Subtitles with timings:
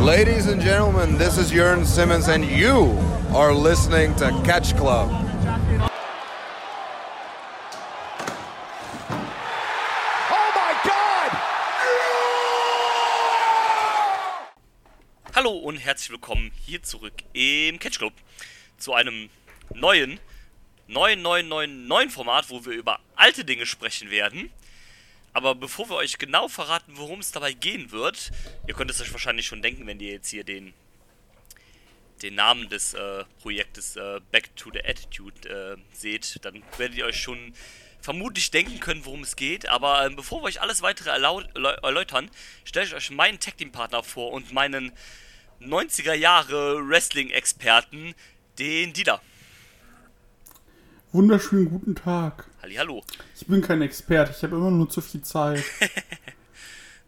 [0.00, 2.96] Ladies and gentlemen, this is Jörn Simmons, and you
[3.34, 5.10] are listening to Catch Club.
[10.30, 11.30] Oh my God!
[15.34, 18.14] Hallo und herzlich willkommen hier zurück im Catch Club
[18.78, 19.28] zu einem
[19.74, 20.18] neuen,
[20.88, 24.50] neuen, neuen, neuen, neuen Format, wo wir über alte Dinge sprechen werden.
[25.32, 28.32] Aber bevor wir euch genau verraten, worum es dabei gehen wird,
[28.66, 30.74] ihr könnt es euch wahrscheinlich schon denken, wenn ihr jetzt hier den,
[32.22, 37.06] den Namen des äh, Projektes äh, Back to the Attitude äh, seht, dann werdet ihr
[37.06, 37.54] euch schon
[38.00, 39.68] vermutlich denken können, worum es geht.
[39.68, 42.30] Aber ähm, bevor wir euch alles weitere erläutern,
[42.64, 44.92] stelle ich euch meinen Tag Team Partner vor und meinen
[45.60, 48.14] 90er Jahre Wrestling-Experten,
[48.58, 49.20] den Dieter.
[51.12, 52.49] Wunderschönen guten Tag.
[52.62, 53.02] Hallihallo.
[53.34, 55.62] Ich bin kein Experte, ich habe immer nur zu viel Zeit.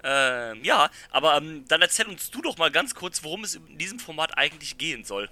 [0.05, 3.79] Ähm, ja, aber ähm, dann erzähl uns du doch mal ganz kurz, worum es in
[3.79, 5.29] diesem Format eigentlich gehen soll.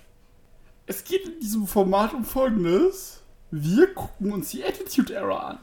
[0.86, 3.20] es geht in diesem Format um Folgendes.
[3.50, 5.58] Wir gucken uns die Attitude Era an.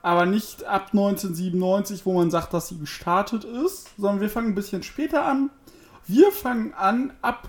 [0.00, 4.54] Aber nicht ab 1997, wo man sagt, dass sie gestartet ist, sondern wir fangen ein
[4.54, 5.50] bisschen später an.
[6.06, 7.48] Wir fangen an ab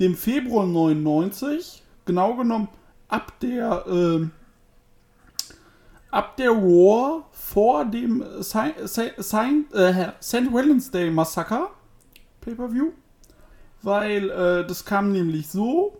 [0.00, 2.68] dem Februar 99, genau genommen
[3.08, 4.32] ab der ähm,
[6.16, 8.56] ab der Raw vor dem St.
[8.56, 10.52] Äh, St.
[10.54, 11.68] Wednesday Massacre
[12.40, 12.92] Pay-per-View,
[13.82, 15.98] weil äh, das kam nämlich so.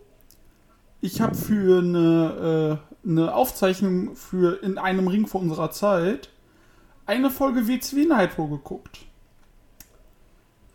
[1.01, 6.29] Ich habe für eine, äh, eine Aufzeichnung für in einem Ring vor unserer Zeit
[7.05, 9.05] eine Folge WCW Nitro geguckt.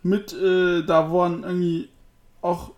[0.03, 1.89] Mit, äh, da waren irgendwie
[2.41, 2.71] auch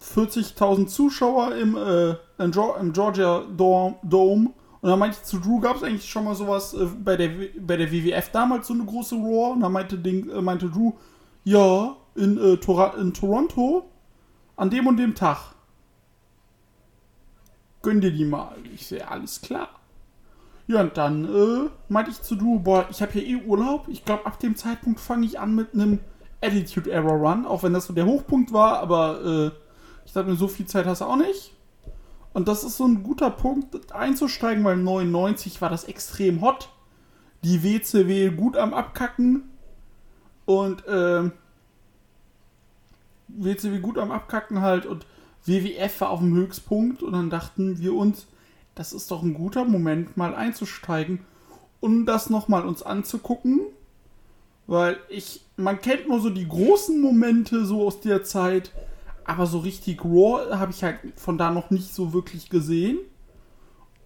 [0.00, 4.50] 40.000 Zuschauer im, äh, im Georgia Dome.
[4.84, 7.30] Und dann meinte ich zu Drew, gab es eigentlich schon mal sowas äh, bei, der,
[7.58, 9.54] bei der WWF damals, so eine große Raw?
[9.54, 10.92] Und dann meinte, Ding, äh, meinte Drew,
[11.42, 13.86] ja, in, äh, Tora in Toronto
[14.56, 15.54] an dem und dem Tag.
[17.80, 18.56] Gönn dir die mal.
[18.74, 19.70] Ich sehe, alles klar.
[20.66, 23.88] Ja, und dann äh, meinte ich zu Drew, boah, ich habe hier eh Urlaub.
[23.88, 26.00] Ich glaube, ab dem Zeitpunkt fange ich an mit einem
[26.42, 29.50] Attitude Error Run, auch wenn das so der Hochpunkt war, aber äh,
[30.04, 31.53] ich dachte mir, so viel Zeit hast du auch nicht.
[32.34, 36.68] Und das ist so ein guter Punkt einzusteigen, weil 99 war das extrem hot.
[37.44, 39.44] Die WCW gut am Abkacken.
[40.44, 41.32] Und ähm,
[43.28, 44.84] WCW gut am Abkacken halt.
[44.84, 45.06] Und
[45.44, 47.04] WWF war auf dem Höchstpunkt.
[47.04, 48.26] Und dann dachten wir uns,
[48.74, 51.20] das ist doch ein guter Moment, mal einzusteigen.
[51.78, 53.60] Um das nochmal uns anzugucken.
[54.66, 58.72] Weil ich, man kennt nur so die großen Momente so aus der Zeit,
[59.24, 62.98] aber so richtig Raw habe ich halt von da noch nicht so wirklich gesehen.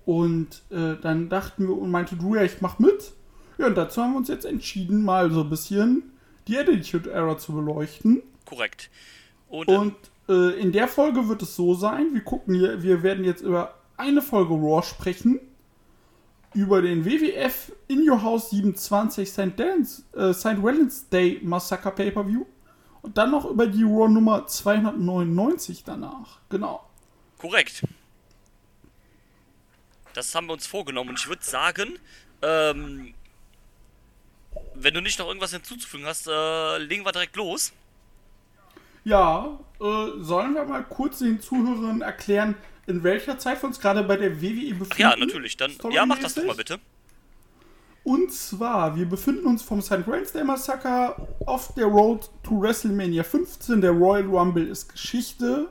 [0.05, 3.13] Und äh, dann dachten wir und meinte Drew, ja, ich mach mit.
[3.59, 6.13] Ja, und dazu haben wir uns jetzt entschieden, mal so ein bisschen
[6.47, 8.23] die Attitude Era zu beleuchten.
[8.47, 8.91] Korrekt.
[9.49, 9.95] Und, Und
[10.29, 13.75] äh, in der Folge wird es so sein, wir gucken hier, wir werden jetzt über
[13.97, 15.41] eine Folge Raw sprechen.
[16.55, 19.59] Über den WWF In Your House 27 St.
[19.59, 20.63] Dance, äh, St.
[20.63, 22.47] Wednesday Massacre Pay-Per-View.
[23.03, 26.39] Und dann noch über die Raw Nummer 299 danach.
[26.49, 26.85] Genau.
[27.39, 27.83] korrekt.
[30.15, 31.99] Das haben wir uns vorgenommen und ich würde sagen,
[32.43, 33.15] ähm,
[34.75, 37.73] wenn du nicht noch irgendwas hinzuzufügen hast, äh, legen wir direkt los.
[39.05, 39.85] Ja, äh,
[40.19, 44.41] sollen wir mal kurz den Zuhörern erklären, in welcher Zeit wir uns gerade bei der
[44.41, 44.89] WWE befinden?
[44.91, 45.57] Ach ja, natürlich.
[45.57, 46.81] Dann, ja, mach das doch mal bitte.
[48.09, 50.07] Und zwar, wir befinden uns vom St.
[50.07, 53.83] Wednesday Massacre auf der Road to WrestleMania 15.
[53.83, 55.69] Der Royal Rumble ist Geschichte.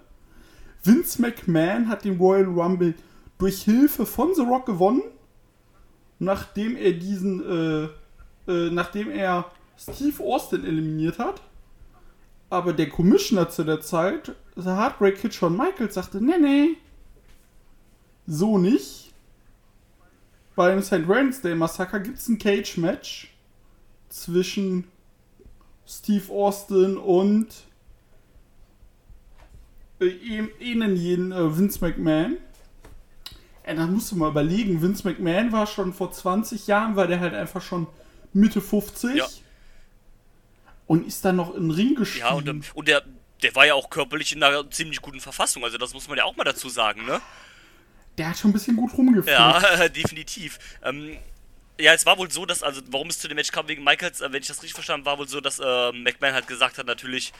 [0.84, 2.94] Vince McMahon hat den Royal Rumble
[3.40, 5.02] durch Hilfe von The Rock gewonnen,
[6.20, 7.86] nachdem er diesen, äh,
[8.52, 9.46] äh, nachdem er
[9.76, 11.42] Steve Austin eliminiert hat.
[12.52, 16.78] Aber der Commissioner zu der Zeit, The Heartbreak Kid Shawn Michaels, sagte, nee, nee,
[18.28, 19.07] so nicht.
[20.58, 21.08] Beim St.
[21.08, 23.28] Wednesday Massaker gibt es ein Cage-Match
[24.10, 24.86] zwischen
[25.86, 27.48] Steve Austin und
[30.02, 32.38] äh, ihnen jeden äh, Vince McMahon.
[33.62, 37.20] Ey, da musst du mal überlegen, Vince McMahon war schon vor 20 Jahren, war der
[37.20, 37.86] halt einfach schon
[38.34, 39.28] Mitte 50 Ja.
[40.88, 42.26] und ist dann noch in den Ring gestiegen.
[42.26, 43.04] Ja, und, und der,
[43.44, 46.24] der war ja auch körperlich in einer ziemlich guten Verfassung, also das muss man ja
[46.24, 47.22] auch mal dazu sagen, ne?
[48.18, 49.28] Der hat schon ein bisschen gut rumgeführt.
[49.28, 50.58] Ja, definitiv.
[50.84, 51.18] Ähm,
[51.80, 54.22] ja, es war wohl so, dass, also warum es zu dem Match kam wegen Michaels,
[54.22, 56.78] äh, wenn ich das richtig verstanden habe, war wohl so, dass äh, McMahon halt gesagt
[56.80, 57.34] hat, natürlich,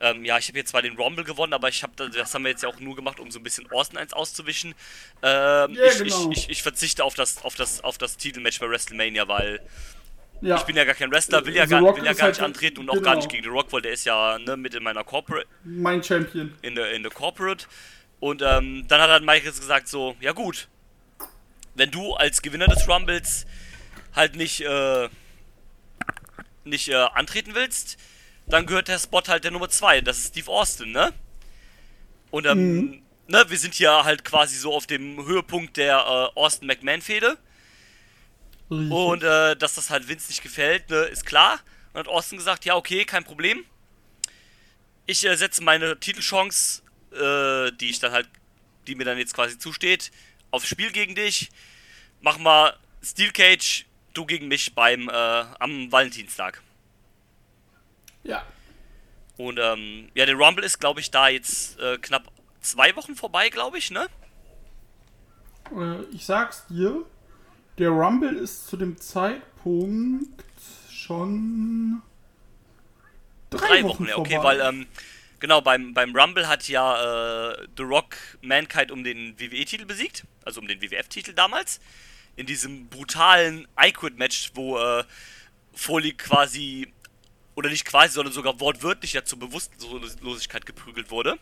[0.00, 2.50] ähm, ja, ich habe jetzt zwar den Rumble gewonnen, aber ich habe das haben wir
[2.50, 4.74] jetzt ja auch nur gemacht, um so ein bisschen Austin eins auszuwischen.
[5.22, 6.30] Ähm, Ja, ich, genau.
[6.30, 9.60] ich, ich, ich verzichte auf das, auf das, auf das Titelmatch bei WrestleMania, weil
[10.40, 10.56] Ja.
[10.56, 12.80] Ich bin ja gar kein Wrestler, will ja gar, will ja gar nicht halt- antreten
[12.80, 13.04] und auch genau.
[13.04, 16.02] gar nicht gegen The Rock, weil der ist ja ne, mit in meiner Corporate, Mein
[16.02, 16.52] Champion.
[16.62, 17.66] in der, in der Corporate.
[18.22, 20.68] Und ähm, dann hat halt Michaels gesagt so, ja gut,
[21.74, 23.46] wenn du als Gewinner des Rumbles
[24.14, 25.08] halt nicht, äh,
[26.62, 27.98] nicht äh, antreten willst,
[28.46, 31.12] dann gehört der Spot halt der Nummer 2, das ist Steve Austin, ne?
[32.30, 37.36] Und ähm, ne, wir sind hier halt quasi so auf dem Höhepunkt der äh, Austin-McMahon-Fehde.
[38.70, 38.92] Richtig.
[38.92, 41.58] Und äh, dass das halt Vince nicht gefällt, ne, ist klar.
[41.92, 43.64] Und hat Austin gesagt, ja, okay, kein Problem.
[45.06, 46.82] Ich äh, setze meine Titelchance,
[47.12, 48.28] äh, die ich dann halt,
[48.86, 50.10] die mir dann jetzt quasi zusteht,
[50.50, 51.50] aufs Spiel gegen dich.
[52.20, 56.62] Mach mal Steel Cage, du gegen mich beim äh, am Valentinstag.
[58.24, 58.44] ja.
[59.38, 62.30] Und ähm, ja, der Rumble ist, glaube ich, da jetzt äh, knapp
[62.60, 64.06] zwei Wochen vorbei, glaube ich, ne?
[65.74, 67.04] Äh, ich sag's dir,
[67.78, 70.44] der Rumble ist zu dem Zeitpunkt
[70.90, 72.02] schon
[73.50, 74.58] drei, Drei Wochen, Wochen, ja, okay, vorbei.
[74.58, 74.86] weil, ähm,
[75.42, 80.60] genau, beim, beim Rumble hat ja äh, The Rock Mankind um den WWE-Titel besiegt, also
[80.60, 81.80] um den WWF-Titel damals.
[82.36, 85.04] In diesem brutalen I-Quit-Match, wo äh,
[85.74, 86.90] Foley quasi,
[87.56, 91.36] oder nicht quasi, sondern sogar wortwörtlich ja zur Bewusstlosigkeit geprügelt wurde.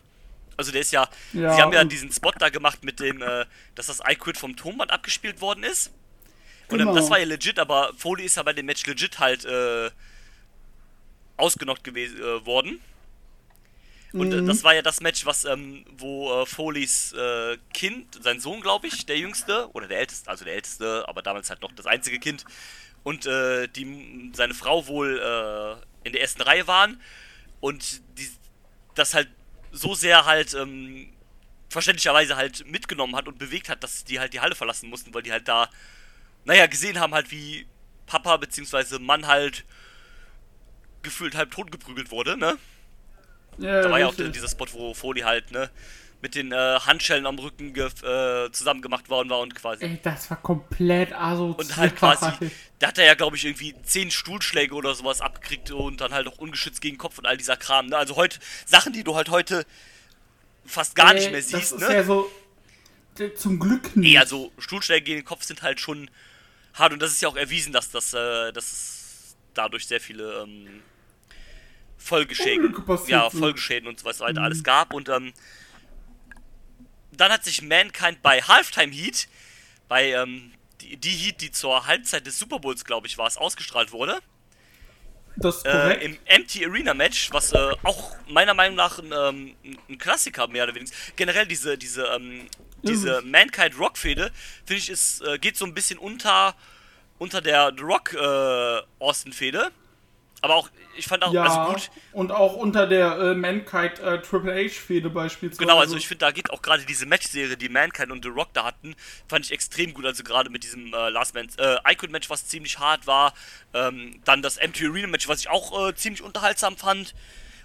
[0.57, 3.45] Also der ist ja, Ja, sie haben ja diesen Spot da gemacht mit dem, äh,
[3.75, 5.91] dass das I-Quit vom Tonband abgespielt worden ist.
[6.67, 6.95] Und Genau.
[6.95, 9.91] das war ja legit, aber Foley ist ja bei dem Match legit halt äh,
[11.37, 12.81] ausgenockt gewesen äh, worden.
[14.17, 14.39] Und Mhm.
[14.39, 18.61] äh, das war ja das Match, was ähm, wo äh, Foleys äh, Kind, sein Sohn,
[18.61, 21.85] glaube ich, der jüngste oder der älteste, also der älteste, aber damals halt noch das
[21.85, 22.45] einzige Kind
[23.03, 27.01] und äh, die seine Frau wohl äh, in der ersten Reihe waren
[27.61, 28.29] und die
[28.95, 29.29] das halt
[29.71, 31.13] so sehr halt ähm,
[31.69, 35.23] verständlicherweise halt mitgenommen hat und bewegt hat, dass die halt die Halle verlassen mussten, weil
[35.23, 35.69] die halt da,
[36.45, 37.67] naja, gesehen haben halt, wie
[38.07, 38.99] Papa bzw.
[38.99, 39.65] Mann halt
[41.03, 42.57] gefühlt halb tot geprügelt wurde, ne?
[43.57, 45.69] Ja, Da war ja auch dieser Spot, wo Foley halt, ne,
[46.21, 49.83] mit den äh, Handschellen am Rücken äh, zusammen gemacht worden war und quasi.
[49.85, 51.65] Ey, das war komplett asozial.
[51.65, 55.71] Und halt quasi, da hat er ja, glaube ich, irgendwie zehn Stuhlschläge oder sowas abgekriegt
[55.71, 57.97] und dann halt auch ungeschützt gegen den Kopf und all dieser Kram, ne?
[57.97, 59.65] Also heute, Sachen, die du halt heute
[60.65, 61.93] fast gar nicht Ey, mehr Das siehst, ist ne?
[61.93, 62.31] ja so.
[63.35, 64.11] Zum Glück nicht.
[64.13, 66.09] Nee, also Stuhlschläge gegen den Kopf sind halt schon
[66.73, 70.81] hart und das ist ja auch erwiesen, dass das, äh, dass dadurch sehr viele ähm,
[72.01, 72.75] Folgeschäden,
[73.07, 73.29] ja.
[73.29, 75.33] Folgeschäden und so weiter halt alles gab und ähm,
[77.11, 79.27] dann hat sich Mankind bei Halftime Heat,
[79.87, 83.37] bei ähm, die, die Heat, die zur Halbzeit des Super Bowls, glaube ich, war es,
[83.37, 84.19] ausgestrahlt wurde,
[85.37, 86.03] das ist äh, korrekt.
[86.03, 89.55] im Empty Arena Match, was äh, auch meiner Meinung nach ein, ähm,
[89.89, 90.93] ein Klassiker mehr oder weniger.
[91.15, 92.47] Generell diese, diese, ähm,
[92.83, 94.31] diese Ist Mankind Rock Fehde,
[94.65, 96.55] finde ich, ist, äh, geht so ein bisschen unter,
[97.17, 99.71] unter der The Rock äh, Austin Fehde.
[100.43, 104.19] Aber auch, ich fand auch, ja, also gut, und auch unter der äh, Mankind äh,
[104.21, 105.61] Triple H-Fehde beispielsweise.
[105.61, 108.49] Genau, also ich finde, da geht auch gerade diese Matchserie, die Mankind und The Rock
[108.53, 108.95] da hatten,
[109.27, 110.03] fand ich extrem gut.
[110.03, 113.35] Also gerade mit diesem äh, Last Man äh, Icon Match, was ziemlich hart war.
[113.75, 117.13] Ähm, dann das Empty Arena Match, was ich auch äh, ziemlich unterhaltsam fand.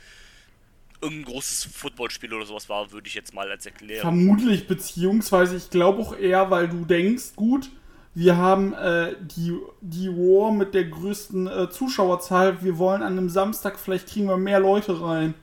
[1.00, 4.00] irgendein großes Footballspiel oder sowas war, würde ich jetzt mal als erklären.
[4.00, 7.70] Vermutlich, beziehungsweise ich glaube auch eher, weil du denkst, gut,
[8.14, 13.28] wir haben äh, die, die War mit der größten äh, Zuschauerzahl, wir wollen an einem
[13.28, 15.34] Samstag, vielleicht kriegen wir mehr Leute rein.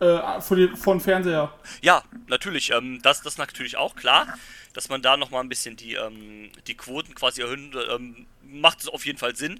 [0.00, 1.52] Äh, von, den, von Fernseher.
[1.82, 2.70] Ja, natürlich.
[2.70, 4.28] Ähm, das das natürlich auch klar,
[4.72, 8.88] dass man da nochmal ein bisschen die, ähm, die Quoten quasi erhöhen, ähm, macht es
[8.88, 9.58] auf jeden Fall Sinn.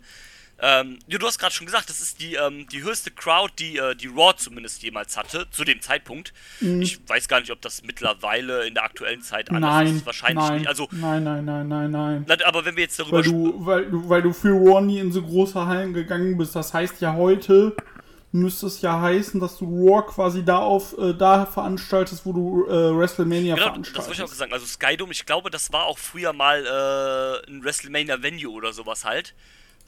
[0.60, 3.76] Ähm, ja, du hast gerade schon gesagt, das ist die, ähm, die höchste Crowd, die
[3.76, 6.32] äh, die Raw zumindest jemals hatte, zu dem Zeitpunkt.
[6.60, 6.82] Mhm.
[6.82, 10.06] Ich weiß gar nicht, ob das mittlerweile in der aktuellen Zeit anders Nein, ist.
[10.06, 10.68] Wahrscheinlich nein, nicht.
[10.68, 12.42] Also, nein, nein, nein, nein, nein.
[12.44, 15.12] aber wenn wir jetzt darüber Weil du, weil du, weil du für Raw nie in
[15.12, 16.56] so große Hallen gegangen bist.
[16.56, 17.76] Das heißt ja heute
[18.30, 22.66] müsste es ja heißen, dass du Raw quasi da auf äh, da veranstaltest, wo du
[22.66, 24.38] äh, WrestleMania Genau, das wollte ich auch veranstaltest.
[24.38, 24.52] sagen.
[24.52, 29.34] Also Skydome, ich glaube, das war auch früher mal äh, ein WrestleMania-Venue oder sowas halt.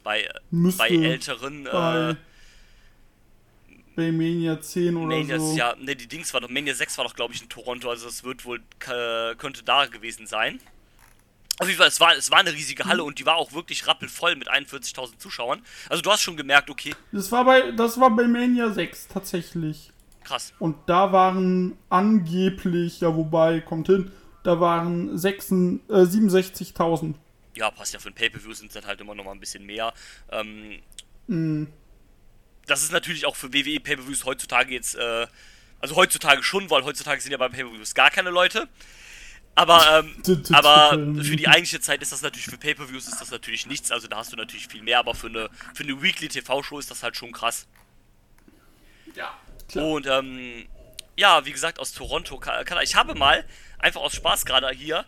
[0.02, 2.14] Bei, Müsste bei älteren bei, äh,
[3.97, 5.57] bei Mania 10 oder Manias, so.
[5.57, 8.07] ja, ne, die Dings war doch, Mania 6 war doch, glaube ich, in Toronto, also
[8.07, 10.59] das wird wohl, äh, könnte da gewesen sein.
[11.59, 12.85] Auf jeden Fall, es war, es war eine riesige.
[12.87, 15.61] Halle und die war auch wirklich rappelvoll mit 41.000 Zuschauern.
[15.90, 19.92] Also du hast schon gemerkt, okay, Das war bei das war bei Mania 6 tatsächlich.
[20.25, 20.54] krass.
[20.59, 24.11] Und da waren angeblich, ja wobei, kommt hin,
[24.42, 27.14] da waren 66, äh, 67.000.
[27.61, 29.64] Ja, passt ja für ein Pay-Per-View sind es dann halt immer noch mal ein bisschen
[29.64, 29.93] mehr.
[30.33, 30.81] Ähm,
[31.26, 31.69] Mhm.
[32.67, 35.26] Das ist natürlich auch für WWE Pay-Per-Views heutzutage jetzt, äh,
[35.81, 38.69] also heutzutage schon, weil heutzutage sind ja bei Pay-Per-Views gar keine Leute.
[39.55, 40.90] Aber, ähm, aber
[41.23, 44.17] für die eigentliche Zeit ist das natürlich, für Pay-Per-Views ist das natürlich nichts, also da
[44.19, 47.17] hast du natürlich viel mehr, aber für eine, für eine Weekly TV-Show ist das halt
[47.17, 47.67] schon krass.
[49.14, 49.37] Ja,
[49.69, 49.85] klar.
[49.87, 50.67] Und, ähm,
[51.17, 52.83] ja, wie gesagt, aus Toronto, Ka- Kanada.
[52.83, 53.45] Ich habe mal,
[53.79, 55.05] einfach aus Spaß gerade hier,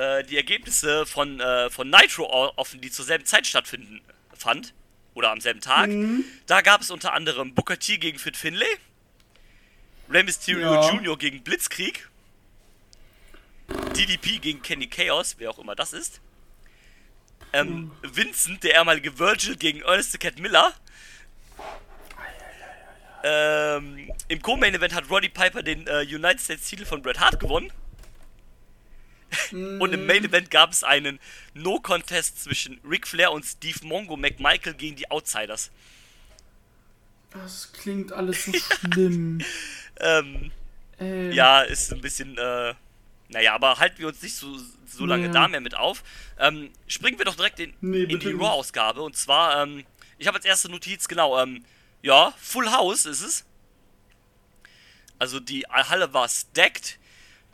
[0.00, 2.24] äh, die Ergebnisse von, äh, von Nitro
[2.56, 4.00] offen, die zur selben Zeit stattfinden,
[4.34, 4.72] fand.
[5.12, 5.90] Oder am selben Tag.
[6.46, 8.78] Da gab es unter anderem Booker T gegen Fit Finlay,
[10.08, 10.90] Rey Mysterio Ja.
[10.90, 11.18] Jr.
[11.18, 12.08] gegen Blitzkrieg,
[13.96, 16.20] DDP gegen Kenny Chaos, wer auch immer das ist.
[17.52, 20.72] Ähm, Vincent, der ehemalige Virgil, gegen Ernest the Cat Miller.
[23.24, 27.72] Ähm, Im Co-Main-Event hat Roddy Piper den äh, United States-Titel von Bret Hart gewonnen.
[29.52, 31.18] Und im Main-Event gab es einen
[31.54, 35.70] No-Contest zwischen Ric Flair und Steve Mongo McMichael gegen die Outsiders.
[37.32, 39.40] Das klingt alles so schlimm.
[40.02, 40.50] Ähm,
[40.98, 42.74] Äh, ja, ist ein bisschen, äh,
[43.28, 44.56] naja, aber halten wir uns nicht so,
[44.86, 45.32] so lange Ja.
[45.32, 46.02] da mehr mit auf.
[46.38, 48.32] Ähm, springen wir doch direkt in, Nee, in die.
[48.32, 49.02] Raw-Ausgabe.
[49.02, 49.84] Und zwar, ähm,
[50.16, 51.64] ich habe als erste Notiz, genau, ähm,
[52.00, 53.44] ja, Full House ist es.
[55.18, 56.98] Also die Halle war stacked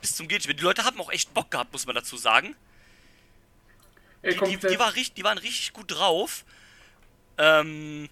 [0.01, 0.45] bis zum geht.
[0.47, 2.55] Die Leute haben auch echt Bock gehabt, muss man dazu sagen.
[4.23, 6.43] Die, die, die, war richtig, die waren richtig gut drauf.
[7.37, 8.09] Ähm.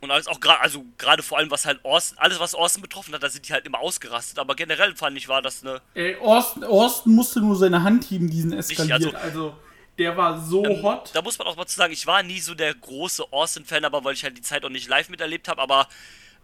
[0.00, 3.12] Und alles auch gerade, also gerade vor allem was halt Austin, alles was Austin betroffen
[3.14, 4.38] hat, da sind die halt immer ausgerastet.
[4.38, 5.80] Aber generell fand ich, war das eine.
[5.94, 9.12] Ey, Austin, Austin musste nur seine Hand heben, diesen eskaliert.
[9.14, 9.58] also- Also,
[9.98, 11.10] der war so hot.
[11.14, 14.04] Da muss man auch mal zu sagen, ich war nie so der große Austin-Fan, aber
[14.04, 15.88] weil ich halt die Zeit auch nicht live miterlebt habe, aber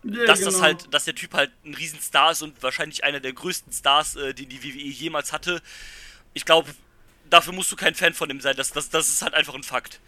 [0.04, 0.66] Ja, dass das genau.
[0.66, 4.34] halt, dass der Typ halt ein Riesenstar ist und wahrscheinlich einer der größten Stars, äh,
[4.34, 5.62] die die WWE jemals hatte.
[6.34, 6.70] Ich glaube,
[7.30, 8.54] dafür musst du kein Fan von ihm sein.
[8.56, 10.00] Das, das, das ist halt einfach ein Fakt.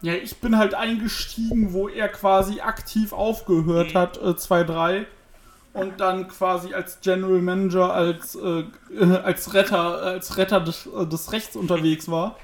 [0.00, 3.98] Ja, ich bin halt eingestiegen, wo er quasi aktiv aufgehört Mhm.
[3.98, 5.06] hat, äh, 2-3.
[5.74, 11.06] Und dann quasi als General Manager, als, äh, äh, als Retter, als Retter des, äh,
[11.06, 12.36] des Rechts unterwegs war.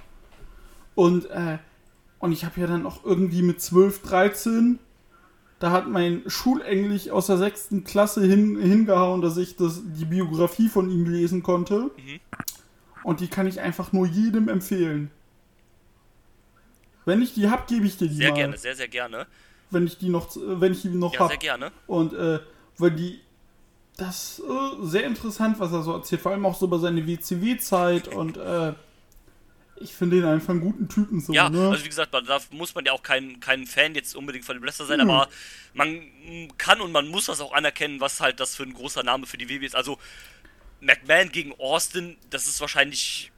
[0.95, 1.59] Und, äh,
[2.21, 4.79] und ich habe ja dann auch irgendwie mit 12, 13,
[5.59, 10.69] da hat mein Schulenglisch aus der sechsten Klasse hin, hingehauen, dass ich das, die Biografie
[10.69, 11.91] von ihm lesen konnte.
[11.97, 12.21] Mhm.
[13.03, 15.11] Und die kann ich einfach nur jedem empfehlen.
[17.05, 18.37] Wenn ich die hab, gebe ich dir die Sehr mal.
[18.37, 19.27] gerne, sehr, sehr gerne.
[19.71, 21.29] Wenn ich die noch, wenn ich die noch Ja, hab.
[21.29, 21.73] sehr gerne.
[21.87, 22.39] Und äh,
[22.77, 23.21] weil die,
[23.97, 28.09] das äh, sehr interessant, was er so erzählt, vor allem auch so über seine WCW-Zeit
[28.15, 28.75] und äh,
[29.81, 31.69] ich finde ihn einfach einen guten Typen so, Ja, ne?
[31.71, 34.57] also wie gesagt, man- da muss man ja auch kein, kein Fan jetzt unbedingt von
[34.57, 35.11] dem Wrestler sein, Mhm.
[35.11, 35.29] aber
[35.75, 36.01] man
[36.59, 39.39] kann und man muss das auch anerkennen, was halt das für ein großer Name für
[39.39, 39.77] die WWE ist.
[39.77, 39.99] Also
[40.81, 43.31] McMahon gegen Austin, das ist wahrscheinlich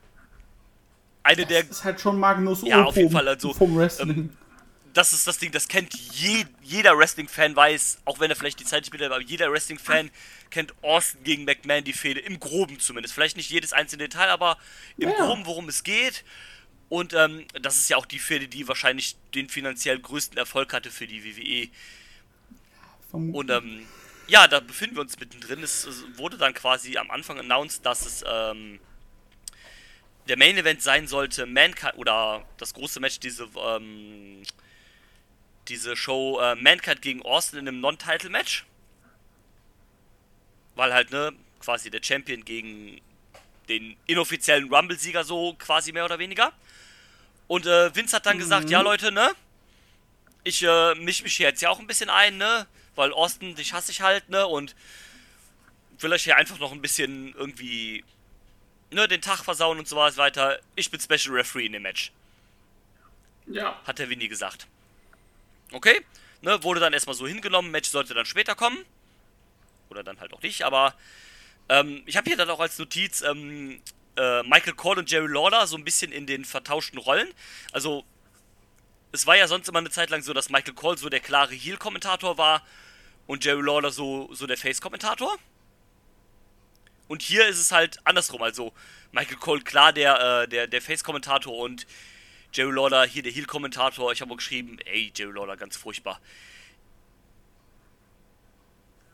[1.23, 4.31] eine der das ist halt schon Magnus Ja, auf jeden Fall, also, vom Wrestling.
[4.93, 8.65] Das ist das Ding, das kennt je, jeder Wrestling-Fan weiß, auch wenn er vielleicht die
[8.65, 10.11] Zeit nicht mit hat, aber jeder Wrestling-Fan
[10.51, 13.15] kennt Austin gegen McMahon die Fehde, im Groben zumindest.
[13.15, 14.59] Vielleicht nicht jedes einzelne Detail, aber
[14.97, 15.17] im ja.
[15.17, 16.25] Groben, worum es geht.
[16.89, 20.91] Und ähm, das ist ja auch die Fehde, die wahrscheinlich den finanziell größten Erfolg hatte
[20.91, 21.69] für die WWE.
[23.11, 23.37] Vermutlich.
[23.37, 23.87] Und ähm,
[24.27, 25.63] ja, da befinden wir uns mittendrin.
[25.63, 28.81] Es, es wurde dann quasi am Anfang announced, dass es ähm,
[30.29, 34.43] der Main Event sein sollte, Mankind oder das große Match, diese ähm,
[35.71, 38.67] diese Show äh, Mankind gegen Austin in einem Non-Title-Match.
[40.75, 43.01] Weil halt, ne, quasi der Champion gegen
[43.69, 46.53] den inoffiziellen Rumble-Sieger so quasi mehr oder weniger.
[47.47, 49.31] Und äh, Vince hat dann gesagt, ja Leute, ne,
[50.45, 52.67] ich äh, misch mich hier jetzt ja auch ein bisschen ein, ne?
[52.95, 54.47] Weil Austin, dich hasse ich halt, ne?
[54.47, 54.75] Und
[55.99, 58.05] will euch hier einfach noch ein bisschen irgendwie,
[58.91, 60.59] ne, den Tag versauen und so was weiter.
[60.77, 62.13] Ich bin Special Referee in dem Match.
[63.47, 63.81] Ja.
[63.87, 64.67] Hat der Winnie gesagt.
[65.73, 66.01] Okay,
[66.43, 68.79] ne, wurde dann erstmal so hingenommen, Match sollte dann später kommen.
[69.91, 70.95] Oder dann halt auch nicht, aber
[71.69, 73.81] ähm, ich habe hier dann auch als Notiz ähm,
[74.17, 77.29] äh, Michael Cole und Jerry Lawler so ein bisschen in den vertauschten Rollen.
[77.73, 78.05] Also,
[79.13, 81.55] es war ja sonst immer eine Zeit lang so, dass Michael Cole so der klare
[81.55, 82.67] Heel-Kommentator war
[83.27, 85.37] und Jerry Lawler so, so der Face-Kommentator.
[87.09, 88.43] Und hier ist es halt andersrum.
[88.43, 88.73] Also,
[89.13, 91.87] Michael Cole klar der, äh, der, der Face-Kommentator und
[92.53, 94.13] Jerry Lawler hier der Heel-Kommentator.
[94.13, 96.21] Ich habe auch geschrieben, ey, Jerry Lawler, ganz furchtbar.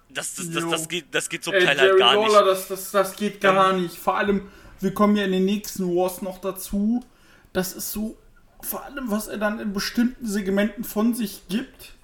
[0.09, 2.51] Das, das, das, das, geht, das geht zum Ey, Teil Jerry halt gar Lawler, nicht.
[2.51, 3.97] Das, das, das geht gar nicht.
[3.97, 4.49] Vor allem,
[4.81, 7.05] wir kommen ja in den nächsten Wars noch dazu.
[7.53, 8.17] Das ist so,
[8.61, 11.95] vor allem, was er dann in bestimmten Segmenten von sich gibt,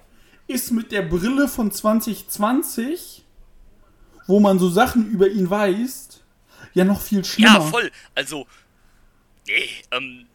[0.47, 3.23] ist mit der Brille von 2020,
[4.27, 6.21] wo man so Sachen über ihn weiß,
[6.73, 7.53] ja noch viel schlimmer.
[7.55, 7.91] Ja, voll.
[8.15, 8.45] Also,
[9.47, 10.27] nee, ähm,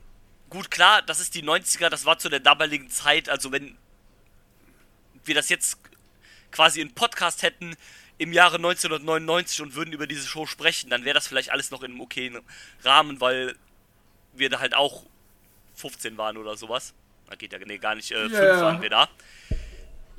[0.51, 3.77] gut, klar, das ist die 90er, das war zu der damaligen Zeit, also wenn
[5.25, 5.79] wir das jetzt
[6.51, 7.77] quasi in Podcast hätten
[8.19, 11.83] im Jahre 1999 und würden über diese Show sprechen, dann wäre das vielleicht alles noch
[11.83, 12.39] in einem okayen
[12.83, 13.55] Rahmen, weil
[14.33, 15.05] wir da halt auch
[15.75, 16.95] 15 waren oder sowas.
[17.29, 18.63] Da geht ja nee, gar nicht, äh, 5 Ja, ja.
[18.63, 19.09] waren wir da.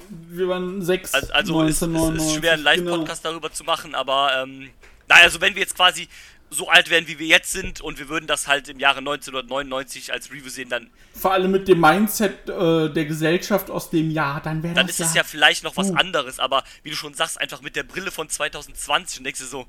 [0.10, 1.14] Wir waren sechs.
[1.14, 4.70] Also, also es, es ist 1999, schwer, einen Live-Podcast darüber zu machen, aber ähm,
[5.08, 6.08] naja, also wenn wir jetzt quasi
[6.50, 10.12] so alt wären, wie wir jetzt sind und wir würden das halt im Jahre 1999
[10.12, 10.90] als Review sehen, dann.
[11.14, 15.00] Vor allem mit dem Mindset äh, der Gesellschaft aus dem Jahr, dann wäre dann das
[15.00, 15.96] ist es ja vielleicht noch was Uh.
[15.96, 19.46] anderes, aber wie du schon sagst, einfach mit der Brille von 2020 und denkst dir
[19.46, 19.68] so,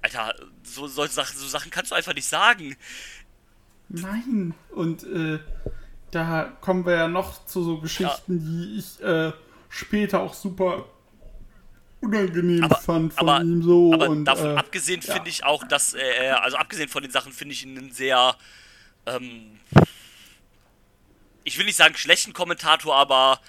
[0.00, 2.76] Alter, so, solche Sachen, so Sachen kannst du einfach nicht sagen.
[3.88, 4.54] Nein.
[4.70, 5.38] Und äh,
[6.10, 9.32] da kommen wir ja noch zu so Geschichten, die ich äh,
[9.68, 10.86] später auch super
[12.02, 13.92] unangenehm Aber- fand von aber- ihm so.
[13.94, 15.14] Aber und, davon äh, abgesehen ja.
[15.14, 18.34] finde ich auch, dass er, also abgesehen von den Sachen, finde ich ihn einen sehr,
[19.06, 19.58] ähm,
[21.44, 23.40] ich will nicht sagen schlechten Kommentator, aber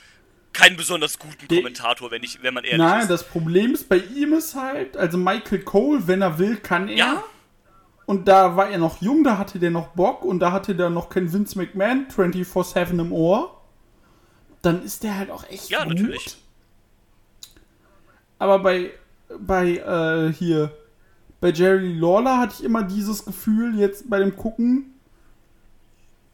[0.51, 3.09] keinen besonders guten De- Kommentator, wenn ich, wenn man ehrlich Nein, ist.
[3.09, 6.95] das Problem ist bei ihm ist halt, also Michael Cole, wenn er will, kann er.
[6.95, 7.23] Ja.
[8.05, 10.89] Und da war er noch jung, da hatte der noch Bock und da hatte der
[10.89, 13.61] noch kein Vince McMahon 24-7 im Ohr.
[14.61, 15.93] Dann ist der halt auch echt Ja, gut.
[15.95, 16.37] natürlich.
[18.39, 18.91] Aber bei,
[19.39, 20.71] bei, äh, hier,
[21.41, 24.93] bei Jerry Lawler hatte ich immer dieses Gefühl, jetzt bei dem Gucken,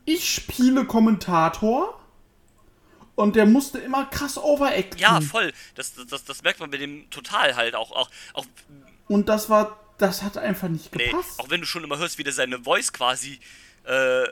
[0.05, 1.99] ich spiele Kommentator
[3.15, 4.97] und der musste immer krass overacten.
[4.99, 5.53] Ja, voll.
[5.75, 7.91] Das, das, das, merkt man bei dem total halt auch.
[7.91, 8.45] Auch, auch,
[9.07, 11.39] Und das war, das hat einfach nicht nee, gepasst.
[11.39, 13.39] auch wenn du schon immer hörst, wie der seine Voice quasi
[13.83, 14.23] äh,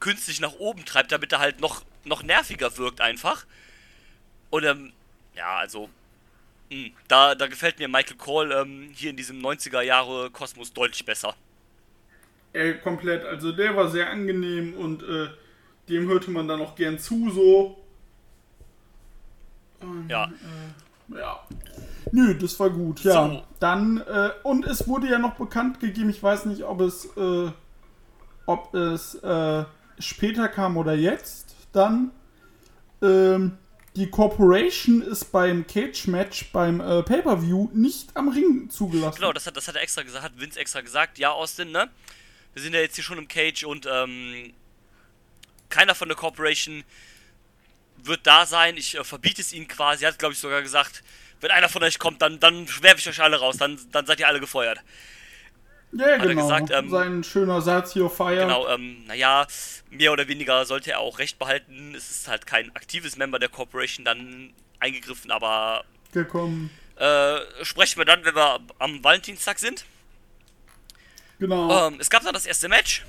[0.00, 3.46] künstlich nach oben treibt, damit er halt noch, noch nerviger wirkt einfach.
[4.50, 4.92] Und ähm,
[5.34, 5.88] ja, also
[7.08, 11.34] da, da gefällt mir Michael Cole ähm, hier in diesem 90er Jahre Kosmos deutlich besser.
[12.52, 13.24] Ey, komplett.
[13.24, 15.28] Also der war sehr angenehm und äh,
[15.88, 17.78] dem hörte man dann auch gern zu, so.
[20.08, 20.30] Ja,
[21.08, 21.40] Ja.
[22.12, 23.12] Nö, das war gut, ja.
[23.12, 23.42] So.
[23.60, 27.50] Dann, äh, und es wurde ja noch bekannt gegeben, ich weiß nicht, ob es, äh,
[28.46, 29.64] ob es äh,
[29.98, 32.12] später kam oder jetzt, dann,
[33.02, 33.58] ähm,
[33.96, 39.16] die Corporation ist beim Cage-Match, beim äh, Pay-Per-View nicht am Ring zugelassen.
[39.16, 41.18] genau, das hat, das hat er extra gesagt, hat Vince extra gesagt.
[41.18, 41.88] Ja, Austin, ne?
[42.54, 44.52] Wir sind ja jetzt hier schon im Cage und ähm,
[45.68, 46.82] keiner von der Corporation
[47.96, 48.76] wird da sein.
[48.76, 50.04] Ich äh, verbiete es ihnen quasi.
[50.04, 51.04] Er hat, glaube ich, sogar gesagt,
[51.40, 53.58] wenn einer von euch kommt, dann, dann werfe ich euch alle raus.
[53.58, 54.80] Dann, dann seid ihr alle gefeuert.
[55.96, 56.42] Ja, er genau.
[56.42, 58.36] gesagt, ähm, Sein schöner Satz hier, Fire.
[58.36, 59.46] Genau, ähm, naja,
[59.90, 61.94] mehr oder weniger sollte er auch recht behalten.
[61.94, 66.70] Es ist halt kein aktives Member der Corporation dann eingegriffen, aber gekommen.
[66.96, 69.84] äh, sprechen wir dann, wenn wir am Valentinstag sind.
[71.38, 71.88] Genau.
[71.88, 73.04] Ähm, es gab dann das erste Match.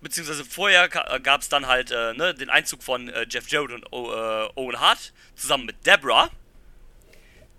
[0.00, 3.92] Beziehungsweise vorher gab es dann halt äh, ne, den Einzug von äh, Jeff Jarrett und
[3.92, 6.28] o äh, Owen Hart zusammen mit Deborah,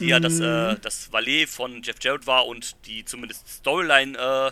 [0.04, 4.52] die ja das, äh, das Valet von Jeff Jarrett war und die zumindest Storyline äh,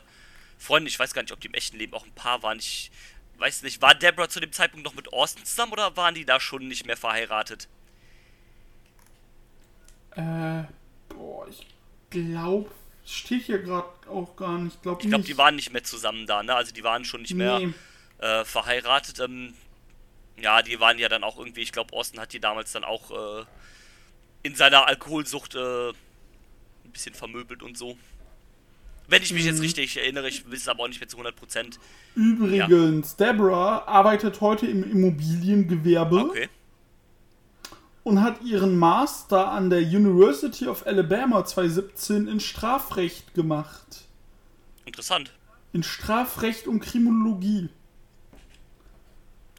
[0.85, 2.91] ich weiß gar nicht, ob die im echten Leben auch ein Paar waren, ich
[3.39, 6.39] weiß nicht, war Deborah zu dem Zeitpunkt noch mit Austin zusammen oder waren die da
[6.39, 7.67] schon nicht mehr verheiratet?
[10.15, 10.63] Äh,
[11.09, 11.65] boah, ich
[12.09, 12.69] glaube,
[13.05, 14.75] steht hier gerade auch gar nicht.
[14.75, 15.27] Ich glaube nicht.
[15.27, 16.55] die waren nicht mehr zusammen da, ne?
[16.55, 17.73] Also die waren schon nicht mehr Nee.
[18.19, 19.19] äh, verheiratet.
[19.19, 19.53] Ähm,
[20.37, 23.11] ja, die waren ja dann auch irgendwie, ich glaube, Austin hat die damals dann auch
[23.41, 23.45] äh,
[24.43, 27.97] in seiner Alkoholsucht äh, ein bisschen vermöbelt und so.
[29.07, 29.49] Wenn ich mich Mhm.
[29.49, 31.79] jetzt richtig erinnere, ich weiß es aber auch nicht mehr zu 100%.
[32.15, 36.49] Übrigens, Deborah arbeitet heute im Immobiliengewerbe Okay.
[38.03, 44.05] und hat ihren Master an der University of Alabama 2017 in Strafrecht gemacht.
[44.85, 45.31] Interessant.
[45.73, 47.69] In Strafrecht und Kriminologie.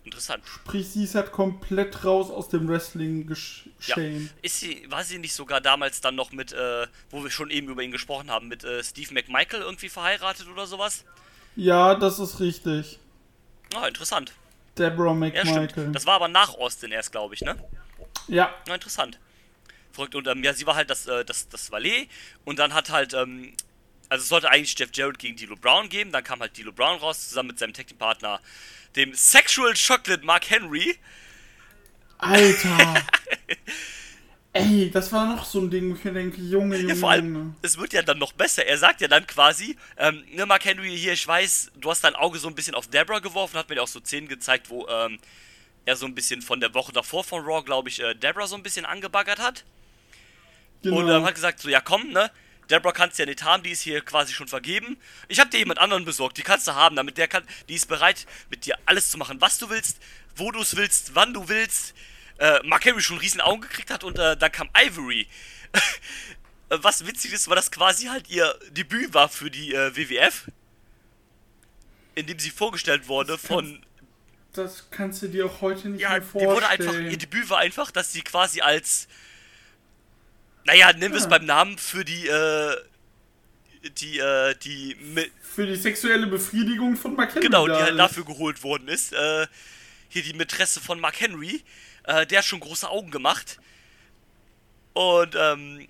[0.04, 0.42] Interessant.
[0.46, 4.24] Sprich, sie ist halt komplett raus aus dem Wrestling-Geschehen.
[4.26, 4.30] Ja.
[4.42, 7.68] Ist sie, war sie nicht sogar damals dann noch mit, äh, wo wir schon eben
[7.68, 11.04] über ihn gesprochen haben, mit äh, Steve McMichael irgendwie verheiratet oder sowas?
[11.56, 12.98] Ja, das ist richtig.
[13.74, 14.32] Ah, interessant.
[14.78, 15.70] Deborah Ja, McMichael.
[15.70, 15.94] stimmt.
[15.94, 17.56] Das war aber nach Austin erst, glaube ich, ne?
[18.28, 19.18] Ja, Ja, interessant.
[19.92, 20.14] Verrückt.
[20.14, 22.08] Und ähm, ja, sie war halt das, äh, das, das Valet.
[22.44, 23.52] Und dann hat halt, ähm,
[24.12, 26.12] also es sollte eigentlich Jeff Jarrett gegen D'Lo Brown geben.
[26.12, 28.42] Dann kam halt D'Lo Brown raus, zusammen mit seinem Tag-Team-Partner,
[28.94, 30.98] dem Sexual Chocolate Mark Henry.
[32.18, 33.02] Alter.
[34.52, 37.10] Ey, das war noch so ein Ding, wo ich mir denke, Junge, Junge, Ja, vor
[37.10, 37.54] allem, Junge.
[37.62, 38.66] es wird ja dann noch besser.
[38.66, 42.14] Er sagt ja dann quasi, ähm, ne, Mark Henry, hier, ich weiß, du hast dein
[42.14, 44.86] Auge so ein bisschen auf Deborah geworfen, hat mir ja auch so Szenen gezeigt, wo
[44.88, 45.18] ähm,
[45.86, 48.56] er so ein bisschen von der Woche davor von Raw, glaube ich, äh, Deborah so
[48.56, 49.64] ein bisschen angebaggert hat.
[50.82, 50.98] Genau.
[50.98, 52.30] Und ähm, hat gesagt, so, ja komm, ne,
[52.72, 54.96] Deborah kannst du ja nicht haben, die ist hier quasi schon vergeben.
[55.28, 57.86] Ich habe dir jemand anderen besorgt, die kannst du haben, damit der kann, die ist
[57.86, 59.98] bereit, mit dir alles zu machen, was du willst,
[60.34, 61.94] wo du es willst, wann du willst.
[62.38, 65.28] Äh, Mark Henry schon riesen Augen gekriegt hat und äh, dann kam Ivory.
[66.70, 70.50] Äh, was witzig ist, war das quasi halt ihr Debüt war für die äh, WWF.
[72.14, 73.84] In dem sie vorgestellt wurde von.
[74.54, 76.54] das kannst du dir auch heute nicht Ja, mehr die vorstellen.
[76.54, 76.94] wurde einfach.
[76.94, 79.06] Ihr Debüt war einfach, dass sie quasi als.
[80.64, 81.30] Naja, nennen wir es Ja.
[81.30, 82.76] beim Namen für die, äh.
[83.98, 84.96] Die, äh, die.
[85.42, 89.12] Für die sexuelle Befriedigung von Mark Henry Genau, die halt dafür geholt worden ist.
[89.12, 89.46] Äh,
[90.08, 91.62] hier die Mätresse von Mark Henry.
[92.04, 93.58] Äh, der hat schon große Augen gemacht.
[94.92, 95.88] Und, ähm.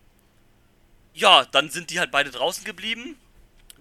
[1.14, 3.16] Ja, dann sind die halt beide draußen geblieben.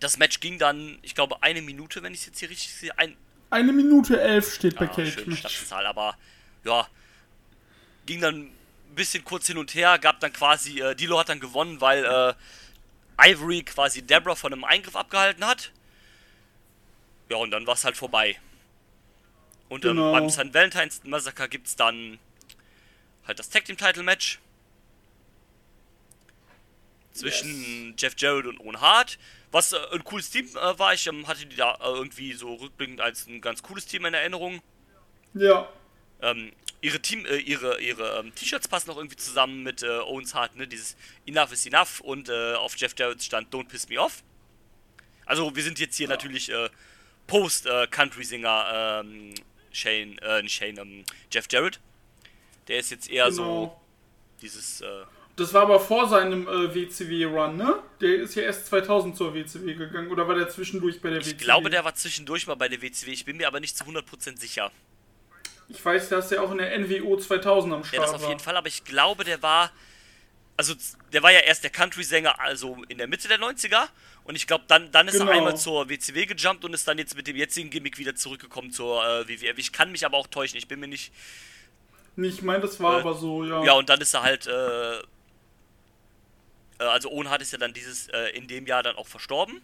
[0.02, 2.98] Das Match ging dann, ich glaube, eine Minute, wenn ich es jetzt hier richtig sehe.
[2.98, 3.16] Ein,
[3.50, 5.40] Eine Minute elf steht bei ja, Cage schöne Match.
[5.40, 6.18] Stadtzahl, aber
[6.66, 6.86] ja,
[8.06, 8.50] ging dann
[8.92, 12.06] ein bisschen kurz hin und her, gab dann quasi, äh, Dilo hat dann gewonnen, weil
[12.06, 12.34] äh,
[13.32, 15.72] Ivory quasi Deborah von einem Eingriff abgehalten hat.
[17.30, 18.40] Ja, und dann war es halt vorbei.
[19.70, 20.12] Und ähm, Genau.
[20.12, 20.54] beim St.
[20.54, 22.20] Valentine's Massacre gibt es dann
[23.26, 24.40] halt das Tag Team Title Match
[27.14, 29.18] zwischen Jeff Jarrett und Owen Hart.
[29.52, 30.94] Was äh, ein cooles Team äh, war.
[30.94, 34.14] Ich ähm, hatte die da äh, irgendwie so rückblickend als ein ganz cooles Team in
[34.14, 34.62] Erinnerung.
[35.34, 35.70] Ja.
[36.22, 40.34] Ähm, ihre Team, äh, ihre, ihre ähm, T-Shirts passen auch irgendwie zusammen mit äh, Owens
[40.34, 40.68] Hart, ne?
[40.68, 40.96] Dieses
[41.28, 44.24] Enough is Enough und äh, auf Jeff Jarrett stand Don't Piss Me Off.
[45.26, 46.70] Also wir sind jetzt hier natürlich äh,
[47.28, 49.34] Post-Country-Singer ähm,
[49.72, 51.80] Shane, äh, nicht Shane, ähm, Jeff Jarrett.
[52.68, 53.82] Der ist jetzt eher so Genau.
[54.42, 54.86] dieses, äh,
[55.38, 57.82] Das war aber vor seinem äh, WCW-Run, ne?
[58.02, 60.10] Der ist ja erst 2000 zur WCW gegangen.
[60.12, 61.32] Oder war der zwischendurch bei der WCW?
[61.32, 63.84] ich glaube, der war zwischendurch mal bei der WCW, ich bin mir aber nicht zu
[63.86, 64.72] 100% sicher.
[65.74, 68.30] Ich weiß, dass der auch in der NWO 2000 am Ja, Start das auf war.
[68.30, 69.72] jeden Fall, aber ich glaube, der war.
[70.58, 70.76] Also,
[71.12, 73.88] der war ja erst der Country-Sänger, also in der Mitte der 90er.
[74.26, 75.32] Und ich glaube, dann, dann ist Genau.
[75.32, 78.70] er einmal zur WCW gejumpt und ist dann jetzt mit dem jetzigen Gimmick wieder zurückgekommen
[78.72, 79.58] zur äh, WWF.
[79.58, 81.12] Ich kann mich aber auch täuschen, ich bin mir nicht.
[82.16, 83.64] Nee, Ich meine, das war Äh, aber so, ja.
[83.64, 84.46] Ja, und dann ist er halt.
[84.46, 85.02] Äh, äh,
[86.80, 89.62] also, Owen Hart ist ja dann dieses, äh, in dem Jahr dann auch verstorben.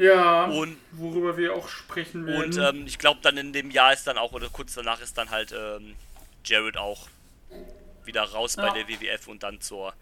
[0.00, 2.44] Ja, Und- worüber wir auch sprechen werden.
[2.44, 5.18] Und ähm, ich glaube, dann in dem Jahr ist dann auch, oder kurz danach ist
[5.18, 5.94] dann halt ähm,
[6.44, 7.08] Jared auch
[8.04, 8.66] wieder raus Ja.
[8.66, 9.92] bei der WWF und dann zur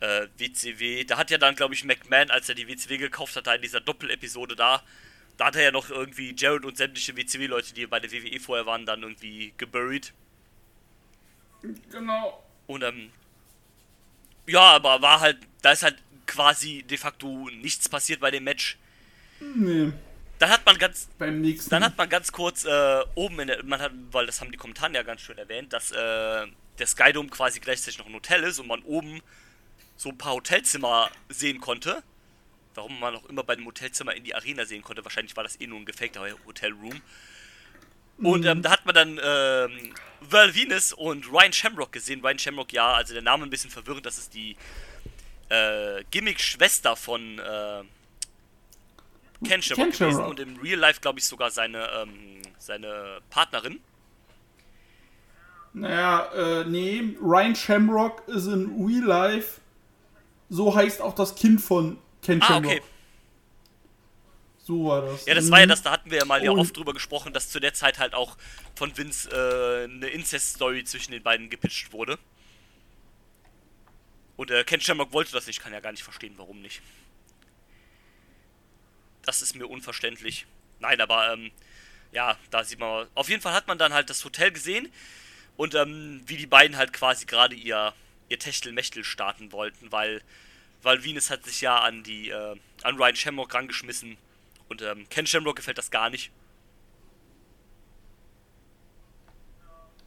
[0.00, 1.04] äh, WCW.
[1.04, 3.60] Da hat ja dann, glaube ich, McMahon, als er die WCW gekauft hat, da in
[3.60, 4.82] dieser Doppelepisode da,
[5.36, 8.64] da hat er ja noch irgendwie Jared und sämtliche WCW-Leute, die bei der WWE vorher
[8.64, 10.12] waren, dann irgendwie geburied.
[11.90, 12.42] genau.
[12.66, 13.10] Und ähm,
[14.46, 15.96] ja, aber war halt, da ist halt
[16.26, 18.78] quasi de facto nichts passiert bei dem Match.
[19.54, 19.92] Nee,
[20.38, 21.70] Dann hat man ganz, beim nächsten.
[21.70, 24.58] Dann hat man ganz kurz äh, oben in der, man hat, weil das haben die
[24.58, 26.46] Kommentare ja ganz schön erwähnt, dass äh,
[26.78, 29.20] der Skydome quasi gleichzeitig noch ein Hotel ist und man oben
[29.96, 32.02] so ein paar Hotelzimmer sehen konnte.
[32.74, 35.04] Warum man auch immer bei dem Hotelzimmer in die Arena sehen konnte.
[35.04, 37.02] Wahrscheinlich war das eh nur ein gefakter Hotelroom.
[38.18, 42.20] Und ähm, da hat man dann ähm, Val Venus und Ryan Shamrock gesehen.
[42.20, 44.06] Ryan Shamrock, ja, also der Name ein bisschen verwirrend.
[44.06, 44.56] Das ist die
[45.48, 47.82] äh, Gimmick-Schwester von äh,
[49.44, 53.80] Ken Shamrock Ken gewesen und im Real Life, glaube ich, sogar seine, ähm, seine Partnerin.
[55.74, 59.60] Naja, äh, nee, Ryan Shamrock ist in Real Life.
[60.50, 62.72] So heißt auch das Kind von Ken Ah, Shamrock.
[62.72, 62.82] okay.
[64.64, 65.24] So war das.
[65.26, 65.50] Ja, das Mhm.
[65.50, 66.58] war ja das, da hatten wir ja mal ja Oh.
[66.58, 68.36] oft drüber gesprochen, dass zu der Zeit halt auch
[68.76, 72.18] von Vince äh, eine Incest-Story zwischen den beiden gepitcht wurde.
[74.36, 76.80] Und äh, Ken Shamrock wollte das nicht, kann ja gar nicht verstehen, warum nicht.
[79.24, 80.46] Das ist mir unverständlich.
[80.80, 81.50] Nein, aber ähm,
[82.12, 83.06] ja, da sieht man.
[83.14, 84.92] Auf jeden Fall hat man dann halt das Hotel gesehen
[85.56, 87.94] und ähm, wie die beiden halt quasi gerade ihr,
[88.28, 90.22] ihr Techtelmechtel starten wollten, weil,
[90.82, 94.16] weil Venus hat sich ja an die äh, an Ryan Shamrock rangeschmissen
[94.68, 96.30] und ähm, Ken Shamrock gefällt das gar nicht.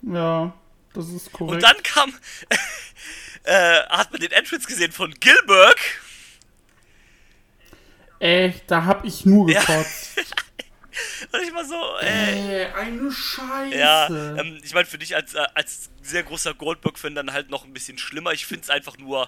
[0.01, 0.53] Ja,
[0.93, 1.55] das ist korrekt.
[1.55, 2.13] Und dann kam,
[3.43, 5.79] äh, hat man den Entrance gesehen von Gilbert.
[8.19, 9.59] Ey, da hab ich nur Ja.
[9.61, 10.11] gekotzt.
[11.33, 13.77] Und ich war so, äh, Ey, eine Scheiße.
[13.77, 17.65] ja, ähm, ich meine, für dich als, äh, als sehr großer Goldberg-Fan dann halt noch
[17.65, 18.31] ein bisschen schlimmer.
[18.31, 19.27] Ich finde es einfach nur,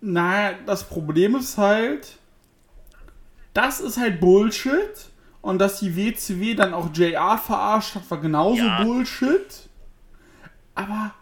[0.00, 2.18] Na, das Problem ist halt,
[3.52, 5.10] das ist halt Bullshit.
[5.40, 8.82] Und dass die WCW dann auch JR verarscht hat, war genauso Ja.
[8.82, 9.68] Bullshit.
[10.74, 11.14] Aber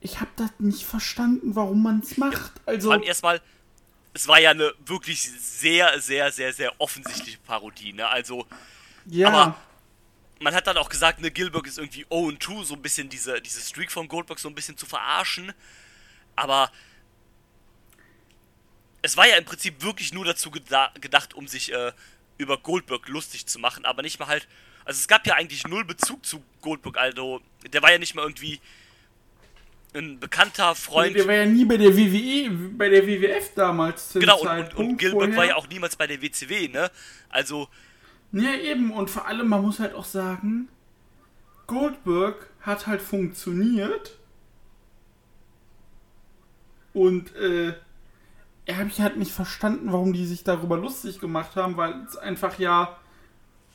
[0.00, 2.52] ich habe das nicht verstanden, warum man es macht.
[2.64, 3.40] Also, vor allem erstmal,
[4.16, 8.08] es war ja eine wirklich sehr, sehr, sehr, sehr offensichtliche Parodie, ne?
[8.08, 8.46] Also,
[9.04, 9.56] ja, aber-
[10.40, 13.08] man hat dann auch gesagt, ne, Gilbert ist irgendwie 0 und 2, so ein bisschen
[13.10, 15.52] diese, diese Streak von Goldberg so ein bisschen zu verarschen.
[16.34, 16.70] Aber
[19.02, 21.92] es war ja im Prinzip wirklich nur dazu geda gedacht, um sich äh,
[22.38, 24.48] über Goldberg lustig zu machen, aber nicht mal halt.
[24.84, 27.40] Also es gab ja eigentlich null Bezug zu Goldberg, also
[27.72, 28.60] der war ja nicht mal irgendwie
[29.94, 31.16] ein bekannter Freund.
[31.16, 34.12] der war ja nie bei der WWE, bei der WWF damals.
[34.12, 35.36] genau, und, und, und Gilbert vorher.
[35.36, 36.90] war ja auch niemals bei der WCW, ne?
[37.28, 37.68] Also,
[38.32, 38.92] Ja, eben.
[38.92, 40.68] Und vor allem, man muss halt auch sagen,
[41.66, 44.18] Goldberg hat halt funktioniert.
[46.92, 47.74] Und äh,
[48.64, 52.16] er habe ich halt nicht verstanden, warum die sich darüber lustig gemacht haben, weil es
[52.16, 52.98] einfach ja.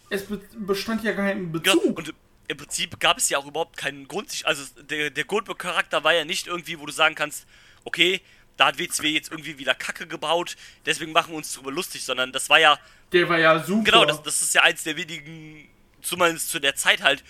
[0.10, 1.97] Es be bestand ja kein genau, Bezug.
[1.97, 2.13] und
[2.47, 6.13] im Prinzip gab es ja auch überhaupt keinen Grund, sich, also der, der Goldberg-Charakter war
[6.13, 7.47] ja nicht irgendwie, wo du sagen kannst,
[7.84, 8.21] okay,
[8.58, 12.32] da hat WCW jetzt irgendwie wieder Kacke gebaut, deswegen machen wir uns drüber lustig, sondern
[12.32, 12.77] das war ja,
[13.12, 13.84] Der war ja super.
[13.84, 15.67] genau, das, das ist ja eins der wenigen,
[16.01, 17.23] zumindest zu der Zeit halt,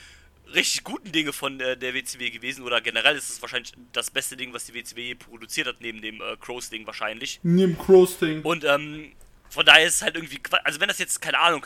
[0.54, 4.36] richtig guten Dinge von äh, der WCW gewesen, oder generell ist es wahrscheinlich das beste
[4.36, 7.40] Ding, was die WCW je produziert hat, neben dem äh, Crows-Ding wahrscheinlich.
[7.44, 8.42] Neben Cross-Ding.
[8.42, 9.14] Und ähm,
[9.50, 11.66] von daher ist es halt irgendwie, also wenn das jetzt, keine Ahnung,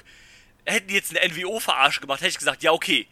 [0.66, 3.08] hätten die jetzt eine NWO-Verarsche gemacht, hätte ich gesagt, ja, okay,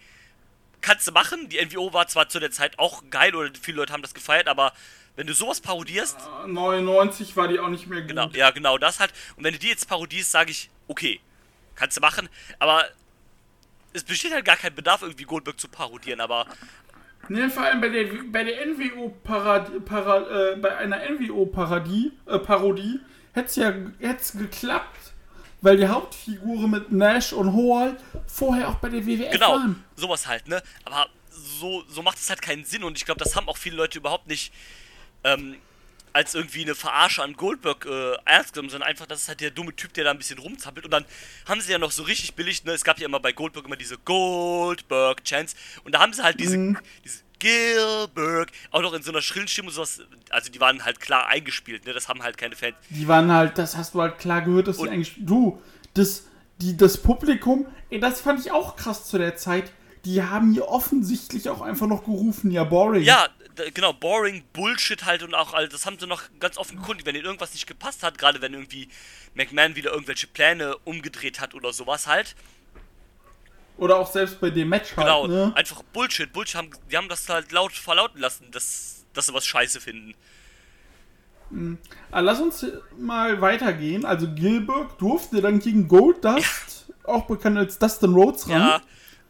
[0.84, 1.50] kannst du machen.
[1.50, 4.48] Die NWO war zwar zu der Zeit auch geil oder viele Leute haben das gefeiert,
[4.48, 4.74] aber
[5.16, 8.10] wenn du sowas parodierst, 99 war die auch nicht mehr gut.
[8.10, 9.12] genau, ja, genau das halt.
[9.36, 11.20] Und wenn du die jetzt parodierst, sage ich, okay,
[11.76, 12.86] kannst du machen, aber
[13.94, 16.46] es besteht halt gar kein Bedarf, irgendwie Goldberg zu parodieren, aber
[17.30, 23.00] Ne, vor allem bei der, bei der NWO-Parodie, para, äh, bei einer NWO-Parodie, äh, Parodie,
[23.32, 25.03] hätte es ja hätt's geklappt,
[25.64, 27.98] weil die Hauptfiguren mit Nash und Hall
[28.28, 29.84] vorher auch bei der WWF Genau, waren.
[29.96, 30.62] sowas halt, ne?
[30.86, 33.76] Aber so, so macht es halt keinen Sinn und ich glaube, das haben auch viele
[33.78, 34.54] Leute überhaupt nicht
[35.24, 35.56] ähm,
[36.12, 39.50] als irgendwie eine Verarsche an Goldberg äh, ernst genommen, sondern einfach, das ist halt der
[39.50, 41.06] dumme Typ, der da ein bisschen rumzappelt und dann
[41.48, 42.74] haben sie ja noch so richtig billig, ne?
[42.74, 46.58] Es gab ja immer bei Goldberg immer diese Goldberg-Chance und da haben sie halt diese,
[46.58, 46.78] Mhm.
[47.04, 51.00] diese Gilberg auch noch in so einer schrillen Stimme und sowas, also die waren halt
[51.00, 51.94] klar eingespielt, ne?
[51.94, 52.76] Das haben halt keine Fans.
[52.90, 55.62] Die waren halt, das hast du halt klar gehört, dass die Und- eigentlich, du,
[55.94, 56.26] das,
[56.60, 59.72] die, das Publikum, ey, das fand ich auch krass zu der Zeit,
[60.06, 63.04] die haben hier offensichtlich auch einfach noch gerufen, ja, boring.
[63.04, 63.28] Ja,
[63.74, 67.16] genau, boring, Bullshit halt und auch, halt, das haben sie noch ganz offen gekundigt, wenn
[67.16, 68.90] ihnen irgendwas nicht gepasst hat, gerade wenn irgendwie
[69.36, 72.36] McMahon wieder irgendwelche Pläne umgedreht hat oder sowas halt.
[73.78, 75.52] Oder auch selbst bei dem Match halt, Genau, ne?
[75.56, 79.46] einfach Bullshit, Bullshit, haben, die haben das halt laut verlauten lassen, dass, dass sie was
[79.46, 80.14] scheiße finden.
[82.12, 82.66] Ah, lass uns
[82.98, 84.06] mal weitergehen.
[84.06, 88.82] Also Gilbert durfte dann gegen Goldust, auch bekannt als Dustin Rhodes, ran.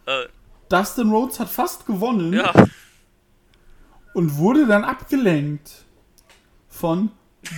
[0.07, 0.27] Ja, äh,
[0.69, 2.53] Dustin Rhodes hat fast gewonnen ja,
[4.13, 5.85] und wurde dann abgelenkt
[6.69, 7.11] von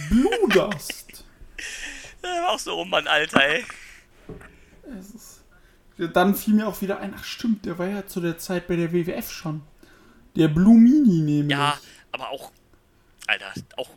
[0.10, 1.24] Blue Dust.
[2.48, 3.66] auch so, oh Mann, Alter, ey.
[5.98, 8.76] Dann fiel mir auch wieder ein, ach stimmt, der war ja zu der Zeit bei
[8.76, 9.62] der WWF schon.
[10.36, 11.58] Der Blue Mini nämlich.
[11.58, 11.78] Ja,
[12.12, 12.52] aber auch,
[13.28, 13.90] Alter, auch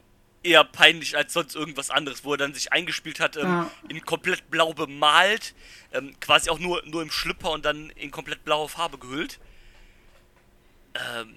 [0.45, 3.71] eher peinlich als sonst irgendwas anderes, wo er dann sich eingespielt hat, ähm, Ja.
[3.89, 5.55] in komplett blau bemalt,
[5.93, 9.41] ähm, quasi auch nur, nur im Schlüpper und dann in komplett blaue Farbe gehüllt.
[10.95, 11.35] Ähm,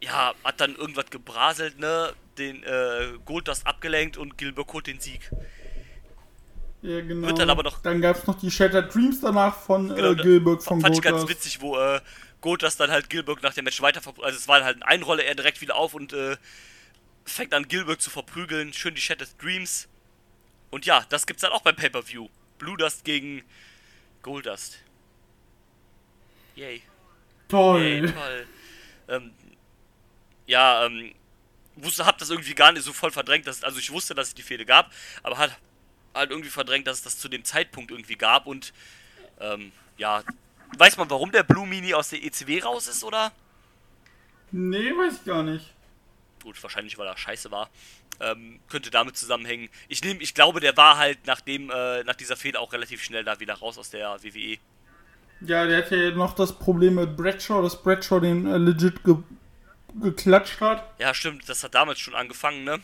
[0.00, 5.30] ja, hat dann irgendwas gebraselt, ne, den äh, Goldust abgelenkt und Gilbert holt den Sieg.
[6.86, 7.26] Ja, genau.
[7.26, 10.14] Wird dann aber noch- Dann gab es noch die Shattered Dreams danach von Genau, äh,
[10.16, 12.00] Gilbert von Fand ich ganz witzig, wo äh,
[12.40, 15.34] Goldust dann halt Gilbert nach dem Match weiter Also es war halt ein Einrolle, er
[15.34, 16.36] direkt wieder auf und äh,
[17.24, 18.72] fängt an Gilbert zu verprügeln.
[18.72, 19.88] Schön die Shattered Dreams.
[20.70, 22.28] Und ja, das gibt's dann auch beim Pay-Per-View.
[22.58, 23.42] Blue Dust gegen
[24.22, 24.78] Goldust.
[26.54, 26.82] Yay.
[27.48, 27.82] Toll.
[27.82, 28.46] Yay, toll.
[29.08, 29.32] Ähm,
[30.46, 31.12] ja, ähm,
[31.76, 34.34] wusste, hab das irgendwie gar nicht so voll verdrängt, dass, also ich wusste, dass es
[34.34, 34.90] die Fehde gab,
[35.22, 35.56] aber hat
[36.16, 38.72] halt irgendwie verdrängt, dass es das zu dem Zeitpunkt irgendwie gab und
[39.40, 40.22] ähm, ja,
[40.78, 43.32] weiß man, warum der Blue Mini aus der ECW raus ist, oder?
[44.50, 45.72] Nee, weiß ich gar nicht.
[46.42, 47.68] Gut, wahrscheinlich, weil er scheiße war.
[48.20, 49.68] Ähm, könnte damit zusammenhängen.
[49.88, 53.02] Ich nehme, ich glaube, der war halt nach dem, äh, nach dieser Fehde auch relativ
[53.02, 54.58] schnell da wieder raus aus der WWE.
[55.42, 59.16] Ja, der hatte ja noch das Problem mit Bradshaw, dass Bradshaw den äh, legit ge
[60.00, 60.84] geklatscht hat.
[60.98, 62.80] Ja, stimmt, das hat damals schon angefangen, ne?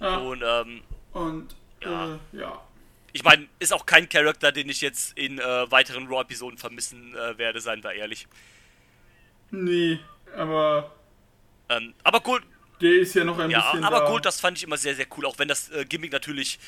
[0.00, 0.16] Ja.
[0.18, 2.14] Und, ähm, Und Ja.
[2.14, 2.62] Äh, ja.
[3.12, 7.38] ich meine, ist auch kein Charakter, den ich jetzt in äh, weiteren Raw-Episoden vermissen äh,
[7.38, 8.26] werde, seien wir ehrlich.
[9.50, 9.98] Nee,
[10.36, 10.92] aber
[11.68, 12.44] Ähm, aber Gold,
[12.80, 13.84] der ist ja noch ein ja, bisschen.
[13.84, 14.06] aber da.
[14.06, 16.58] Gold, das fand ich immer sehr, sehr cool, auch wenn das äh, Gimmick natürlich,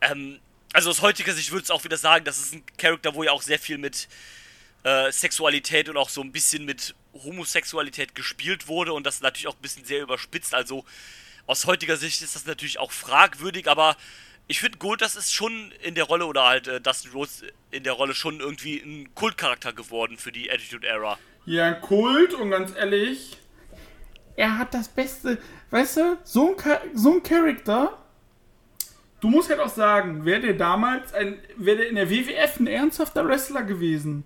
[0.00, 0.40] ähm,
[0.72, 3.32] also aus heutiger Sicht würde es auch wieder sagen, das ist ein Charakter, wo ja
[3.32, 4.08] auch sehr viel mit
[4.84, 9.54] äh, Sexualität und auch so ein bisschen mit Homosexualität gespielt wurde und das natürlich auch
[9.56, 10.84] ein bisschen sehr überspitzt, also
[11.46, 13.96] aus heutiger Sicht ist das natürlich auch fragwürdig, aber
[14.48, 17.84] ich finde Gold, das ist schon in der Rolle oder halt äh, Dustin Rhodes in
[17.84, 21.18] der Rolle schon irgendwie ein Kultcharakter geworden für die Attitude Era.
[21.44, 23.36] Ja, ein Kult und ganz ehrlich,
[24.36, 25.38] er hat das Beste.
[25.70, 27.98] Weißt du, so ein, so ein Charakter,
[29.20, 32.66] du musst halt auch sagen, wäre der damals ein, wäre der in der WWF ein
[32.66, 34.24] ernsthafter Wrestler gewesen,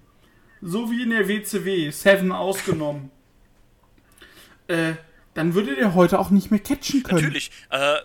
[0.60, 3.10] so wie in der WCW, Seven ausgenommen,
[4.68, 4.94] äh,
[5.36, 7.20] dann würde der heute auch nicht mehr catchen können.
[7.20, 7.96] Natürlich, äh,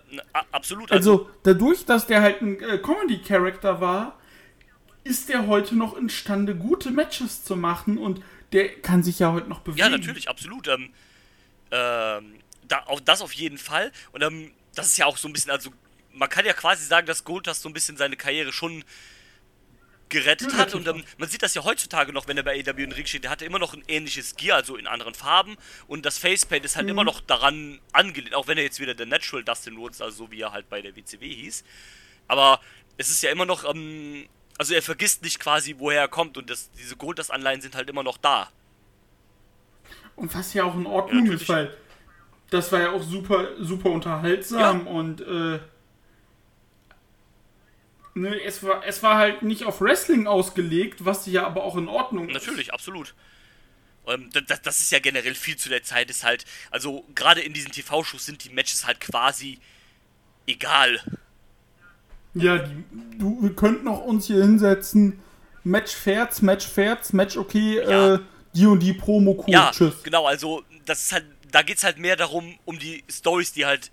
[0.52, 0.92] absolut.
[0.92, 4.18] Also, dadurch, dass der halt ein äh, Comedy-Charakter war,
[5.02, 9.48] ist der heute noch imstande, gute Matches zu machen und der kann sich ja heute
[9.48, 9.78] noch bewegen.
[9.78, 10.68] Ja, natürlich, absolut.
[10.68, 10.90] Ähm,
[11.70, 12.34] ähm,
[12.68, 13.92] da, auf, das auf jeden Fall.
[14.12, 15.70] Und ähm, das ist ja auch so ein bisschen, also
[16.12, 18.84] man kann ja quasi sagen, dass Goldust so ein bisschen seine Karriere schon
[20.12, 20.74] gerettet hat.
[20.74, 23.06] Und ähm, man sieht das ja heutzutage noch, wenn er bei AW in den Ring
[23.06, 23.24] steht.
[23.24, 25.56] Der hatte immer noch ein ähnliches Gear, also in anderen Farben.
[25.88, 29.06] Und das Facepaint ist halt immer noch daran angelehnt, auch wenn er jetzt wieder der
[29.06, 31.64] Natural Dustin Rhodes, also so wie er halt bei der WCW hieß.
[32.28, 32.60] Aber
[32.98, 36.36] es ist ja immer noch, ähm, also er vergisst nicht quasi, woher er kommt.
[36.36, 38.50] Und das, diese Goldust-Anleihen sind halt immer noch da.
[40.14, 41.74] Und was ja auch in Ordnung Ja, ist, weil
[42.50, 45.58] das war ja auch super, super unterhaltsam und äh,
[48.14, 51.88] ne, es, war, es war halt nicht auf Wrestling ausgelegt, was ja aber auch in
[51.88, 52.34] Ordnung ist.
[52.34, 53.14] Natürlich, absolut.
[54.06, 57.52] Ähm, das, das ist ja generell viel zu der Zeit, ist halt, also gerade in
[57.52, 59.58] diesen TV-Shows sind die Matches halt quasi
[60.46, 61.00] egal.
[62.34, 62.84] Ja, die,
[63.18, 65.20] du, wir könnten auch uns hier hinsetzen,
[65.64, 68.14] Match Fairts, Match Fairts, Match okay, Ja.
[68.14, 68.18] äh,
[68.54, 70.02] die und die Promo cool, Ja, tschüss.
[70.02, 73.90] genau, also das ist halt, da geht's halt mehr darum, um die Stories, die halt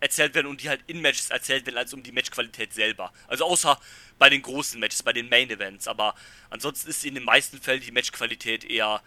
[0.00, 3.12] erzählt werden und die halt in Matches erzählt werden, als um die Matchqualität selber.
[3.28, 3.78] Also außer
[4.18, 6.14] bei den großen Matches, bei den Main Events, aber
[6.50, 9.02] ansonsten ist in den meisten Fällen die Matchqualität eher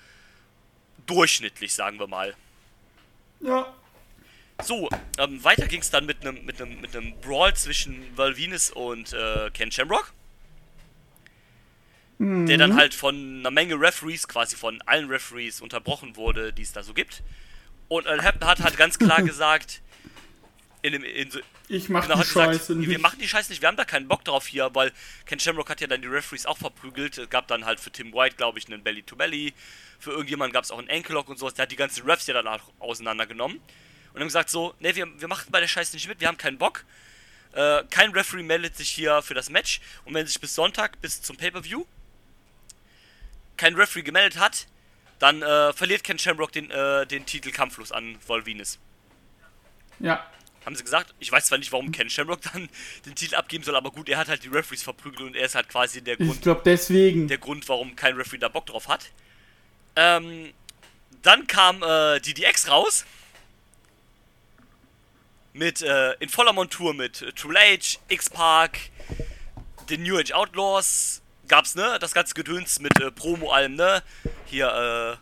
[1.06, 2.36] durchschnittlich, sagen wir mal.
[3.39, 3.73] Ja,
[4.62, 9.13] So, ähm, weiter ging es dann mit einem mit mit Brawl zwischen Val Venus und
[9.13, 10.13] äh, Ken Shamrock.
[12.47, 16.71] Der dann halt von einer Menge Referees, quasi von allen Referees unterbrochen wurde, die es
[16.71, 17.23] da so gibt.
[17.89, 19.82] Und Al Hampton hat halt ganz klar gesagt,
[20.84, 23.02] in dem, in so, ich mach die gesagt, Scheiße wir nicht.
[23.02, 24.91] machen die Scheiße nicht, wir haben da keinen Bock drauf hier, weil
[25.26, 27.17] Ken Shamrock hat ja dann die Referees auch verprügelt.
[27.17, 29.54] Es gab dann halt für Tim White, glaube ich, einen Belly-to-Belly.
[29.98, 31.54] Für irgendjemanden gab es auch einen Ankle-Lock und sowas.
[31.54, 33.58] Der hat die ganzen Refs ja dann auch auseinandergenommen.
[34.13, 36.38] Und haben gesagt so, ne, wir, wir machen bei der Scheiße nicht mit, wir haben
[36.38, 36.84] keinen Bock.
[37.54, 39.80] Äh, kein Referee meldet sich hier für das Match.
[40.04, 41.86] Und wenn sich bis Sonntag, bis zum Pay-Per-View,
[43.56, 44.67] kein Referee gemeldet hat,
[45.19, 48.80] dann äh, verliert Ken Shamrock den, äh, den Titel kampflos an Volvinus.
[50.00, 50.30] Ja,
[50.65, 52.69] Haben sie gesagt, ich weiß zwar nicht, warum Ken Shamrock dann
[53.06, 55.56] den Titel abgeben soll, aber gut, er hat halt die Referees verprügelt und er ist
[55.56, 57.28] halt quasi der ich Grund, glaube deswegen.
[57.28, 59.12] der Grund, warum kein Referee da Bock drauf hat.
[59.95, 60.54] Ähm,
[61.21, 63.06] dann kam äh, DDX raus.
[65.56, 68.80] Mit, äh, in voller Montur mit äh, Triple H, X-Park,
[69.89, 71.21] den New Age Outlaws.
[71.47, 71.97] Gab's, ne?
[71.99, 74.02] Das ganze Gedöns mit äh, Promo-Alben, ne?
[74.45, 75.19] Hier,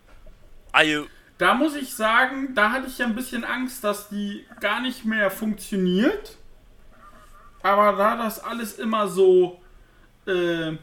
[0.74, 1.08] äh, Ayu.
[1.42, 5.06] Da muss ich sagen, da hatte ich ja ein bisschen Angst, dass die gar nicht
[5.06, 6.38] mehr funktioniert.
[7.64, 9.60] Aber da das alles immer so,
[10.28, 10.74] äh,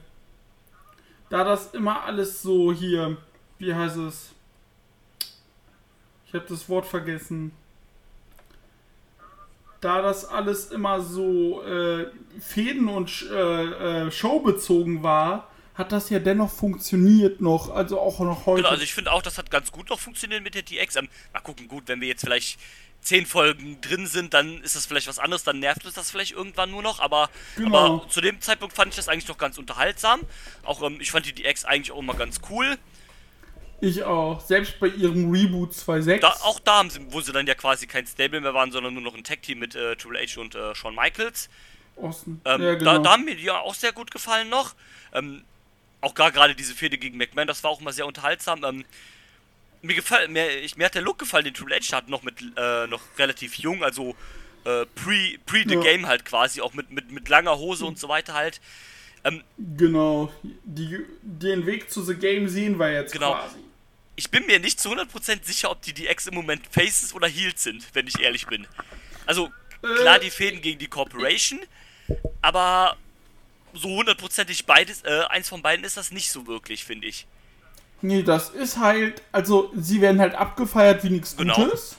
[1.31, 3.19] da das immer alles so hier,
[3.59, 4.33] wie heißt es?
[6.27, 7.53] Ich habe das Wort vergessen.
[9.81, 15.47] Da das alles immer so äh, Fäden und äh, äh, showbezogen war,
[15.79, 18.63] hat das ja dennoch funktioniert noch, also auch noch heute.
[18.63, 20.97] Genau, also ich finde auch, das hat ganz gut noch funktioniert mit der DX.
[20.97, 22.59] Ähm, mal gucken, gut, wenn wir jetzt vielleicht
[23.01, 26.33] zehn Folgen drin sind, dann ist das vielleicht was anderes, dann nervt uns das vielleicht
[26.33, 27.79] irgendwann nur noch, aber, Genau.
[28.01, 30.21] aber zu dem Zeitpunkt fand ich das eigentlich noch ganz unterhaltsam.
[30.65, 32.77] Auch ähm, ich fand die DX eigentlich auch immer ganz cool.
[33.81, 34.41] Ich auch.
[34.41, 36.19] Selbst bei ihrem Reboot 2.6.
[36.19, 38.95] Da, auch da haben sie, wo sie dann ja quasi kein Stable mehr waren, sondern
[38.95, 41.49] nur noch ein Tag-Team mit äh, Triple H und äh, Shawn Michaels.
[41.97, 42.99] Ähm, ja, da, genau.
[42.99, 44.75] da haben mir die ja auch sehr gut gefallen noch.
[45.13, 45.45] Ähm,
[46.01, 48.65] auch gar gerade diese Fehde gegen McMahon, das war auch mal sehr unterhaltsam.
[48.65, 48.85] Ähm,
[49.83, 52.41] mir, gefall, mir, ich, mir hat der Look gefallen, den Triple H hat noch mit
[52.57, 54.17] äh, noch relativ jung, also
[54.65, 55.81] äh, pre, pre the Ja.
[55.81, 58.61] game halt quasi, auch mit, mit, mit langer Hose und so weiter halt.
[59.25, 59.43] Ähm,
[59.77, 60.33] Genau.
[60.65, 63.33] Die, den Weg zu The Game sehen wir jetzt Genau.
[63.35, 63.57] quasi.
[64.17, 67.63] ich bin mir nicht zu 100% sicher, ob die DX im Moment Faces oder Heels
[67.63, 68.67] sind, wenn ich ehrlich bin.
[69.27, 70.21] Also, klar, Äh.
[70.21, 71.61] die Fäden gegen die Corporation,
[72.43, 72.97] aber
[73.75, 77.27] so hundertprozentig beides, äh, eins von beiden ist das nicht so wirklich, finde ich.
[78.01, 81.55] Nee, das ist halt, also sie werden halt abgefeiert wie nichts Genau.
[81.57, 81.97] Gutes.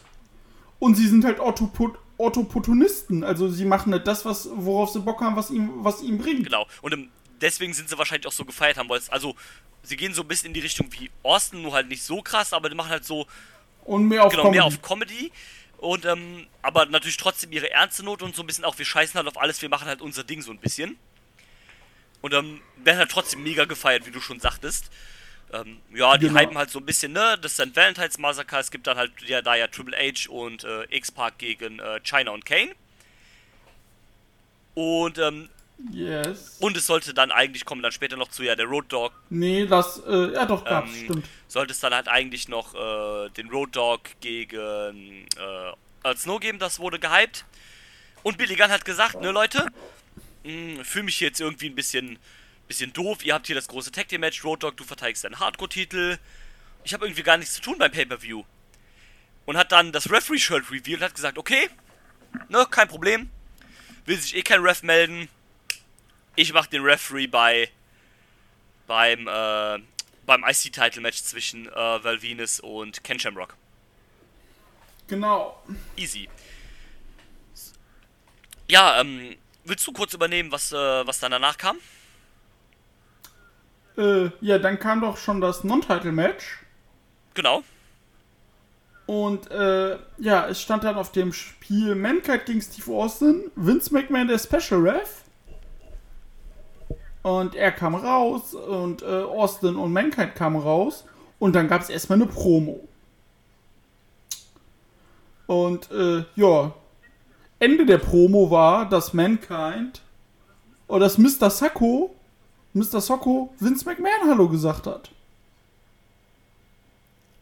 [0.80, 3.24] Und sie sind halt Autoput Autoportunisten.
[3.24, 6.44] Also sie machen halt das, was, worauf sie Bock haben, was ihm, was ihm bringt.
[6.46, 6.68] Genau.
[6.82, 7.10] Und ähm,
[7.42, 9.36] deswegen sind sie wahrscheinlich auch so gefeiert haben, weil es, also,
[9.84, 12.52] sie gehen so ein bisschen in die Richtung wie Austin, nur halt nicht so krass,
[12.54, 13.26] aber die machen halt so,
[13.86, 14.58] Und mehr auf genau, Comedy.
[14.58, 15.32] mehr auf Comedy.
[15.78, 19.16] Und, ähm, aber natürlich trotzdem ihre ernste Note und so ein bisschen auch, wir scheißen
[19.16, 20.98] halt auf alles, wir machen halt unser Ding so ein bisschen.
[22.22, 24.90] Und, ähm, werden halt trotzdem mega gefeiert, wie du schon sagtest.
[25.52, 26.40] Ähm, ja, die Genau.
[26.40, 27.76] hypen halt so ein bisschen, ne, das St.
[27.76, 31.80] Valentine's Massacre, es gibt dann halt ja, da ja Triple H und äh, X-Park gegen
[31.80, 32.72] äh, China und Kane.
[34.76, 35.50] Und, ähm,
[35.94, 36.58] Yes.
[36.60, 39.66] und es sollte dann eigentlich kommen, dann später noch zu ja der Road Dog Nee,
[39.66, 41.26] das, äh, ja doch, gab's, ähm, stimmt.
[41.48, 46.80] sollte es dann halt eigentlich noch äh, den Road Dog gegen äh, Snow geben, das
[46.80, 47.46] wurde gehypt.
[48.24, 49.68] Und Billy Gunn hat gesagt, ne Leute,
[50.84, 52.20] fühle mich jetzt irgendwie ein bisschen,
[52.68, 53.24] bisschen doof.
[53.24, 56.18] Ihr habt hier das große Tag Team Match, Road Dog, du verteidigst deinen Hardcore-Titel.
[56.84, 58.44] Ich habe irgendwie gar nichts zu tun beim Pay-Per-View.
[59.46, 61.70] Und hat dann das Referee-Shirt revealed und hat gesagt, okay,
[62.50, 63.30] ne, kein Problem.
[64.06, 65.28] Will sich eh kein Ref melden.
[66.36, 67.70] Ich mach den Referee bei
[68.88, 69.80] beim äh,
[70.26, 73.56] beim IC-Title-Match zwischen äh, Val Venus und Ken Shamrock.
[75.08, 75.62] Genau.
[75.96, 76.30] Easy.
[78.70, 79.36] Ja, ähm,
[79.70, 81.78] willst du kurz übernehmen, was, äh, was dann danach kam?
[83.98, 86.60] Äh, ja, dann kam doch schon das Non-Title-Match.
[87.34, 87.64] Genau.
[89.06, 94.28] Und äh, ja, es stand dann auf dem Spiel Mankind gegen Steve Austin, Vince McMahon
[94.28, 95.24] der Special Ref.
[97.24, 101.06] Und er kam raus und äh, Austin und Mankind kamen raus.
[101.40, 102.88] Und dann gab es erstmal eine Promo.
[105.48, 106.74] Und äh, ja,
[107.60, 110.02] Ende der Promo war, dass Mankind
[110.88, 111.50] oder dass Mr.
[111.50, 112.16] Sacco,
[112.74, 113.02] Mr.
[113.02, 115.10] Socko Vince McMahon Hallo gesagt hat.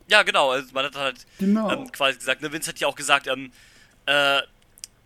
[0.08, 0.52] Ja, genau.
[0.52, 1.70] Also man hat halt Genau.
[1.70, 3.52] ähm, quasi gesagt, ne, Vince hat ja auch gesagt, ähm,
[4.06, 4.42] äh,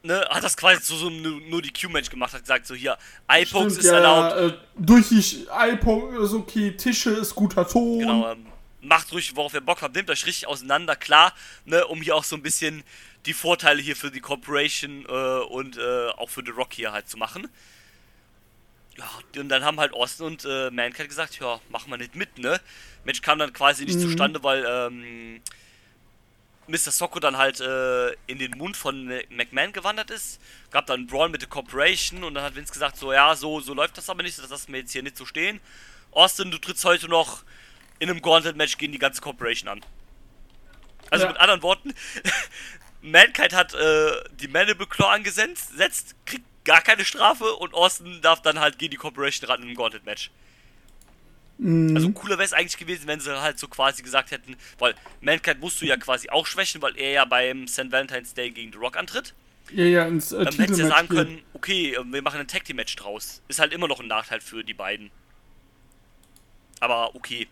[0.04, 2.98] ne, hat das quasi so, so nur, nur die Q-Match gemacht, hat gesagt, so hier,
[3.46, 8.00] Stimmt, ist ja, erlaubt, Äh, durch die Sch- iPod ist okay, Tische ist guter Ton.
[8.00, 8.46] Genau, ähm,
[8.82, 11.34] macht ruhig, worauf ihr Bock habt, nehmt euch richtig auseinander, klar,
[11.66, 12.84] ne, um hier auch so ein bisschen
[13.26, 17.08] die Vorteile hier für die Corporation äh, und äh, auch für The Rock hier halt
[17.08, 17.48] zu machen.
[18.98, 19.10] Ja,
[19.40, 22.60] und dann haben halt Austin und äh, Mankind gesagt, ja, machen wir nicht mit, ne?
[23.04, 25.42] Match kam dann quasi nicht zustande, weil ähm,
[26.68, 26.92] Mr.
[26.92, 30.40] Socko dann halt äh, in den Mund von McMahon gewandert ist.
[30.72, 33.60] Gab dann einen Brawl mit der Corporation und dann hat Vince gesagt, so ja, so,
[33.60, 35.60] so läuft das aber nicht, das lassen wir jetzt hier nicht so stehen.
[36.12, 37.44] Austin, du trittst heute noch
[38.00, 39.82] in einem Gauntlet-Match gegen die ganze Corporation an.
[41.10, 41.32] Also Ja.
[41.32, 41.94] mit anderen Worten,
[43.02, 48.42] Mankind hat äh, die Mandible Claw angesetzt, setzt, kriegt gar keine Strafe und Austin darf
[48.42, 50.30] dann halt gegen die Corporation ran in einem Gauntlet-Match.
[51.64, 55.60] Also cooler wäre es eigentlich gewesen, wenn sie halt so quasi gesagt hätten, weil Mankind
[55.60, 57.92] musst du ja quasi auch schwächen, weil er ja beim St.
[57.92, 59.36] Valentine's Day gegen The Rock antritt.
[59.72, 62.48] Ja, ja, ins äh, Dann hättest du ja sagen können, okay, äh, wir machen ein
[62.48, 63.44] Tag Team Match draus.
[63.48, 65.12] Ist halt immer noch ein Nachteil für die beiden.
[66.80, 67.48] Aber okay.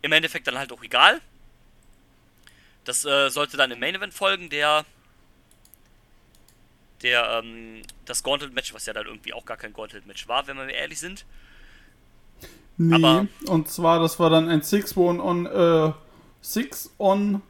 [0.00, 1.20] Im Endeffekt dann halt auch egal.
[2.84, 4.84] Das äh, sollte dann im Main Event folgen, der
[7.02, 10.46] der ähm, das Gauntlet Match, was ja dann irgendwie auch gar kein Gauntlet Match war,
[10.46, 11.24] wenn wir ehrlich sind.
[12.76, 15.92] Nee, aber- und zwar, das war dann ein 6 on, on, äh,
[16.40, 17.42] 6 on,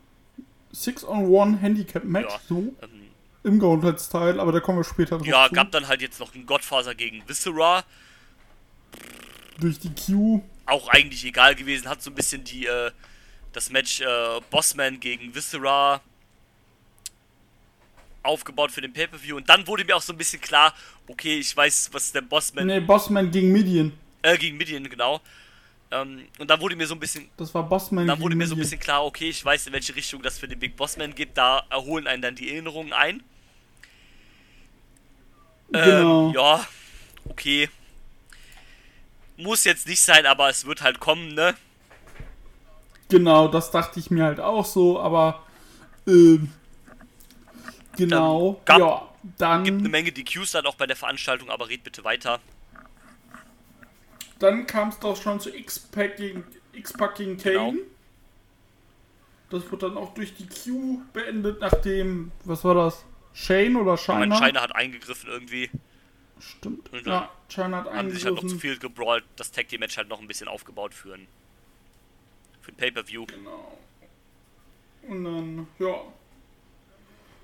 [0.73, 3.09] 6 on 1 Handicap Match, Ja, so, ähm,
[3.45, 5.55] im Gauntlet-Style, aber da kommen wir später drauf ja, zu.
[5.55, 7.85] gab dann halt jetzt noch einen Godfather gegen Viscera.
[9.59, 10.43] Durch die Q.
[10.67, 12.91] auch eigentlich egal gewesen, hat so ein bisschen die, äh,
[13.53, 16.01] das Match äh, Bossman gegen Viscera
[18.23, 20.75] aufgebaut für den Pay-Per-View und dann wurde mir auch so ein bisschen klar,
[21.09, 23.93] okay, ich weiß, was der Bossman, Nee, Bossman gegen Midian.
[24.23, 25.21] äh, gegen Midian, genau.
[25.91, 28.55] Ähm, und dann wurde mir so ein bisschen, Das war Bossman dann wurde mir so
[28.55, 28.71] ein Midian.
[28.71, 31.67] bisschen klar, okay, ich weiß, in welche Richtung das für den Big Bossman geht, da
[31.69, 33.23] erholen einen dann die Erinnerungen ein.
[35.73, 36.29] Genau.
[36.29, 36.67] Ähm, ja,
[37.29, 37.69] okay.
[39.37, 41.55] Muss jetzt nicht sein, aber es wird halt kommen, ne?
[43.13, 45.43] Genau, das dachte ich mir halt auch so, aber
[46.07, 46.51] ähm,
[47.97, 49.09] genau, gab- ja,
[49.39, 52.41] dann, Gibt eine Menge DQs dann auch bei der Veranstaltung, aber red bitte weiter.
[54.39, 57.55] dann kam es doch schon zu X-Pack gegen, X-Pack gegen Kane.
[57.55, 57.75] Genau.
[59.51, 63.05] Das wird dann auch durch die Q beendet, nachdem, was war das?
[63.35, 64.35] Shane oder Shiner?
[64.37, 65.71] Scheiner hat eingegriffen irgendwie.
[66.41, 66.91] Stimmt.
[66.93, 68.61] Und ja, Chan hat haben sie sich halt noch zu eingegriffen.
[68.71, 71.29] viel gebrawlt, das Tag Team Match halt noch ein bisschen aufgebaut für ein,
[72.63, 73.27] für ein Pay-Per-View.
[73.27, 73.79] Genau.
[75.09, 76.01] Und dann, ja.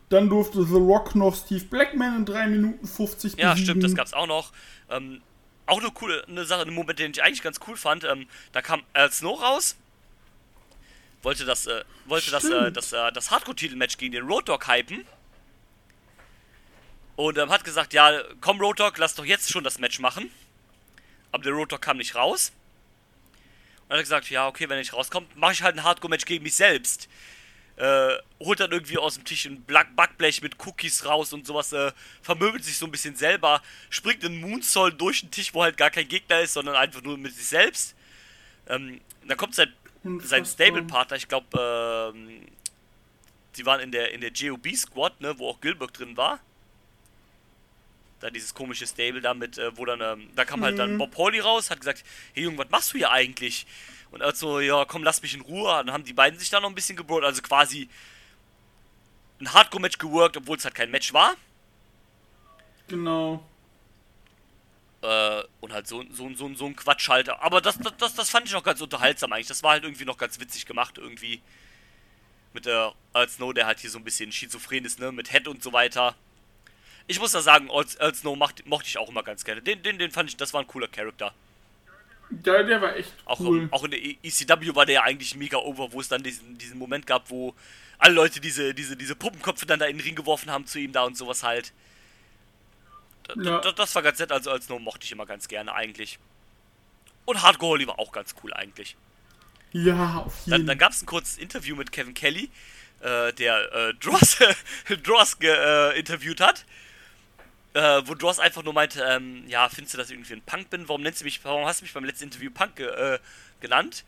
[0.08, 3.64] Dann durfte The Rock noch Steve Blackman in 3 Minuten 50 Ja, besiegen.
[3.70, 4.52] stimmt, das gab's auch noch.
[4.88, 5.20] Ähm,
[5.66, 8.04] auch eine coole eine Sache, einen Moment, den ich eigentlich ganz cool fand.
[8.04, 9.76] Ähm, da kam Al Snow raus,
[11.22, 15.04] wollte das, äh, wollte das, äh, das, äh, das Hardcore-Titel-Match gegen den Road Dogg hypen.
[17.16, 20.30] Und ähm, hat gesagt, ja, komm Road Dogg, lass doch jetzt schon das Match machen.
[21.32, 22.52] Aber der Road Dogg kam nicht raus.
[23.88, 26.26] Und hat er gesagt, ja, okay, wenn er nicht rauskommt, mache ich halt ein Hardcore-Match
[26.26, 27.08] gegen mich selbst.
[27.76, 31.92] Äh, holt dann irgendwie aus dem Tisch ein Backblech mit Cookies raus und sowas, äh,
[32.20, 35.90] vermöbelt sich so ein bisschen selber, springt einen Moonsault durch den Tisch, wo halt gar
[35.90, 37.94] kein Gegner ist, sondern einfach nur mit sich selbst.
[38.66, 39.72] Ähm, dann kommt sein,
[40.22, 40.44] sein.
[40.44, 42.46] Stable-Partner, ich glaube, ähm,
[43.56, 46.40] die waren in der, in der GOB-Squad, ne, wo auch Gilbert drin war.
[48.20, 51.16] Da dieses komische Stable da mit, äh, wo dann, ähm, da kam halt dann Bob
[51.16, 52.04] Hawley raus, hat gesagt,
[52.34, 53.66] hey Junge, was machst du hier eigentlich?
[54.10, 55.68] Und er hat so, ja, komm, lass mich in Ruhe.
[55.68, 57.88] Dann haben die beiden sich da noch ein bisschen gebrawlt, also quasi
[59.40, 61.34] ein Hardcore-Match geworkt, obwohl es halt kein Match war.
[62.88, 63.44] Genau.
[65.02, 67.28] Äh, und halt so, so, so, so ein Quatsch halt.
[67.28, 69.46] Aber das, das, das, das fand ich noch ganz unterhaltsam eigentlich.
[69.46, 71.40] Das war halt irgendwie noch ganz witzig gemacht irgendwie.
[72.52, 75.12] Mit der Al Snow, der halt hier so ein bisschen schizophren ist, ne?
[75.12, 76.16] Mit Head und so weiter.
[77.08, 79.60] Ich muss da sagen, Al, Al Snow macht, mochte ich auch immer ganz gerne.
[79.62, 81.34] Den, den, den fand ich, das war ein cooler Charakter.
[82.30, 83.68] Der, der war echt Auch, cool.
[83.72, 86.58] auch in der E- ECW war der ja eigentlich mega over, wo es dann diesen,
[86.58, 87.54] diesen Moment gab, wo
[87.98, 90.92] alle Leute diese, diese, diese Puppenköpfe dann da in den Ring geworfen haben zu ihm
[90.92, 91.72] da und sowas halt.
[93.24, 93.58] Da, Ja.
[93.60, 96.18] da, das war ganz nett, also als Snow mochte ich immer ganz gerne eigentlich.
[97.24, 98.96] Und Hardcore Holly war auch ganz cool eigentlich.
[99.72, 102.50] ja, auf jeden Dann, dann gab es ein kurzes Interview mit Kevin Kelly,
[103.00, 104.38] äh, der äh, Dross,
[105.02, 106.66] Dross äh, interviewt hat.
[107.74, 110.70] Äh, wo Dross einfach nur meinte, ähm, ja, findest du, dass ich irgendwie ein Punk
[110.70, 110.88] bin?
[110.88, 113.18] Warum nennst du mich, warum hast du mich beim letzten Interview Punk ge, äh,
[113.60, 114.04] genannt?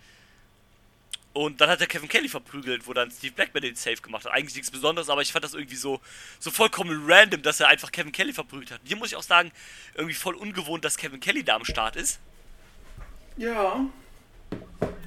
[1.32, 4.32] Und dann hat er Kevin Kelly verprügelt, wo dann Steve Blackman den Safe gemacht hat.
[4.32, 6.00] Eigentlich nichts Besonderes, aber ich fand das irgendwie so,
[6.40, 8.80] so vollkommen random, dass er einfach Kevin Kelly verprügelt hat.
[8.82, 9.52] Hier muss ich auch sagen,
[9.94, 12.18] irgendwie voll ungewohnt, dass Kevin Kelly da am Start ist.
[13.36, 13.84] Ja.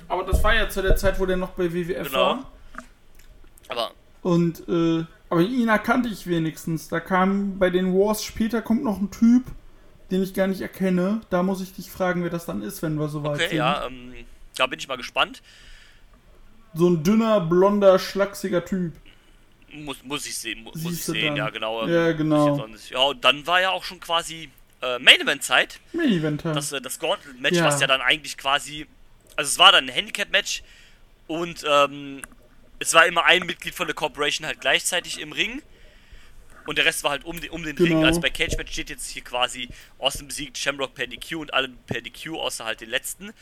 [0.08, 2.20] Aber das war ja zu der Zeit, wo der noch bei WWF Genau.
[2.20, 2.52] war.
[3.68, 3.92] Aber
[4.22, 5.04] Und, äh,
[5.34, 6.88] aber ihn erkannte ich wenigstens.
[6.90, 9.44] Da kam bei den Wars später kommt noch ein Typ,
[10.12, 11.22] den ich gar nicht erkenne.
[11.30, 13.58] Da muss ich dich fragen, wer das dann ist, wenn wir soweit okay, sind.
[13.58, 14.14] ja, ähm,
[14.56, 15.42] da bin ich mal gespannt.
[16.76, 18.94] So ein dünner, blonder, schlachsiger Typ.
[19.74, 21.36] Muss, muss ich sehen, mu muss ich sehen, dann.
[21.36, 21.88] ja genau.
[21.88, 22.50] Ja, ähm, genau.
[22.50, 24.50] muss auch nicht- Ja, und dann war ja auch schon quasi
[24.82, 25.80] äh, Main Event Zeit.
[25.94, 26.54] Main Eventer.
[26.54, 27.66] Das, äh, das Gauntlet Match, Ja.
[27.66, 28.86] was ja dann eigentlich quasi,
[29.36, 30.62] also es war dann ein Handicap Match
[31.26, 32.22] und ähm,
[32.84, 35.62] es war immer ein Mitglied von der Corporation halt gleichzeitig im Ring.
[36.66, 37.88] Und der Rest war halt um, den- um den Ring.
[37.90, 38.06] Genau.
[38.08, 39.68] Also bei Cage Match steht jetzt hier quasi
[40.00, 43.34] Austin besiegt Shamrock per DQ und alle per DQ, außer halt den letzten.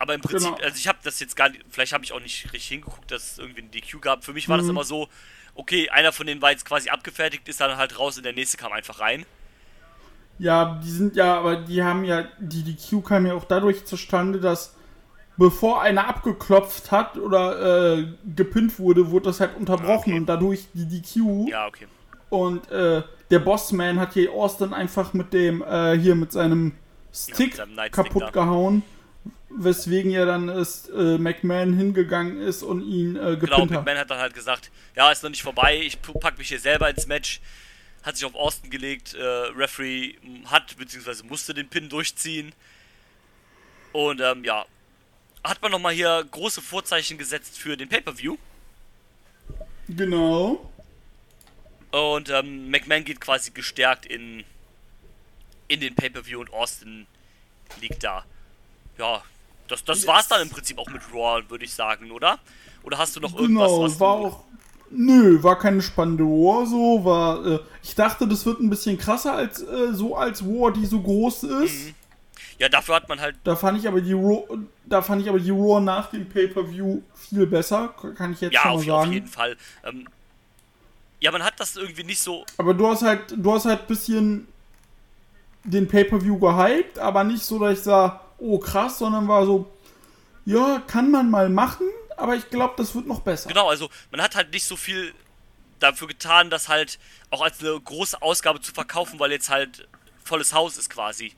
[0.00, 0.64] Aber im Prinzip, Genau.
[0.64, 3.32] also ich habe das jetzt gar nicht, vielleicht habe ich auch nicht richtig hingeguckt, dass
[3.32, 4.24] es irgendwie ein DQ gab.
[4.24, 4.70] Für mich war das Mhm.
[4.70, 5.08] immer so,
[5.54, 8.56] okay, einer von denen war jetzt quasi abgefertigt, ist dann halt raus und der nächste
[8.56, 9.24] kam einfach rein.
[10.38, 14.38] Ja, die sind ja, aber die haben ja, die DQ kam ja auch dadurch zustande,
[14.40, 14.76] dass
[15.38, 18.04] bevor einer abgeklopft hat oder äh,
[18.36, 20.16] gepinnt wurde, wurde das halt unterbrochen Ah, okay.
[20.18, 21.48] und dadurch die DQ.
[21.48, 21.86] Ja, okay.
[22.28, 26.74] Und äh, der Bossman hat hier Austin einfach mit dem, äh, hier mit seinem
[27.14, 28.30] Stick seinem Nightstick kaputt da.
[28.30, 28.82] gehauen.
[29.50, 33.70] Weswegen ja dann ist, äh, McMahon hingegangen ist und ihn äh, Genau, gepinnt hat.
[33.70, 36.90] McMahon hat dann halt gesagt, ja, ist noch nicht vorbei, ich pack mich hier selber
[36.90, 37.40] ins Match.
[38.02, 39.22] Hat sich auf Austin gelegt, äh,
[39.56, 40.14] Referee
[40.46, 41.24] hat bzw.
[41.26, 42.52] musste den Pin durchziehen.
[43.92, 44.64] Und ähm, ja,
[45.48, 48.36] hat man nochmal hier große Vorzeichen gesetzt für den Pay-Per-View.
[49.88, 50.70] Genau.
[51.90, 54.44] Und ähm, McMahon geht quasi gestärkt in,
[55.68, 57.06] in den Pay-Per-View und Austin
[57.80, 58.24] liegt da.
[58.98, 59.22] Ja,
[59.68, 62.38] das, das war's dann im Prinzip auch mit Raw, würde ich sagen, oder?
[62.82, 64.44] Oder hast du noch irgendwas, Genau, was war auch.
[64.90, 67.46] Nö, war keine spannende War so, war.
[67.46, 71.00] Äh, ich dachte, das wird ein bisschen krasser als äh, so als War, die so
[71.00, 71.86] groß ist.
[71.86, 71.94] Mhm.
[72.58, 74.44] Ja, dafür hat man halt Da fand ich aber die Raw,
[74.84, 78.62] da fand ich aber die Raw nach dem Pay-Per-View viel besser, kann ich jetzt Ja,
[78.62, 79.12] schon auf, mal auf sagen.
[79.12, 79.56] jeden Fall.
[79.84, 80.08] Ähm,
[81.20, 82.44] ja, man hat das irgendwie nicht so.
[82.58, 84.48] Aber du hast halt, du hast halt bisschen
[85.64, 89.70] den Pay-Per-View gehypt, aber nicht so, dass ich sah, oh krass, sondern war so,
[90.44, 91.86] ja, kann man mal machen,
[92.16, 93.48] aber ich glaube, das wird noch besser.
[93.48, 95.12] Genau, also man hat halt nicht so viel
[95.78, 96.98] dafür getan, das halt
[97.30, 99.86] auch als eine große Ausgabe zu verkaufen, weil jetzt halt
[100.24, 101.32] volles Haus ist quasi.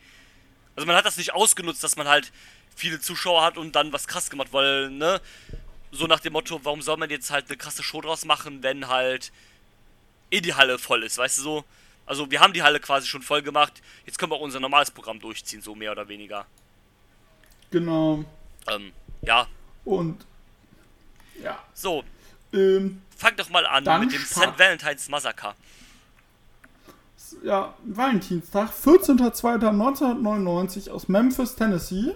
[0.81, 2.33] Also man hat das nicht ausgenutzt, dass man halt
[2.74, 5.20] viele Zuschauer hat und dann was krass gemacht, weil, ne,
[5.93, 8.89] so nach dem Motto, warum soll man jetzt halt eine krasse Show draus machen, wenn
[8.89, 9.31] halt
[10.31, 11.64] eh die Halle voll ist, weißt du so?
[12.07, 13.83] Also wir haben die Halle quasi schon voll gemacht.
[14.07, 16.47] Jetzt können wir auch unser normales Programm durchziehen, so mehr oder weniger.
[17.70, 18.24] Genau.
[18.66, 19.49] Ähm, ja.
[19.85, 20.24] Und
[21.43, 21.62] ja.
[21.74, 22.05] So,
[22.55, 24.59] Ähm, fang doch mal an mit dem St.
[24.59, 25.11] Valentine's
[27.43, 32.12] Ja, Valentinstag, 14.02.1999 aus Memphis, Tennessee.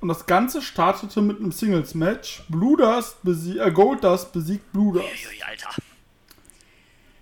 [0.00, 2.42] Und das Ganze startete mit einem Singles-Match.
[2.48, 5.06] Blue Dust besie äh, Goldust besiegt Blue Dust.
[5.06, 5.70] Uiui, Alter.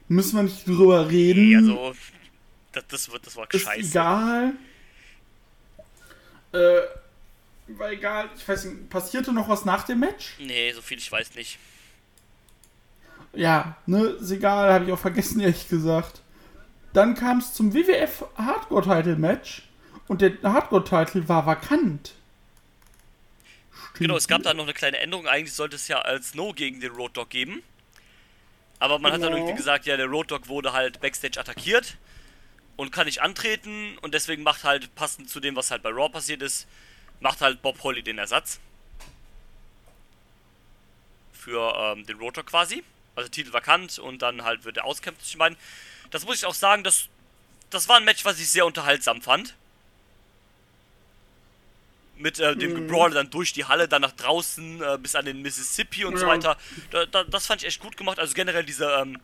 [0.08, 1.48] Müssen wir nicht drüber reden.
[1.48, 1.94] Nee, also,
[2.72, 3.90] das, das, wird, das war ist scheiße.
[3.90, 4.52] egal.
[6.52, 6.80] Äh,
[7.68, 8.30] war egal.
[8.36, 10.36] Ich weiß nicht, passierte noch was nach dem Match?
[10.38, 11.58] Nee, so viel ich weiß nicht.
[13.34, 16.22] Ja, ne, ist egal, habe ich auch vergessen, ehrlich gesagt.
[16.98, 19.62] Dann kam es zum WWF Hardcore Title Match
[20.08, 22.12] und der Hardcore Title war vakant.
[23.94, 25.28] Genau, es gab da noch eine kleine Änderung.
[25.28, 27.62] Eigentlich sollte es ja als No gegen den Road Dog geben.
[28.80, 29.36] Aber man hat dann Genau.
[29.44, 31.98] irgendwie gesagt, ja, der Road Dog wurde halt Backstage attackiert
[32.74, 36.08] und kann nicht antreten und deswegen macht halt, passend zu dem, was halt bei Raw
[36.08, 36.66] passiert ist,
[37.20, 38.58] macht halt Bob Holly den Ersatz.
[41.32, 42.82] Für ähm, den Road Dog quasi.
[43.14, 45.56] Also Titel vakant und dann halt wird er auskämpft zwischen beiden.
[46.10, 47.08] Das muss ich auch sagen, das,
[47.70, 49.54] das war ein Match, was ich sehr unterhaltsam fand.
[52.16, 55.40] Mit äh, dem Gebrawl dann durch die Halle, dann nach draußen äh, bis an den
[55.40, 56.32] Mississippi und so Ja.
[56.32, 56.56] weiter.
[56.90, 58.18] Da, da, das fand ich echt gut gemacht.
[58.18, 59.20] Also generell diese, ähm,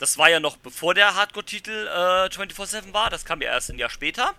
[0.00, 3.10] das war ja noch bevor der Hardcore-Titel äh, 24-7 war.
[3.10, 4.34] Das kam ja erst ein Jahr später.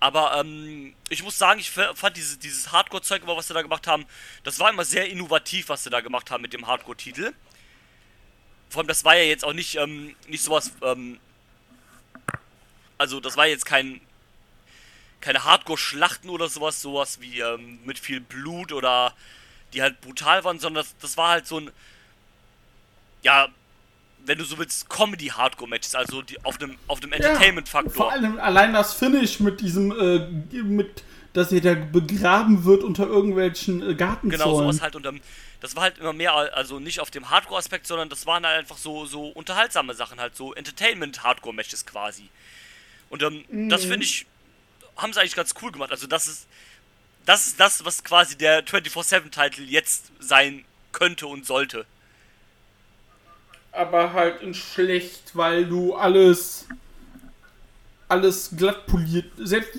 [0.00, 4.04] Aber ähm, ich muss sagen, ich fand dieses, dieses Hardcore-Zeug, was sie da gemacht haben,
[4.44, 7.32] das war immer sehr innovativ, was sie da gemacht haben mit dem Hardcore-Titel.
[8.68, 11.18] Vor allem, das war ja jetzt auch nicht, ähm, nicht sowas, ähm,
[12.98, 14.00] also das war jetzt kein,
[15.20, 19.14] keine Hardcore-Schlachten oder sowas, sowas wie ähm, mit viel Blut oder
[19.72, 21.70] die halt brutal waren, sondern das, das war halt so ein,
[23.22, 23.48] ja,
[24.24, 27.92] wenn du so willst, Comedy-Hardcore-Matches, also die, auf einem auf Ja, Entertainment-Faktor.
[27.92, 31.02] Vor allem allein das Finish mit diesem, äh, mit,
[31.32, 34.44] dass er da begraben wird unter irgendwelchen äh, Gartenzäunen.
[34.44, 34.96] Genau, sowas halt.
[34.96, 35.20] Und ähm,
[35.60, 38.78] das war halt immer mehr, also nicht auf dem Hardcore-Aspekt, sondern das waren halt einfach
[38.78, 42.30] so, so unterhaltsame Sachen, halt so Entertainment-Hardcore-Matches quasi.
[43.10, 44.26] Und ähm, das finde ich,
[44.96, 45.90] haben sie eigentlich ganz cool gemacht.
[45.92, 46.48] Also das ist,
[47.26, 51.86] das ist das, was quasi der 24-7-Titel jetzt sein könnte und sollte.
[53.72, 56.66] aber halt in schlecht, weil du alles
[58.08, 59.26] alles glatt poliert.
[59.36, 59.76] Selbst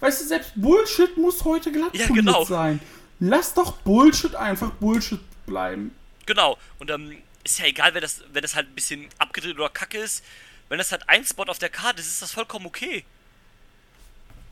[0.00, 2.44] weißt du, selbst Bullshit muss heute glatt Ja, poliert genau.
[2.44, 2.80] sein.
[3.20, 5.94] Lass doch Bullshit einfach Bullshit bleiben.
[6.26, 6.56] Genau.
[6.78, 9.98] Und ähm, ist ja egal, wenn das, wenn das halt ein bisschen abgedreht oder kacke
[9.98, 10.24] ist.
[10.68, 13.04] Wenn das halt ein Spot auf der Karte ist, ist das vollkommen okay.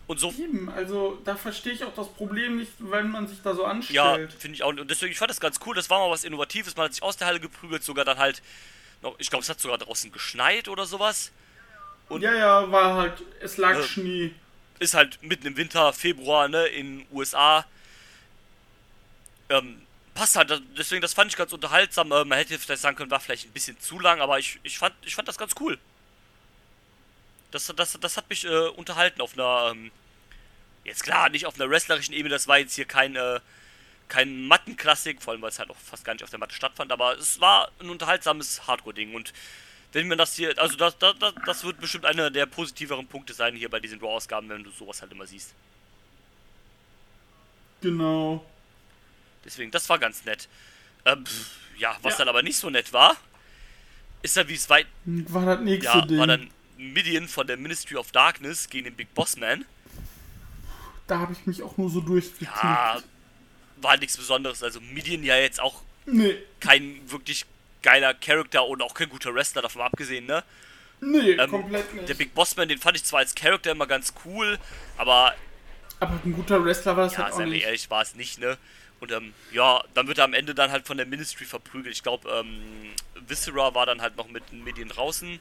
[0.07, 3.55] Und so Eben, also da verstehe ich auch das Problem nicht, wenn man sich da
[3.55, 4.33] so Ja, anstellt.
[4.39, 4.69] finde ich auch.
[4.69, 5.75] Und deswegen, ich fand das ganz cool.
[5.75, 6.77] Das war mal was Innovatives.
[6.77, 8.41] Man hat sich aus der Halle geprügelt, sogar dann halt
[9.03, 11.33] noch, ich glaube, es hat sogar draußen geschneit oder sowas.
[12.09, 13.83] und- Ja, ja, war halt, es lag Ja.
[13.83, 14.31] Schnee.
[14.79, 17.65] Ist halt mitten im Winter, Februar, ne, in USA.
[19.49, 19.83] Ähm,
[20.15, 20.63] passt halt.
[20.77, 22.11] Deswegen, das fand ich ganz unterhaltsam.
[22.11, 24.79] Äh, man hätte vielleicht sagen können, war vielleicht ein bisschen zu lang, aber ich, ich,
[24.79, 25.79] fand, ich fand das ganz cool.
[27.53, 29.93] Das, das, das hat mich äh, unterhalten auf einer, ähm,
[30.85, 33.41] jetzt klar, nicht auf einer wrestlerischen Ebene, das war jetzt hier kein, äh,
[34.09, 36.91] kein Mattenklassik, vor allem weil es halt auch fast gar nicht auf der Matte stattfand,
[36.93, 39.33] aber es war ein unterhaltsames Hardcore-Ding und
[39.93, 43.33] wenn man das hier, also das, das, das, das wird bestimmt einer der positiveren Punkte
[43.33, 45.55] sein hier bei diesen Raw-Ausgaben, wenn du sowas halt immer siehst.
[47.81, 48.45] Genau.
[49.47, 50.49] Deswegen, das war ganz nett.
[51.05, 51.25] Ähm,
[51.79, 52.19] ja, was Ja.
[52.19, 53.17] dann aber nicht so nett war,
[54.23, 56.19] ist dann, wie es weit, War das nächste ja, Ding.
[56.19, 59.65] war dann Midian von der Ministry of Darkness gegen den Big Boss Man.
[61.07, 62.53] da habe ich mich auch nur so durchgeklickt.
[62.63, 63.01] Ja,
[63.77, 64.63] war nichts Besonderes.
[64.63, 67.47] Also Midian ja jetzt auch Nee, kein wirklich
[67.83, 70.45] geiler Charakter und auch kein guter Wrestler, davon abgesehen, ne?
[71.01, 72.09] nee, Ähm, komplett nicht.
[72.09, 74.59] Der Big Boss Man, den fand ich zwar als Charakter immer ganz cool,
[74.97, 75.35] aber
[76.01, 77.65] Aber ein guter Wrestler war das ja, halt auch seien wir nicht.
[77.67, 78.57] ehrlich, war es nicht, ne?
[79.01, 81.95] Und ähm, ja, dann wird er am Ende dann halt von der Ministry verprügelt.
[81.95, 82.93] Ich glaube, ähm,
[83.27, 85.39] Viscera war dann halt noch mit den Medien draußen.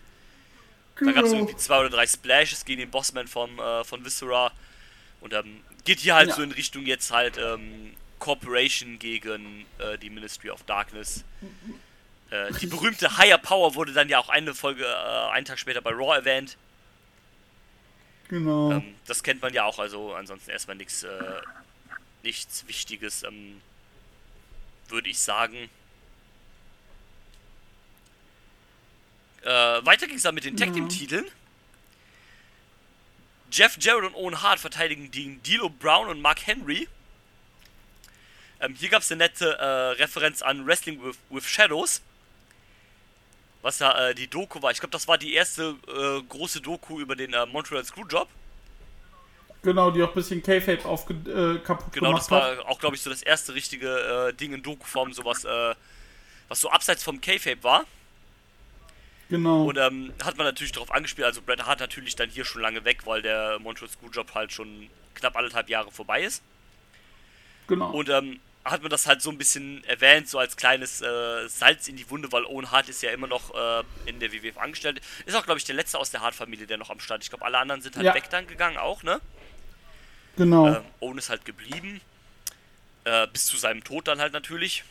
[0.99, 1.43] Da gab es Genau.
[1.43, 4.51] irgendwie zwei oder drei Splashes gegen den Bossman vom, äh, von Viscera.
[5.21, 6.35] Und ähm, geht hier halt Ja.
[6.35, 11.23] so in Richtung jetzt halt ähm, Corporation gegen äh, die Ministry of Darkness.
[12.31, 15.81] Äh, die berühmte Higher Power wurde dann ja auch eine Folge, äh, einen Tag später
[15.81, 16.57] bei Raw erwähnt.
[18.29, 18.71] Genau.
[18.71, 21.09] Ähm, das kennt man ja auch, also ansonsten erstmal nichts, äh,
[22.25, 23.61] nichts Wichtiges, ähm,
[24.89, 25.69] würde ich sagen.
[29.43, 29.49] Äh,
[29.85, 31.25] weiter ging es dann mit den Tag Team Titeln.
[33.51, 36.89] Jeff Jarrett und Owen Hart verteidigen gegen D'Lo Brown und Mark Henry.
[38.59, 42.01] Ähm, hier gab es eine nette äh, Referenz an Wrestling with, with Shadows.
[43.65, 44.71] was ja äh, die Doku war.
[44.71, 48.29] Ich glaube, das war die erste äh, große Doku über den äh, Montreal Screwjob.
[49.65, 52.95] Genau, die auch ein bisschen K-Fape aufge äh, kaputt Genau, gemacht das war auch, glaube
[52.95, 55.75] ich, so das erste richtige äh, Ding in Doku-Form, sowas, äh,
[56.47, 57.85] was so abseits vom K-Fape war.
[59.29, 59.63] Genau.
[59.65, 62.85] Und ähm, hat man natürlich darauf angespielt, also Bret Hart natürlich dann hier schon lange
[62.85, 66.43] weg, weil der Montreal Screwjob halt schon knapp anderthalb Jahre vorbei ist.
[67.67, 67.89] genau.
[67.91, 71.87] Und ähm, hat man das halt so ein bisschen erwähnt, so als kleines äh, Salz
[71.87, 75.01] in die Wunde, weil Owen Hart ist ja immer noch äh, in der WWF angestellt.
[75.25, 77.23] Ist auch, glaube ich, der letzte aus der Hart-Familie, der noch am Start.
[77.23, 78.13] Ich glaube, alle anderen sind halt Ja.
[78.15, 79.21] weg dann gegangen auch, ne?
[80.35, 80.67] Genau.
[80.67, 82.01] Ähm, Owen ist halt geblieben.
[83.03, 84.83] Äh, bis zu seinem Tod dann halt natürlich.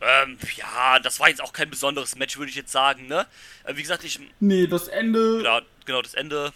[0.00, 3.26] Ähm, ja, das war jetzt auch kein besonderes Match, würde ich jetzt sagen, ne?
[3.64, 4.20] Äh, wie gesagt, ich.
[4.40, 6.52] nee, das Ende Ja, genau, das Ende.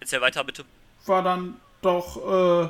[0.00, 0.64] Erzähl weiter, bitte.
[1.06, 2.16] war dann doch,
[2.66, 2.68] äh,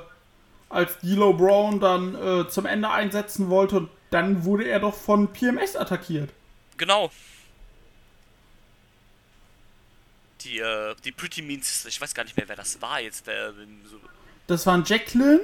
[0.68, 5.33] als D'Lo Brown dann äh, zum Ende einsetzen wollte, und dann wurde er doch von
[5.33, 6.31] PMS attackiert.
[6.77, 7.11] Genau.
[10.47, 13.27] Die, äh, die Pretty Means, ich weiß gar nicht mehr, wer das war jetzt.
[13.27, 14.01] Wer, so,
[14.47, 15.41] Das waren Jacqueline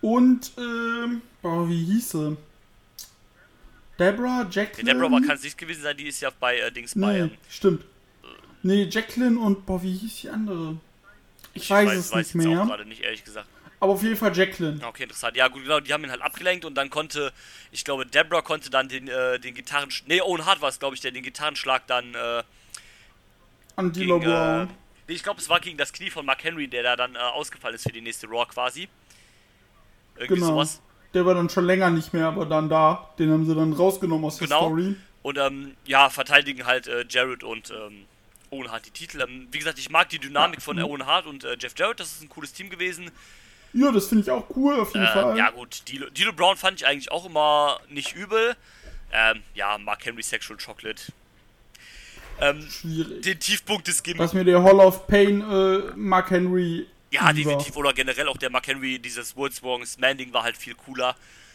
[0.00, 2.36] und, ähm, oh, wie hieß sie?
[3.98, 4.94] Deborah, nee, Jacqueline.
[4.94, 6.96] Deborah war kann es nicht gewesen sein, die ist ja bei äh, Dings.
[6.96, 7.84] Nee, Ähm, stimmt.
[8.62, 10.78] Nee, Jacqueline und, boah, wie hieß die andere?
[11.52, 12.76] Ich, ich weiß, weiß, es weiß nicht jetzt auch mehr.
[12.76, 13.46] gerade nicht, ehrlich gesagt.
[13.78, 14.80] Aber auf jeden Fall Jacqueline.
[14.86, 15.36] Okay, interessant.
[15.36, 17.32] Ja, gut, genau, die haben ihn halt abgelenkt und dann konnte,
[17.72, 19.90] ich glaube, Deborah konnte dann den, äh, den Gitarren...
[20.06, 22.42] Nee, Owen Hart war es, glaube ich, der den Gitarrenschlag dann äh,
[23.76, 24.22] An D'Lo gegen...
[24.22, 24.68] Äh, Brown.
[25.08, 27.18] nee, ich glaube, es war gegen das Knie von Mark Henry, der da dann äh,
[27.18, 28.88] ausgefallen ist für die nächste Raw quasi.
[30.16, 30.46] Irgendwie Genau.
[30.54, 30.80] sowas.
[31.14, 33.10] Der war dann schon länger nicht mehr, aber dann da.
[33.18, 34.60] Den haben sie dann rausgenommen aus Genau.
[34.60, 34.96] der Story.
[35.22, 38.06] Und ähm, ja, verteidigen halt äh, Jarrett und ähm,
[38.50, 39.20] Owen Hart die Titel.
[39.20, 40.84] Ähm, wie gesagt, ich mag die Dynamik von Mhm.
[40.84, 43.10] Owen Hart und äh, Jeff Jarrett, das ist ein cooles Team gewesen.
[43.74, 45.38] Ja, das finde ich auch cool, auf jeden Äh, Fall.
[45.38, 48.54] ja gut, D'Lo D'Lo Brown fand ich eigentlich auch immer nicht übel.
[49.12, 51.04] Ähm, ja, Mark Henry Sexual Chocolate.
[52.42, 53.22] Ähm, Schwierig.
[53.22, 54.24] den Tiefpunkt des Gimmicks.
[54.24, 56.86] Was mir der Hall of Pain äh, Mark Henry.
[57.10, 57.32] Ja, über.
[57.34, 57.76] definitiv.
[57.76, 61.14] Oder generell auch der Mark Henry, dieses World's Wrongest Man Ding war halt viel cooler.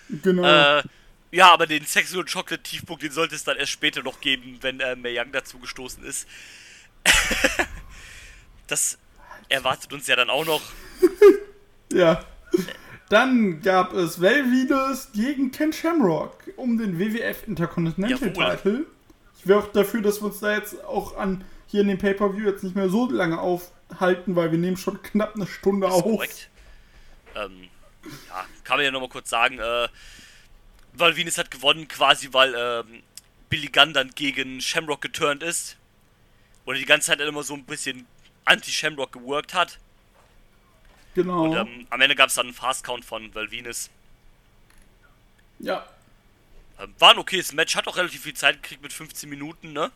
[0.09, 0.43] Genau.
[0.43, 0.83] Äh,
[1.31, 4.79] ja, aber den Sexual Chocolate Tiefpunkt, den sollte es dann erst später noch geben, wenn
[4.79, 6.27] äh, Mae Young dazu gestoßen ist.
[8.67, 8.97] das
[9.49, 10.61] erwartet uns ja dann auch noch.
[11.93, 12.21] Ja.
[13.07, 18.33] Dann gab es Velvides gegen Ken Shamrock um den WWF Intercontinental.
[18.33, 18.85] Title.
[19.47, 22.63] Wäre auch dafür, dass wir uns da jetzt auch an hier in dem Pay-Per-View jetzt
[22.63, 26.03] nicht mehr so lange aufhalten, weil wir nehmen schon knapp eine Stunde auf.
[26.03, 26.49] korrekt.
[27.35, 27.69] Ähm,
[28.29, 29.87] ja, kann man ja nochmal kurz sagen, äh,
[30.93, 33.03] weil Venus hat gewonnen, quasi weil ähm,
[33.49, 35.77] Billy Gunn dann gegen Shamrock geturnt ist.
[36.65, 38.05] Oder die ganze Zeit immer so ein bisschen
[38.45, 39.79] anti-Shamrock geworkt hat.
[41.15, 41.45] Genau.
[41.45, 43.89] Und ähm, am Ende gab es dann einen Fast-Count von Valvinus.
[45.59, 45.85] ja.
[46.79, 49.91] Ähm, war ein okayes Match, hat auch relativ viel Zeit gekriegt mit 15 Minuten, ne?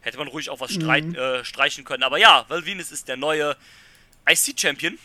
[0.00, 1.14] Hätte man ruhig auch was streit, Mhm.
[1.14, 2.02] äh, streichen können.
[2.02, 3.56] Aber ja, Valvinus ist der neue
[4.28, 4.98] IC-Champion.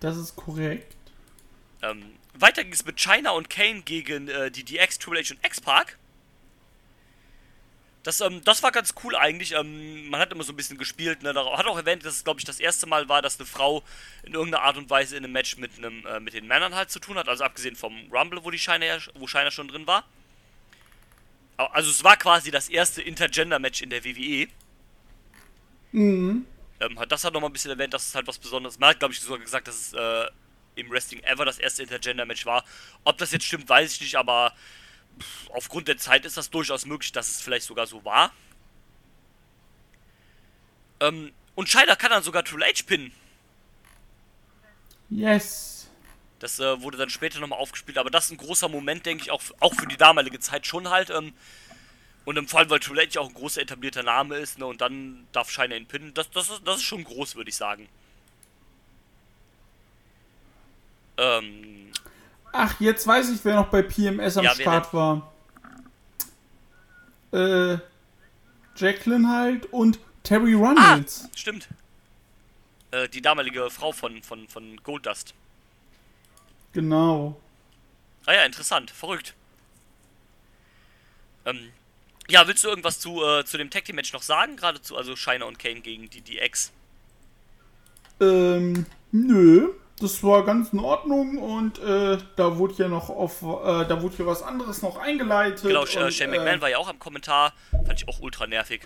[0.00, 0.96] Das ist korrekt.
[1.82, 5.44] Ähm, weiter ging es mit China und Kane gegen äh, die DX, Triple H und
[5.46, 5.98] X-Park.
[8.04, 9.52] Das, ähm, das war ganz cool eigentlich.
[9.52, 11.22] Ähm, man hat immer so ein bisschen gespielt.
[11.22, 11.30] Ne?
[11.30, 13.82] Hat auch erwähnt, dass es, glaube ich, das erste Mal war, dass eine Frau
[14.22, 16.90] in irgendeiner Art und Weise in einem Match mit, einem, äh, mit den Männern halt
[16.90, 17.28] zu tun hat.
[17.28, 20.04] Also abgesehen vom Rumble, wo die ja, wo China schon drin war.
[21.56, 24.48] Also es war quasi das erste Intergender-Match in der WWE.
[25.92, 26.44] Mhm.
[26.80, 28.98] Ähm, hat das hat nochmal ein bisschen erwähnt, dass es halt was Besonderes Man hat,
[28.98, 30.26] glaube ich, sogar gesagt, dass es äh,
[30.74, 32.64] im Wrestling ever das erste Intergender-Match war.
[33.04, 34.52] Ob das jetzt stimmt, weiß ich nicht, aber
[35.50, 38.32] aufgrund der Zeit ist das durchaus möglich, dass es vielleicht sogar so war.
[41.00, 43.12] Ähm, und Scheider kann dann sogar Triple H pinnen.
[45.10, 45.88] Yes.
[46.40, 49.30] Das äh, wurde dann später nochmal aufgespielt, aber das ist ein großer Moment, denke ich,
[49.30, 51.10] auch, auch für die damalige Zeit schon halt.
[51.10, 51.32] Ähm,
[52.24, 55.26] und im Fall, weil Triple H auch ein großer etablierter Name ist, ne, und dann
[55.32, 56.14] darf Shiner ihn pinnen.
[56.14, 57.88] Das, das, ist, das ist schon groß, würde ich sagen.
[61.16, 61.92] Ähm,
[62.56, 65.32] Ach, jetzt weiß ich, wer noch bei PMS am Ja, Start war.
[67.32, 67.78] Äh,
[68.76, 71.28] Jacqueline halt und Terry ah, Runnels.
[71.34, 71.66] stimmt.
[72.92, 75.34] Äh, die damalige Frau von, von, von Goldust.
[76.72, 77.40] Genau.
[78.24, 79.34] Ah ja, interessant, verrückt.
[81.44, 81.72] Ähm,
[82.28, 84.56] ja, willst du irgendwas zu, äh, zu dem Tag Team Match noch sagen?
[84.56, 86.70] Gerade zu, also Shiner und Kane gegen die DX.
[88.20, 89.70] Ähm, nö.
[90.00, 94.16] Das war ganz in Ordnung und äh, da wurde ja noch auf, äh, da wurde
[94.18, 95.62] ja was anderes noch eingeleitet.
[95.62, 97.52] Genau, und, äh, Shane McMahon war ja auch am Kommentar.
[97.70, 98.82] Fand ich auch ultra nervig.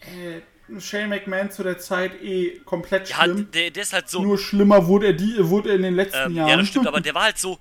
[0.00, 0.40] äh,
[0.80, 3.50] Shane McMahon zu der Zeit eh komplett Ja, schlimm.
[3.52, 4.22] der, der ist halt so.
[4.22, 6.48] Nur schlimmer wurde er, die, wurde er in den letzten Ähm, Jahren.
[6.48, 7.58] ja, das stimmt, aber der war halt so.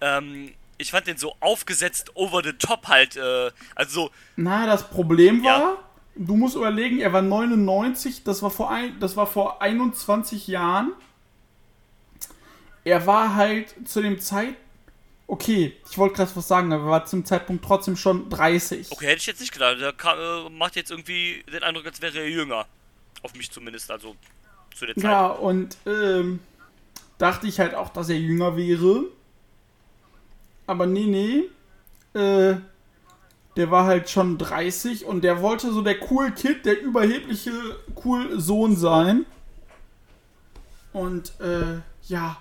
[0.00, 4.88] ähm, ich fand den so aufgesetzt over the top halt, äh, also so, Na, das
[4.88, 5.76] Problem war, Ja.
[6.16, 10.92] du musst überlegen, er war 99, das war vor, ein, das war vor 21 Jahren.
[12.84, 14.54] Er war halt zu dem Zeit,
[15.26, 18.90] okay, ich wollte gerade was sagen, aber er war zum Zeitpunkt trotzdem schon 30.
[18.90, 22.02] okay, hätte ich jetzt nicht gedacht, der kam, äh, macht jetzt irgendwie den Eindruck, als
[22.02, 22.66] wäre er jünger.
[23.22, 24.16] Auf mich zumindest, also
[24.74, 25.04] zu der Zeit.
[25.04, 26.40] Ja, und ähm,
[27.18, 29.04] dachte ich halt auch, dass er jünger wäre.
[30.66, 32.18] Aber nee, nee.
[32.18, 32.56] Äh,
[33.56, 37.52] der war halt schon 30 und der wollte so der cool Kid, der überhebliche
[38.04, 39.26] cool Sohn sein.
[40.92, 42.38] Und äh, ja.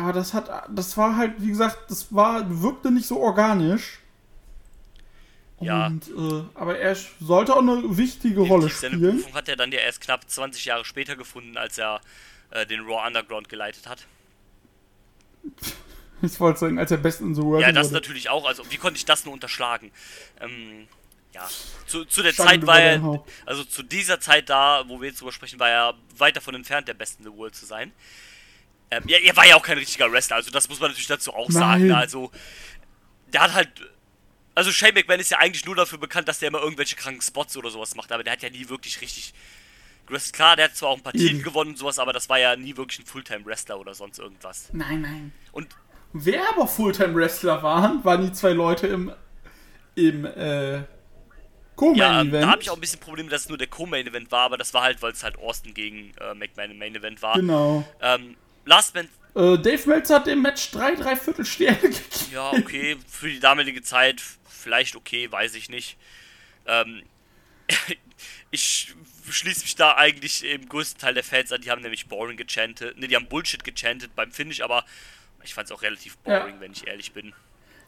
[0.00, 3.98] Aber das hat, das war halt, wie gesagt, das war, wirkte nicht so organisch.
[5.60, 5.88] Ja.
[5.88, 9.16] Und, äh, aber er sollte auch eine wichtige Rolle Definitiv, Seine spielen.
[9.16, 12.00] Berufung hat er dann ja erst knapp 20 Jahre später gefunden, als er
[12.50, 14.06] äh, den Raw Underground geleitet hat.
[16.22, 17.94] Ich wollte sagen, als er Best in the World Ja, das wurde.
[17.94, 18.44] natürlich auch.
[18.44, 19.90] Also, wie konnte ich das nur unterschlagen?
[20.38, 20.86] Ähm,
[21.32, 21.48] ja,
[21.86, 25.22] zu, zu der Schande Zeit war er, also zu dieser Zeit da, wo wir jetzt
[25.22, 27.92] drüber sprechen, war er weit davon entfernt, der Beste in the World zu sein.
[28.90, 31.32] Ähm, ja, er war ja auch kein richtiger Wrestler, also das muss man natürlich dazu
[31.32, 31.86] auch sagen.
[31.88, 31.96] Nein.
[31.96, 32.30] Also,
[33.32, 33.68] der hat halt.
[34.54, 37.56] Also, Shane McMahon ist ja eigentlich nur dafür bekannt, dass der immer irgendwelche kranken Spots
[37.56, 39.32] oder sowas macht, aber der hat ja nie wirklich richtig.
[40.06, 40.34] gewrestelt.
[40.34, 41.12] Klar, der hat zwar auch ein paar.
[41.12, 44.68] Titel gewonnen und sowas, aber das war ja nie wirklich ein Fulltime-Wrestler oder sonst irgendwas.
[44.72, 45.32] Nein, nein.
[45.52, 45.68] Und
[46.12, 49.12] Wer aber Fulltime-Wrestler waren, waren die zwei Leute im,
[49.94, 50.84] im äh, Ja,
[51.76, 52.42] Co-Main-Event.
[52.44, 54.74] da habe ich auch ein bisschen Probleme, dass es nur der Co-Main-Event war, aber das
[54.74, 57.36] war halt, weil es halt Austin gegen äh, McMahon im Main-Event war.
[57.36, 57.84] Genau.
[58.02, 62.04] Ähm, Last Man, Äh, Dave Meltzer hat dem Match drei, drei Viertel Sterne gegeben.
[62.32, 65.96] ja, okay, für die damalige Zeit vielleicht okay, weiß ich nicht.
[66.66, 67.02] Ähm,
[68.50, 68.94] ich
[69.28, 72.98] schließe mich da eigentlich im größten Teil der Fans an, die haben nämlich Boring gechantet,
[72.98, 74.84] ne, die haben Bullshit gechantet beim Finish, aber
[75.44, 76.60] ich fand es auch relativ boring, Ja.
[76.60, 77.32] wenn ich ehrlich bin.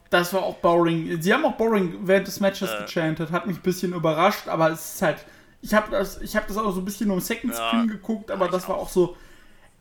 [0.09, 1.21] Das war auch boring.
[1.21, 2.83] Sie haben auch boring während des Matches Äh.
[2.85, 3.31] gechantet.
[3.31, 5.25] Hat mich ein bisschen überrascht, aber es ist halt.
[5.61, 8.29] Ich habe das, ich hab das auch so ein bisschen um Second Ja, Screen geguckt,
[8.31, 9.17] aber das war auch so.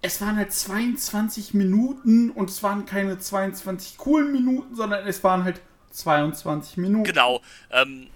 [0.03, 5.45] Es waren halt 22 Minuten und es waren keine 22 coolen Minuten, sondern es waren
[5.45, 5.61] halt
[5.93, 7.05] 22 Minuten.
[7.05, 7.41] Genau,
[7.71, 8.09] ähm,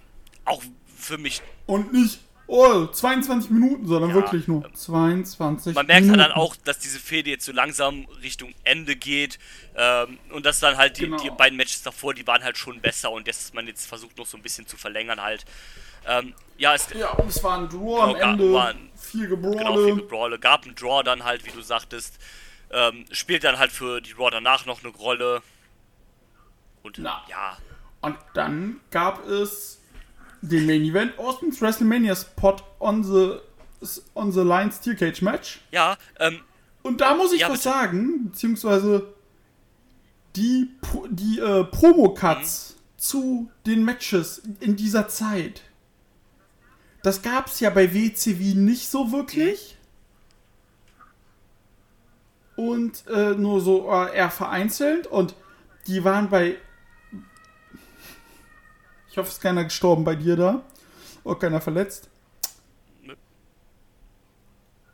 [0.45, 0.61] auch
[0.95, 6.03] für mich Und nicht, oh, 22 Minuten, sondern Ja, wirklich nur ähm, 22 Man merkt
[6.03, 6.21] Minuten.
[6.21, 9.37] halt dann auch, dass diese Fehde jetzt so langsam Richtung Ende geht
[9.75, 11.17] ähm, und dass dann halt die, Genau.
[11.17, 14.25] die beiden Matches davor, die waren halt schon besser und dass man jetzt versucht noch
[14.25, 15.45] so ein bisschen zu verlängern halt.
[16.07, 18.53] Ähm, ja, es Ja, und es war ein Draw am Genau, gar- Ende.
[18.53, 19.93] war ein- viel genau Gebrawle.
[19.95, 22.17] viel Brawle, gab einen Draw dann halt, wie du sagtest,
[22.71, 25.41] ähm, spielt dann halt für die Raw danach noch eine Rolle
[26.83, 27.23] und Na.
[27.29, 27.57] ja,
[28.01, 29.76] Und dann gab es
[30.47, 33.37] den Main Event, Austin's WrestleMania Spot on the,
[34.15, 35.59] on the Line Steel Cage Match.
[35.71, 36.39] ja, ähm,
[36.83, 37.69] Und da muss ich Ja, was bitte.
[37.75, 39.13] sagen, beziehungsweise
[40.35, 40.69] die,
[41.09, 42.77] die äh, Promo-Cuts Mhm.
[42.99, 45.61] zu den Matches in dieser Zeit.
[47.03, 49.77] Das gab es ja bei WCW nicht so wirklich.
[52.55, 55.05] Und äh, nur so äh, eher vereinzelt.
[55.07, 55.35] Und
[55.85, 56.57] die waren bei.
[59.17, 60.61] Ich hoffe, es ist keiner gestorben bei dir da.
[61.23, 62.07] Oder keiner verletzt.
[63.01, 63.15] Nö.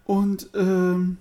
[0.05, 1.17] Und ähm,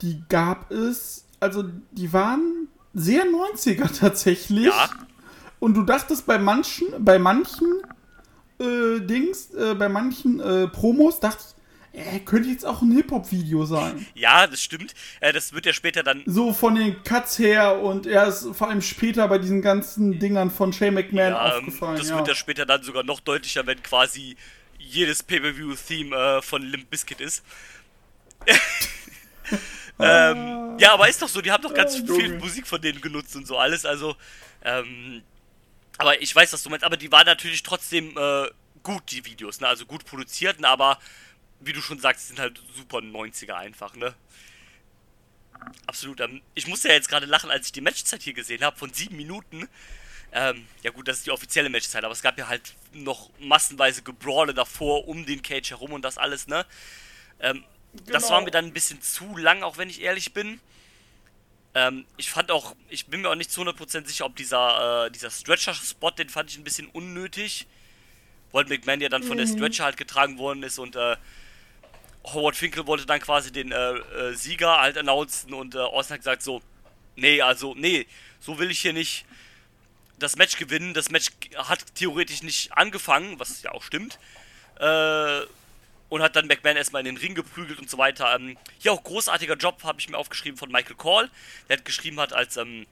[0.00, 4.64] die gab es, also die waren sehr 90er tatsächlich.
[4.64, 4.88] ja,
[5.58, 7.82] Und du dachtest bei manchen, bei manchen
[8.58, 11.54] äh, Dings, äh, bei manchen äh, Promos, dachtest
[11.92, 14.06] äh, könnte jetzt auch ein Hip-Hop-Video sein.
[14.14, 14.94] ja, das stimmt.
[15.20, 18.68] Äh, das wird ja später dann So von den Cuts her und er ist vor
[18.68, 21.96] allem später bei diesen ganzen Dingern von Shane McMahon Ja, ähm, aufgefallen.
[21.98, 22.16] das ja.
[22.16, 24.36] wird ja später dann sogar noch deutlicher, wenn quasi
[24.78, 27.42] jedes Pay-Per-View-Theme äh, von Limp Bizkit ist.
[29.98, 32.38] ähm, ja, aber ist doch so, die haben doch ganz Ah, viel Junge.
[32.38, 34.14] Musik von denen genutzt und so alles, also,
[34.64, 35.22] ähm,
[35.96, 38.46] aber ich weiß, was du meinst, aber die waren natürlich trotzdem äh,
[38.82, 40.98] gut, die Videos, ne, also gut produziert, ne, aber
[41.60, 44.14] wie du schon sagst, sind halt super 90er einfach, ne.
[45.86, 46.20] Absolut.
[46.20, 48.92] Ähm, ich musste ja jetzt gerade lachen, als ich die Matchzeit hier gesehen habe, von
[48.92, 49.68] sieben Minuten.
[50.30, 54.02] Ähm, ja gut, das ist die offizielle Matchzeit, aber es gab ja halt noch massenweise
[54.02, 56.66] Gebrawle davor, um den Cage herum und das alles, ne?
[57.40, 57.64] Ähm,
[58.04, 58.34] Das Genau.
[58.34, 60.60] war mir dann ein bisschen zu lang, auch wenn ich ehrlich bin.
[61.74, 65.10] Ähm, ich fand auch, ich bin mir auch nicht zu 100% sicher, ob dieser, äh,
[65.10, 67.66] dieser Stretcher-Spot, den fand ich ein bisschen unnötig.
[68.52, 71.16] Weil McMahon ja dann von der Stretcher halt getragen worden ist und äh,
[72.34, 76.20] Howard Finkel wollte dann quasi den äh, äh, Sieger halt announcen und äh, Austin hat
[76.20, 76.62] gesagt so,
[77.16, 78.06] nee, also, nee,
[78.40, 79.24] so will ich hier nicht
[80.18, 80.94] das Match gewinnen.
[80.94, 84.18] Das Match hat theoretisch nicht angefangen, was ja auch stimmt.
[84.80, 85.40] Äh,
[86.08, 88.34] und hat dann McMahon erstmal in den Ring geprügelt und so weiter.
[88.34, 91.30] Ähm, hier auch großartiger Job, habe ich mir aufgeschrieben von Michael Call,
[91.68, 92.86] der hat geschrieben hat, als ähm,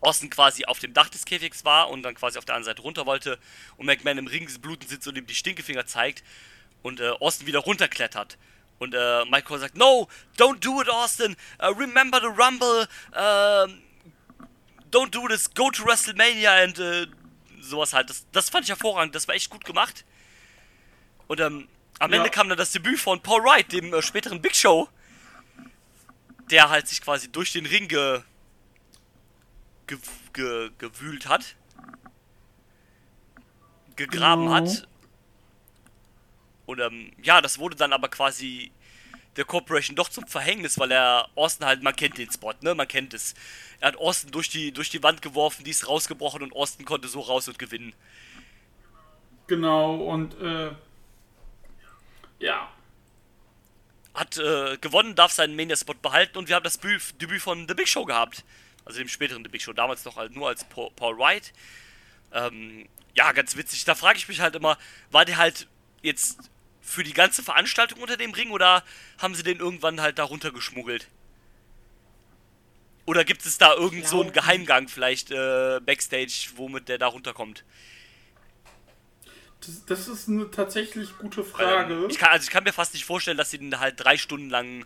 [0.00, 2.82] Austin quasi auf dem Dach des Käfigs war und dann quasi auf der anderen Seite
[2.82, 3.38] runter wollte
[3.76, 6.24] und McMahon im Ring bluten sitzt und ihm die Stinkefinger zeigt
[6.82, 8.36] und äh, Austin wieder runterklettert.
[8.80, 10.08] Und äh, Michael Cole sagt, no,
[10.38, 11.36] don't do it, Austin.
[11.62, 12.86] Uh, remember the Rumble.
[13.12, 13.68] Uh,
[14.90, 15.52] don't do this.
[15.52, 17.06] Go to WrestleMania and uh,
[17.60, 18.08] sowas halt.
[18.08, 19.14] Das, das fand ich hervorragend.
[19.14, 20.06] Das war echt gut gemacht.
[21.28, 21.68] Und ähm,
[21.98, 22.16] am Ja.
[22.16, 24.88] Ende kam dann das Debüt von Paul Wright, dem äh, späteren Big Show,
[26.50, 28.22] der halt sich quasi durch den Ring ge,
[29.86, 29.98] ge,
[30.32, 31.54] ge, gewühlt hat,
[33.96, 34.54] gegraben Genau.
[34.54, 34.88] hat.
[36.70, 38.72] Und ähm, ja, das wurde dann aber quasi
[39.36, 42.74] der Corporation doch zum Verhängnis, weil er Austin halt, man kennt den Spot, ne?
[42.74, 43.34] Man kennt es.
[43.80, 47.08] Er hat Austin durch die, durch die Wand geworfen, die ist rausgebrochen und Austin konnte
[47.08, 47.94] so raus und gewinnen.
[49.46, 50.72] Genau, und äh,
[52.40, 52.70] ja.
[54.14, 57.74] Hat äh, gewonnen, darf seinen Mania-Spot behalten und wir haben das Bü- Debüt von The
[57.74, 58.44] Big Show gehabt.
[58.84, 61.52] Also dem späteren The Big Show, damals noch als, nur als Paul, Paul Wright.
[62.32, 63.84] Ähm, ja, ganz witzig.
[63.84, 64.76] Da frage ich mich halt immer,
[65.10, 65.68] war der halt
[66.02, 66.50] jetzt
[66.90, 68.82] für die ganze Veranstaltung unter dem Ring oder
[69.18, 71.08] haben sie den irgendwann halt da runtergeschmuggelt?
[73.06, 77.64] Oder gibt es da irgend so einen Geheimgang vielleicht äh, Backstage, womit der da runterkommt?
[79.60, 81.94] Das, das ist eine tatsächlich gute Weil, Frage.
[81.94, 84.16] ähm, ich kann, also ich kann mir fast nicht vorstellen, dass sie den halt drei
[84.16, 84.84] Stunden lang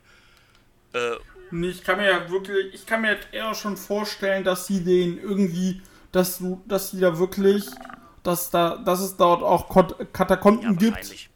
[0.93, 1.17] äh,
[1.51, 5.19] Nee, ich kann mir ja wirklich, ich kann mir eher schon vorstellen, dass sie den
[5.19, 5.81] irgendwie,
[6.11, 7.67] dass du, dass sie da wirklich,
[8.23, 9.69] dass da, dass es dort auch
[10.13, 11.29] Katakomben ja, gibt.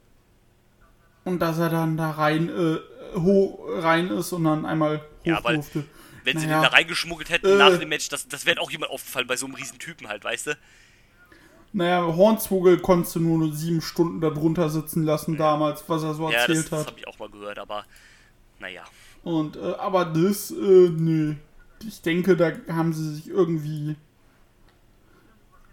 [1.25, 2.79] Und dass er dann da rein, äh,
[3.17, 5.85] ho rein ist und dann einmal hoch Ja, weil- durfte.
[6.25, 6.59] Wenn sie Naja.
[6.61, 7.57] den da reingeschmuggelt hätten Äh.
[7.57, 10.25] nach dem Match, das, das wäre auch jemand aufgefallen bei so einem riesen Typen halt,
[10.25, 10.59] weißt du?
[11.73, 16.25] Naja, Hornswogel konntest du nur sieben Stunden da drunter sitzen lassen damals, was er so
[16.31, 16.87] Ja, das, erzählt das hat.
[16.89, 17.85] habe ich auch mal gehört, aber
[18.59, 18.85] naja.
[19.23, 20.55] Und, äh, aber das, äh,
[20.91, 21.35] nö.
[21.87, 23.97] Ich denke, da haben sie sich irgendwie.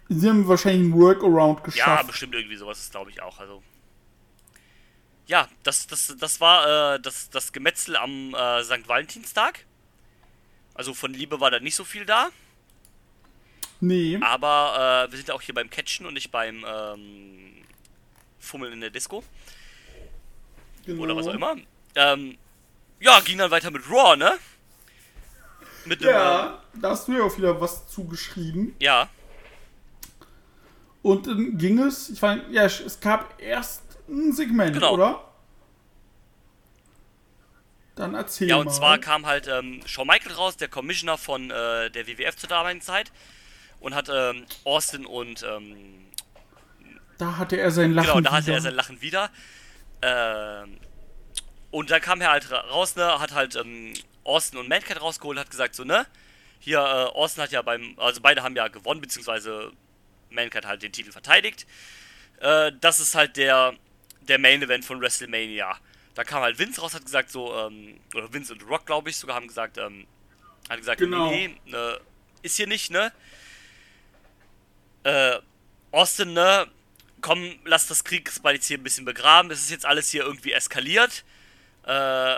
[0.08, 2.06] Sie haben wahrscheinlich einen Workaround Ja, geschafft.
[2.06, 3.38] bestimmt irgendwie sowas, das glaube ich auch.
[3.40, 3.62] Also.
[5.26, 8.86] Ja, das, das, das war äh, das, das Gemetzel am äh, St.
[8.86, 9.64] Valentinstag.
[10.74, 12.28] Also von Liebe war da nicht so viel da.
[13.80, 14.18] nee.
[14.22, 17.64] Aber äh, wir sind auch hier beim Catchen und nicht beim ähm,
[18.38, 19.24] Fummeln in der Disco.
[20.84, 21.02] genau.
[21.02, 21.56] Oder was auch immer.
[21.94, 22.38] Ähm,
[23.00, 24.38] ja, ging dann weiter mit Raw, ne?
[25.84, 28.74] Mit dem, Ja, da hast du ja auch wieder was zugeschrieben.
[28.78, 29.08] äh, ja.
[31.02, 34.94] Und dann ging es, ich meine, ja, es gab erst ein Segment, Genau.
[34.94, 35.24] oder?
[37.94, 38.62] Dann erzähl Ja, mal.
[38.66, 42.48] und zwar kam halt ähm, Shawn Michael raus, der Commissioner von äh, der WWF zur
[42.48, 43.10] damaligen Zeit.
[43.80, 46.06] Und hat ähm, Austin und ähm,
[47.18, 48.54] da hatte er sein Lachen genau, da hatte wieder.
[48.56, 49.30] er sein Lachen wieder.
[50.02, 50.78] Ähm,
[51.70, 53.92] und dann kam er halt ra- raus, ne, hat halt ähm,
[54.24, 56.06] Austin und Mankind rausgeholt, hat gesagt so, ne,
[56.58, 56.82] hier, äh,
[57.16, 59.72] Austin hat ja beim, also beide haben ja gewonnen, beziehungsweise
[60.30, 61.66] Mankind halt den Titel verteidigt.
[62.40, 63.74] Äh, das ist halt der,
[64.28, 65.76] der Main Event von WrestleMania.
[66.14, 69.16] Da kam halt Vince raus, hat gesagt so, ähm, oder Vince und Rock, glaube ich,
[69.16, 70.06] sogar haben gesagt, ähm,
[70.68, 71.30] hat gesagt, Genau.
[71.30, 72.00] nee, nee, ne,
[72.42, 73.12] ist hier nicht, ne?
[75.04, 75.38] Äh,
[75.92, 76.66] Austin, ne,
[77.20, 79.50] komm, lass das Kriegsball jetzt hier ein bisschen begraben.
[79.50, 81.24] Es ist jetzt alles hier irgendwie eskaliert.
[81.84, 82.36] Äh,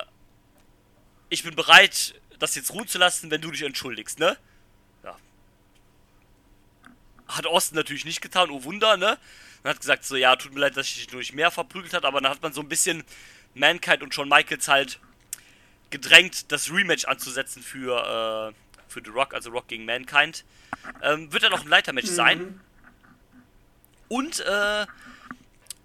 [1.31, 4.37] ich bin bereit, das jetzt ruhen zu lassen, wenn du dich entschuldigst, ne?
[5.05, 5.17] Ja.
[7.29, 9.19] Hat Austin natürlich nicht getan, oh Wunder, ne?
[9.63, 12.05] Und hat gesagt, so, ja, tut mir leid, dass ich dich durch mehr verprügelt hat,
[12.05, 13.05] aber dann hat man so ein bisschen
[13.55, 15.01] Mankind und Shawn Michaels halt
[15.91, 20.45] gedrängt, das Rematch anzusetzen für, äh, für The Rock, also Rock gegen Mankind.
[21.03, 22.61] Ähm, wird dann auch ein Leitermatch sein.
[24.09, 24.87] Und äh,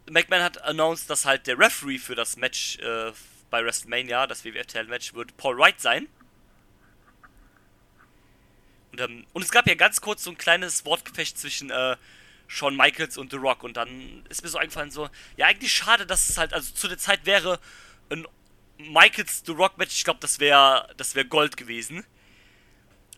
[0.09, 3.11] McMahon hat announced, dass halt der Referee für das Match äh,
[3.49, 6.07] bei WrestleMania, das WWF-Title-Match, wird Paul Wright sein.
[8.91, 11.97] Und, ähm, und es gab ja ganz kurz so ein kleines Wortgefecht zwischen äh,
[12.53, 13.63] Shawn Michaels und The Rock.
[13.63, 16.87] Und dann ist mir so eingefallen, so, ja, eigentlich schade, dass es halt, also zu
[16.87, 17.59] der Zeit wäre
[18.09, 18.27] ein
[18.77, 22.05] Michaels The Rock Match, ich glaube, das wäre das wäre Gold gewesen.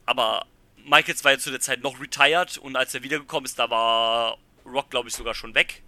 [0.06, 0.46] Aber
[0.86, 4.38] Michaels war ja zu der Zeit noch retired und als er wiedergekommen ist, da war
[4.66, 5.82] Rock, glaube ich, sogar schon weg.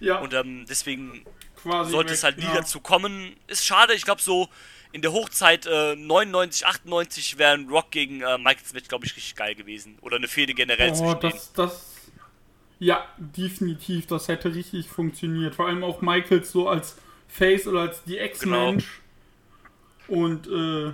[0.00, 1.24] ja, Und ähm, deswegen
[1.56, 2.54] quasi sollte weg, es halt nie ja.
[2.54, 3.36] dazu kommen.
[3.46, 4.48] Ist schade, ich glaube so
[4.92, 9.16] in der Hochzeit äh, 99, 98 wäre ein Rock gegen äh, Michaels Match, glaube ich,
[9.16, 9.98] richtig geil gewesen.
[10.02, 11.32] Oder eine Fehde generell Oh, zwischen denen.
[11.32, 11.93] das, das.
[12.84, 15.54] Ja, definitiv, das hätte richtig funktioniert.
[15.54, 19.00] Vor allem auch Michaels so als Face oder als die Ex-Mensch.
[20.06, 20.20] Genau.
[20.20, 20.92] Und, äh.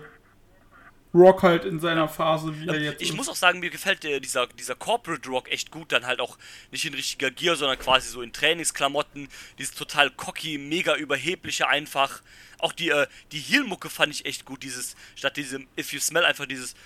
[1.13, 3.17] Rock halt in seiner Phase, wie er jetzt Ich ist.
[3.17, 5.91] muss auch sagen, mir gefällt der, dieser, dieser Corporate Rock echt gut.
[5.91, 6.39] Dann halt auch
[6.71, 9.29] nicht in richtiger Gear, sondern quasi so in Trainingsklamotten.
[9.59, 12.23] Dieses total cocky, mega überhebliche einfach.
[12.61, 14.63] Auch die, äh, die Heel-Mucke fand ich echt gut.
[14.63, 16.77] Dieses, statt diesem If You Smell, einfach dieses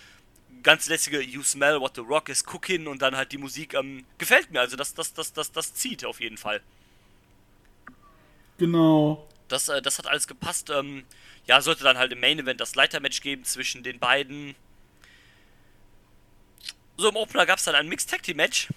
[0.65, 3.75] ganz lässige You Smell What the Rock is Cooking und dann halt die Musik.
[3.75, 4.61] Ähm, gefällt mir.
[4.61, 6.61] Also das, das, das, das, das zieht auf jeden Fall.
[8.59, 9.29] Genau.
[9.47, 10.71] Das, äh, das hat alles gepasst.
[10.71, 11.05] Ähm,
[11.47, 14.57] ja, sollte dann halt im Main Event das Leitermatch geben zwischen den beiden.
[16.97, 18.69] So, im Opener gab es dann ein Mixed Tag Team Match.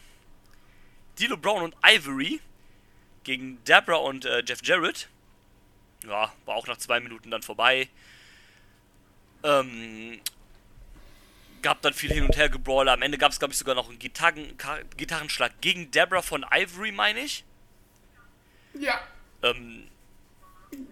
[1.17, 2.41] Dilo Brown und Ivory
[3.23, 5.07] gegen Debra und äh, Jeff Jarrett.
[6.03, 7.89] Ja, war auch nach zwei Minuten dann vorbei.
[9.43, 10.19] Ähm,
[11.61, 12.93] gab dann viel hin und her gebrawler.
[12.93, 14.53] Am Ende gab es, glaube ich, sogar noch einen Gitarren
[14.97, 17.43] Gitarrenschlag gegen Debra von Ivory, meine ich.
[18.73, 18.99] Ja.
[19.43, 19.87] Ähm,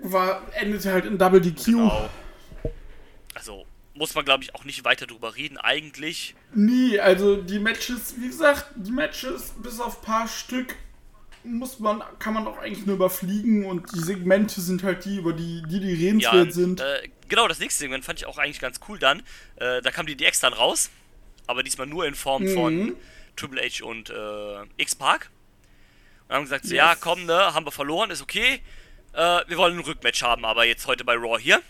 [0.02, 1.66] War, endete halt in Double DQ.
[1.66, 2.10] Genau.
[3.34, 6.36] Also muss man, glaube ich, auch nicht weiter drüber reden, eigentlich.
[6.54, 10.76] Nee, also die Matches, wie gesagt, die Matches bis auf paar Stück
[11.44, 15.32] muss man, kann man auch eigentlich nur überfliegen und die Segmente sind halt die, über
[15.32, 16.82] die die, die Ja, redenswert sind.
[16.82, 19.20] Äh, genau, das nächste Segment fand ich auch eigentlich ganz cool dann.
[19.58, 20.90] Äh, da kamen die DX dann raus,
[21.48, 22.96] aber diesmal nur in Form von Mhm.
[23.36, 25.30] Triple H und äh, X-Park.
[26.28, 26.78] Und haben gesagt, so, Yes.
[26.78, 28.62] ja, komm, ne, haben wir verloren, ist okay.
[29.14, 31.62] Äh, wir wollen ein Rückmatch haben, aber jetzt heute bei Raw hier.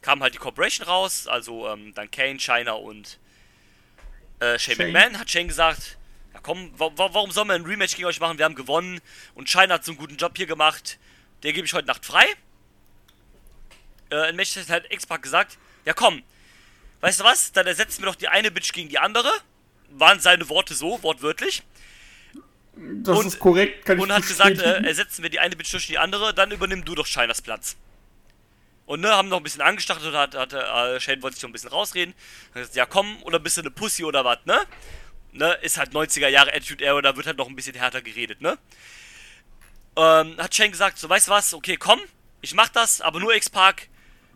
[0.00, 3.18] Kam halt die Corporation raus, also ähm, dann Kane, China und
[4.40, 4.92] äh, Shane, Shane.
[4.92, 5.18] McMahon.
[5.18, 5.96] Hat Shane gesagt,
[6.34, 8.36] ja komm, wa wa warum sollen wir ein Rematch gegen euch machen?
[8.38, 9.00] Wir haben gewonnen
[9.34, 10.98] und China hat so einen guten Job hier gemacht.
[11.42, 12.24] Der gebe ich heute Nacht frei.
[14.12, 16.22] Äh, in Match hat halt X-Pac gesagt, ja komm,
[17.00, 19.32] weißt du was, dann ersetzen wir doch die eine Bitch gegen die andere.
[19.90, 21.62] Waren seine Worte so, wortwörtlich.
[22.76, 25.72] das und- ist korrekt, kann ich Und hat gesagt, äh, ersetzen wir die eine Bitch
[25.72, 27.76] durch die andere, dann übernimm du doch Shinas Platz.
[28.86, 31.50] Und ne, haben noch ein bisschen angestachelt und hat, hat äh, Shane wollte sich noch
[31.50, 32.14] ein bisschen rausreden.
[32.48, 34.60] Hat gesagt, ja komm, oder bist du eine Pussy oder was, ne?
[35.32, 38.40] Ne, ist halt 90er Jahre Attitude Era, da wird halt noch ein bisschen härter geredet,
[38.42, 38.58] ne?
[39.96, 42.00] Ähm, hat Shane gesagt, so weißt du was, okay, komm,
[42.40, 43.88] ich mach das, aber nur X-Park,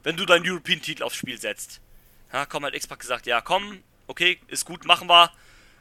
[0.07, 1.80] wenn du deinen European-Titel aufs Spiel setzt.
[2.32, 5.32] Ja, komm, hat X-Pac gesagt, ja, komm, okay, ist gut, machen wir.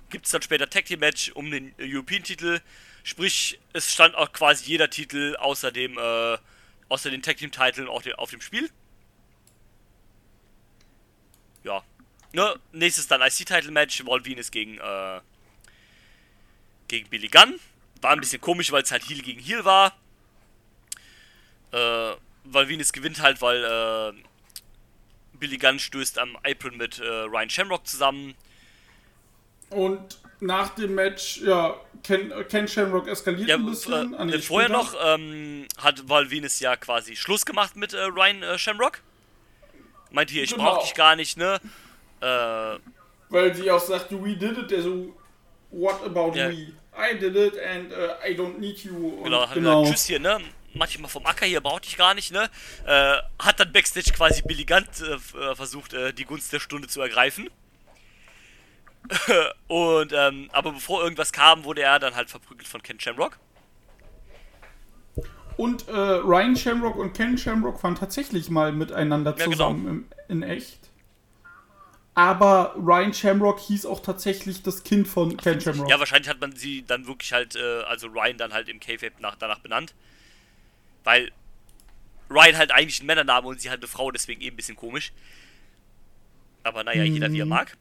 [0.09, 2.59] Gibt es dann später Tag Team Match um den äh, European-Titel.
[3.03, 6.39] Sprich, es stand auch quasi jeder Titel außer dem, äh,
[6.89, 8.71] außer den Tag Team-Titeln auf, dem- Spiel.
[11.63, 11.83] Ja.
[12.33, 15.21] Ne, nächstes dann IC-Title-Match, Walt Venus gegen, äh,
[16.87, 17.59] gegen Billy Gunn.
[18.01, 19.95] War ein bisschen komisch, weil es halt Heel gegen Heel war.
[21.71, 22.15] Äh,
[22.45, 24.13] weil Venus gewinnt halt, weil, äh,
[25.37, 28.35] Billy Gunn stößt am Apron mit äh, Ryan Shamrock zusammen.
[29.69, 34.13] Und nach dem Match, ja, Ken, äh, Ken Shamrock eskaliert Ja, ein bisschen.
[34.13, 37.93] äh, Ah, nee, denn vorher noch ähm, hat Val Venus ja quasi Schluss gemacht mit
[37.93, 39.01] äh, Ryan äh, Shamrock.
[40.11, 40.63] Meint hier, ich Genau.
[40.63, 41.59] brauch dich gar nicht, ne?
[42.21, 42.77] Äh,
[43.29, 45.13] Weil sie auch sagte, we did it, der so,
[45.71, 46.49] what about Ja.
[46.49, 46.71] we?
[46.97, 48.95] I did it and uh, I don't need you.
[48.95, 49.81] Und genau, genau.
[49.81, 50.39] gesagt, tschüss hier, ne?
[50.75, 52.49] Mach dich mal vom Acker hier, brauch dich gar nicht, ne?
[52.85, 56.87] Äh, hat dann Backstage quasi Billy Gunn äh, äh, versucht, äh, die Gunst der Stunde
[56.87, 57.49] zu ergreifen.
[59.67, 63.37] Und, ähm, aber bevor irgendwas kam, wurde er dann halt verprügelt von Ken Shamrock.
[65.57, 69.51] Und äh, Ryan Shamrock und Ken Shamrock waren tatsächlich mal miteinander Ja, genau.
[69.51, 70.89] zusammen im, in echt.
[72.13, 75.89] Aber Ryan Shamrock hieß auch tatsächlich das Kind von Ken Shamrock.
[75.89, 79.21] Ja, wahrscheinlich hat man sie dann wirklich halt, äh, also Ryan dann halt im K-Fape
[79.21, 79.93] nach, danach benannt.
[81.05, 81.31] Weil
[82.29, 85.13] Ryan halt eigentlich ein Männername und sie halt eine Frau, deswegen eben ein bisschen komisch.
[86.63, 87.77] Aber naja, jeder wie er mag.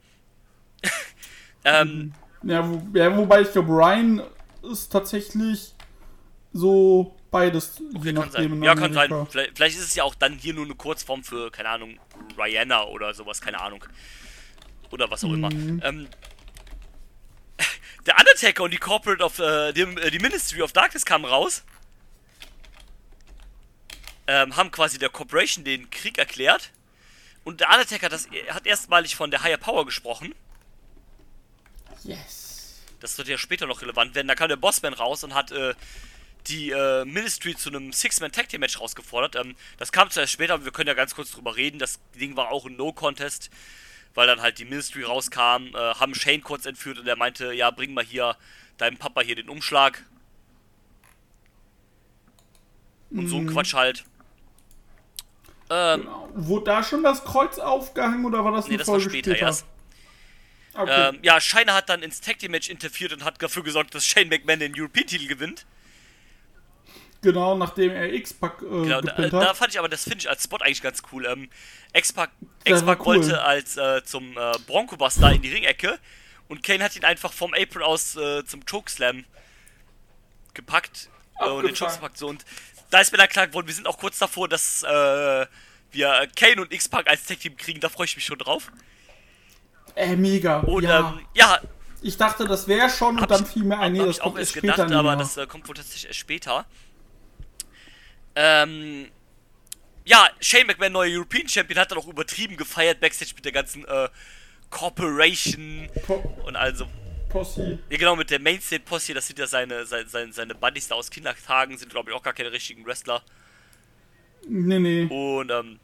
[1.64, 2.12] ähm,
[2.42, 4.22] Ja, wo, ja, wobei ich glaube, Ryan
[4.62, 5.72] ist tatsächlich
[6.52, 7.82] so beides.
[8.02, 8.44] je kann sein.
[8.44, 9.10] in Ja, kann sein.
[9.30, 11.98] Vielleicht, vielleicht ist es ja auch dann hier nur eine Kurzform für, keine Ahnung,
[12.38, 13.84] Rihanna oder sowas, keine Ahnung.
[14.90, 15.50] Oder was auch immer.
[15.50, 16.06] Ähm,
[18.06, 21.64] der Undertaker und die Corporate of, äh, die, äh, die Ministry of Darkness kamen raus.
[24.26, 26.70] Ähm, haben quasi der Corporation den Krieg erklärt.
[27.44, 30.34] Und der Undertaker das, hat erstmalig von der Higher Power gesprochen.
[32.02, 32.80] Yes.
[33.00, 34.28] Das wird ja später noch relevant werden.
[34.28, 35.74] Da kam der Bossman raus und hat äh,
[36.46, 39.36] die äh, Ministry zu einem Six-Man-Tag-Team-Match rausgefordert.
[39.36, 41.78] Ähm, das kam zuerst später, aber wir können ja ganz kurz drüber reden.
[41.78, 43.50] Das Ding war auch ein No-Contest,
[44.14, 47.70] weil dann halt die Ministry rauskam, äh, haben Shane kurz entführt und er meinte, ja,
[47.70, 48.36] bring mal hier
[48.78, 50.04] deinem Papa hier den Umschlag.
[53.10, 54.04] Und so ein Quatsch halt.
[55.74, 56.28] Ähm, Genau.
[56.34, 59.36] Wurde da schon das Kreuz aufgehangen oder war das nee, eine das war Folge später
[59.36, 59.66] erst.
[60.74, 61.08] Okay.
[61.10, 64.04] Ähm, ja, Shiner hat dann ins Tag Team Match interferiert und hat dafür gesorgt, dass
[64.04, 65.64] Shane McMahon den European Titel gewinnt.
[67.22, 70.28] Genau, nachdem er X-Pac äh, Genau, da, gepinnt da fand ich aber das finde ich
[70.28, 71.24] als Spot eigentlich ganz cool.
[71.26, 71.48] Ähm,
[71.94, 72.30] X-Pac
[72.64, 73.16] Das X-Pac war cool.
[73.16, 75.98] wollte als äh, zum äh, Bronco-Buster in die Ringecke
[76.48, 79.24] und Kane hat ihn einfach vom Apron aus äh, zum Chokeslam
[80.52, 81.74] gepackt äh, und den Abgefahren.
[81.76, 82.18] Chokes gepackt.
[82.18, 82.44] So, und
[82.94, 85.46] da ist mir dann klar geworden, wir sind auch kurz davor, dass äh,
[85.90, 87.80] wir Kane und X-Pac als Tag-Team kriegen.
[87.80, 88.70] Da freue ich mich schon drauf.
[89.96, 90.60] Äh, mega.
[90.60, 91.00] Und ja.
[91.00, 91.60] ähm, ja,
[92.02, 94.22] ich dachte, das wäre schon und dann ich- fiel mir ein, nee, hab das ich
[94.22, 96.66] auch kommt erst erst später gedacht, aber das äh, kommt wohl tatsächlich erst später.
[98.36, 99.08] Ähm,
[100.04, 103.84] ja, Shane McMahon, neuer European Champion, hat dann auch übertrieben gefeiert backstage mit der ganzen
[103.86, 104.08] äh,
[104.70, 106.14] Corporation Po
[106.46, 106.86] und also.
[107.34, 107.78] Posse.
[107.90, 111.10] Ja, genau, mit der Mainstate Posse, das sind ja seine, seine, seine, Buddies da aus
[111.10, 113.22] Kindertagen, sind glaube ich auch gar keine richtigen Wrestler.
[114.48, 115.06] Nee, nee.
[115.06, 115.80] Und, ähm,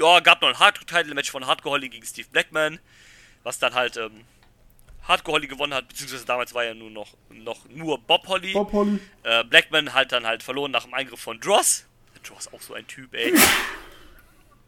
[0.00, 2.78] ja, gab noch ein Hardcore-Title-Match von Hardcore Holly gegen Steve Blackman,
[3.42, 4.22] was dann halt, ähm,
[5.06, 8.54] Hardcore Holly gewonnen hat, beziehungsweise damals war ja nur noch, noch nur Bob Holly.
[8.54, 8.98] Bob Holly.
[9.22, 11.84] Äh, Blackman hat dann halt verloren nach dem Eingriff von Dross.
[12.22, 13.34] Dross auch so ein Typ, ey.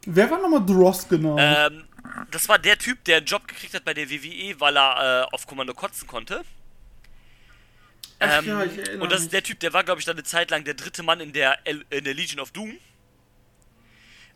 [0.05, 1.37] Wer war nochmal Dross genau?
[1.39, 1.85] ähm,
[2.31, 5.35] das war der Typ, der einen Job gekriegt hat bei der WWE, weil er äh,
[5.35, 6.45] auf Kommando kotzen konnte.
[8.19, 10.17] Ach Ähm, ja, ich erinnere und das ist der Typ, der war, glaube ich, dann
[10.17, 12.79] eine Zeit lang der dritte Mann in der, L in der Legion of Doom.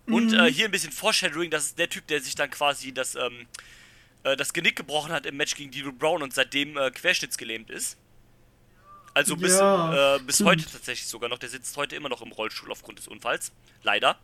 [0.09, 0.39] Und Mhm.
[0.39, 3.47] äh, hier ein bisschen Foreshadowing, das ist der Typ, der sich dann quasi das, ähm,
[4.25, 7.99] äh, das Genick gebrochen hat im Match gegen Dino Brown und seitdem äh, querschnittsgelähmt ist.
[9.15, 10.51] Also bis, Ja, äh, bis stimmt.
[10.51, 11.39] heute tatsächlich sogar noch.
[11.39, 13.53] Der sitzt heute immer noch im Rollstuhl aufgrund des Unfalls.
[13.83, 14.19] Leider.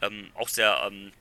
[0.00, 1.12] Ähm, auch sehr, ähm,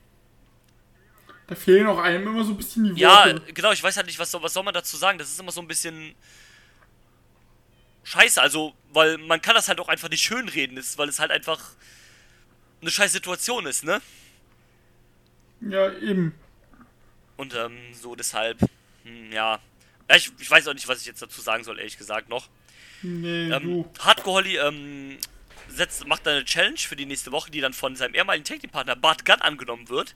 [1.47, 3.53] Da fehlen auch einem immer so ein bisschen die ja, Worte.
[3.53, 5.17] genau, ich weiß halt nicht, was soll, was soll man dazu sagen.
[5.17, 6.13] Das ist immer so ein bisschen
[8.03, 11.31] scheiße, also, weil man kann das halt auch einfach nicht schönreden, ist, weil es halt
[11.31, 11.61] einfach
[12.81, 14.01] eine scheiß Situation ist, ne?
[15.61, 16.33] Ja, eben.
[17.37, 18.59] Und ähm, so deshalb,
[19.03, 19.59] hm, ja.
[20.09, 22.49] ja ich, ich weiß auch nicht, was ich jetzt dazu sagen soll, ehrlich gesagt noch.
[23.01, 23.91] Nee, Ähm, du.
[23.99, 25.17] Hardcore Holly ähm,
[25.69, 28.69] setzt, macht eine Challenge für die nächste Woche, die dann von seinem ehemaligen Tag Team
[28.69, 30.15] Partner Bart Gunn angenommen wird,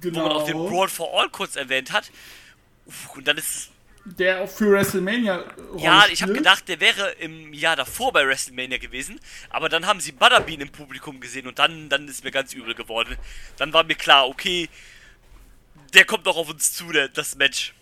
[0.00, 0.20] Genau.
[0.20, 2.10] wo man auch den Brawl for All kurz erwähnt hat.
[3.14, 3.70] Und dann ist
[4.06, 5.44] Der auch für WrestleMania.
[5.76, 9.20] Ja, ich habe gedacht, der wäre im Jahr davor bei WrestleMania gewesen,
[9.50, 12.74] aber dann haben sie Butterbean im Publikum gesehen und dann, dann ist mir ganz übel
[12.74, 13.16] geworden.
[13.56, 14.68] Dann war mir klar, okay,
[15.92, 17.74] der kommt doch auf uns zu, der, das Match.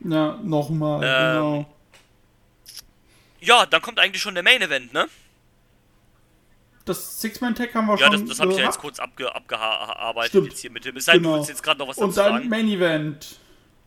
[0.00, 1.76] Ja, nochmal, Ähm, genau.
[3.40, 5.08] Ja, dann kommt eigentlich schon der Main Event, ne?
[6.90, 10.30] Das Six-Man-Tag haben wir Ja, schon das, das habe ich ja jetzt kurz abge, abgearbeitet
[10.30, 10.48] Stimmt.
[10.48, 10.96] jetzt hier mit dem.
[10.96, 11.38] Es sei denn, du Genau.
[11.38, 12.48] willst jetzt gerade noch was Und dazu dann sagen.
[12.48, 13.38] Main Event.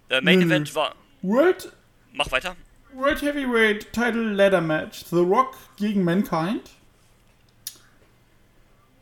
[0.09, 0.45] Äh, Main Nö.
[0.45, 0.95] Event war.
[1.21, 1.73] World,
[2.13, 2.55] Mach weiter.
[2.93, 5.03] World Heavyweight Title Ladder Match.
[5.09, 6.61] The Rock gegen Mankind.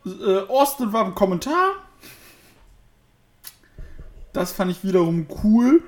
[0.06, 1.76] Äh, Austin war im Kommentar.
[4.34, 5.84] Das fand ich wiederum cool.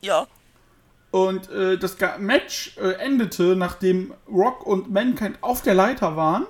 [0.00, 0.26] Ja.
[1.10, 6.46] Und äh, das Ga- Match äh, endete, nachdem Rock und Mankind auf der Leiter waren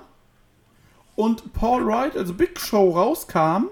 [1.19, 3.65] und Paul Wright, also Big Show, rauskam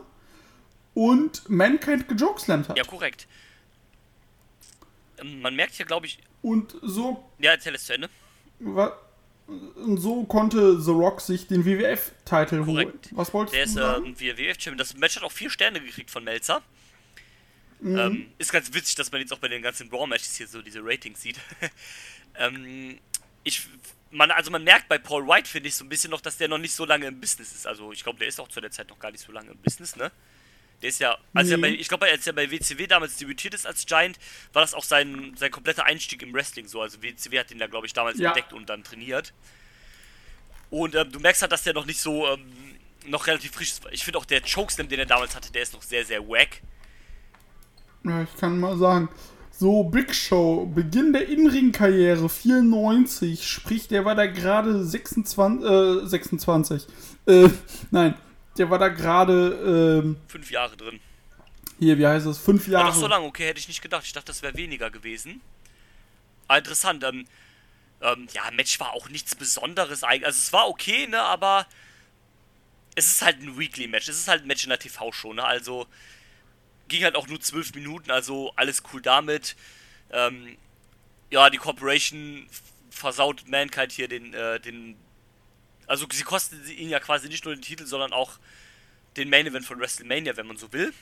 [0.93, 2.77] und Mankind gejokeslammt hat.
[2.77, 3.25] Ja, korrekt.
[5.17, 6.19] Ähm, man merkt hier, glaube ich.
[6.41, 8.09] Und so, Ja, erzähl es zu Ende.
[9.77, 12.91] und so konnte The Rock sich den WWF-Titel holen.
[13.11, 14.05] Was wolltest Der du ist sagen?
[14.07, 14.77] ähm, WWF-Champion.
[14.77, 16.61] Das Match hat auch vier Sterne gekriegt von Melzer.
[17.79, 17.97] Mhm.
[17.97, 20.81] Ähm, ist ganz witzig, dass man jetzt auch bei den ganzen Raw-Matches hier so diese
[20.83, 21.39] Ratings sieht.
[22.35, 22.99] ähm,
[23.45, 23.65] ich,
[24.11, 26.47] man, also man merkt bei Paul White, finde ich, so ein bisschen noch, dass der
[26.47, 27.67] noch nicht so lange im Business ist.
[27.67, 29.57] Also ich glaube, der ist auch zu der Zeit noch gar nicht so lange im
[29.57, 30.11] Business, ne?
[30.81, 31.57] Der ist ja, also Nee.
[31.57, 34.19] er bei, ich glaube, als er bei WCW damals debütiert ist als Giant,
[34.53, 36.81] war das auch sein, sein kompletter Einstieg im Wrestling so.
[36.81, 38.29] Also WCW hat ihn da, glaube ich, damals Ja.
[38.29, 39.33] entdeckt und dann trainiert.
[40.69, 42.45] Und ähm, du merkst halt, dass der noch nicht so, ähm,
[43.05, 43.81] noch relativ frisch ist.
[43.91, 46.61] Ich finde auch der Chokeslam, den er damals hatte, der ist noch sehr, sehr wack.
[48.03, 49.09] Ja, ich kann mal sagen.
[49.59, 56.85] So, Big Show, Beginn der Inring-Karriere 94, sprich, der war da gerade 26, äh, 26.
[57.25, 57.49] Äh,
[57.91, 58.13] nein,
[58.59, 60.99] der war da gerade, ähm, Fünf Jahre drin.
[61.79, 62.89] hier, wie heißt das, fünf Jahre.
[62.89, 64.03] doch so lange, okay, hätte ich nicht gedacht.
[64.05, 65.41] Ich dachte, das wäre weniger gewesen.
[66.47, 67.25] Aber interessant, ähm,
[68.01, 70.27] ähm, ja, Match war auch nichts Besonderes eigentlich.
[70.27, 71.65] Also es war okay, ne, aber
[72.93, 74.07] es ist halt ein Weekly-Match.
[74.07, 75.87] Es ist halt ein Match in der TV-Show, ne, also
[76.87, 79.55] ging halt auch nur zwölf Minuten, also alles cool damit.
[80.11, 80.57] Ähm,
[81.29, 82.47] ja, die Corporation
[82.89, 84.95] versaut Mankind hier den, äh, den,
[85.85, 88.39] also sie kosten ihn ja quasi nicht nur den Titel, sondern auch
[89.15, 90.93] den Main Event von WrestleMania, wenn man so will.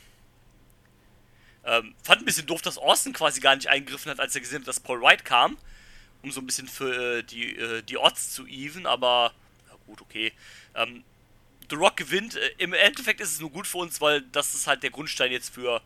[1.64, 4.60] Ähm, fand ein bisschen doof, dass Austin quasi gar nicht eingegriffen hat, als er gesehen
[4.60, 5.57] hat, dass Paul White kam.
[6.22, 9.34] Um so ein bisschen für äh, die, äh, die Odds zu even, aber
[9.68, 10.32] ja gut, okay.
[10.74, 11.03] Ähm,
[11.70, 12.36] The Rock gewinnt.
[12.36, 15.32] Äh, Im Endeffekt ist es nur gut für uns, weil das ist halt der Grundstein
[15.32, 15.82] jetzt für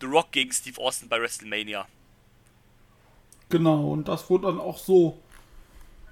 [0.00, 1.86] The Rock gegen Steve Austin bei WrestleMania.
[3.48, 5.20] Genau, und das wurde dann auch so,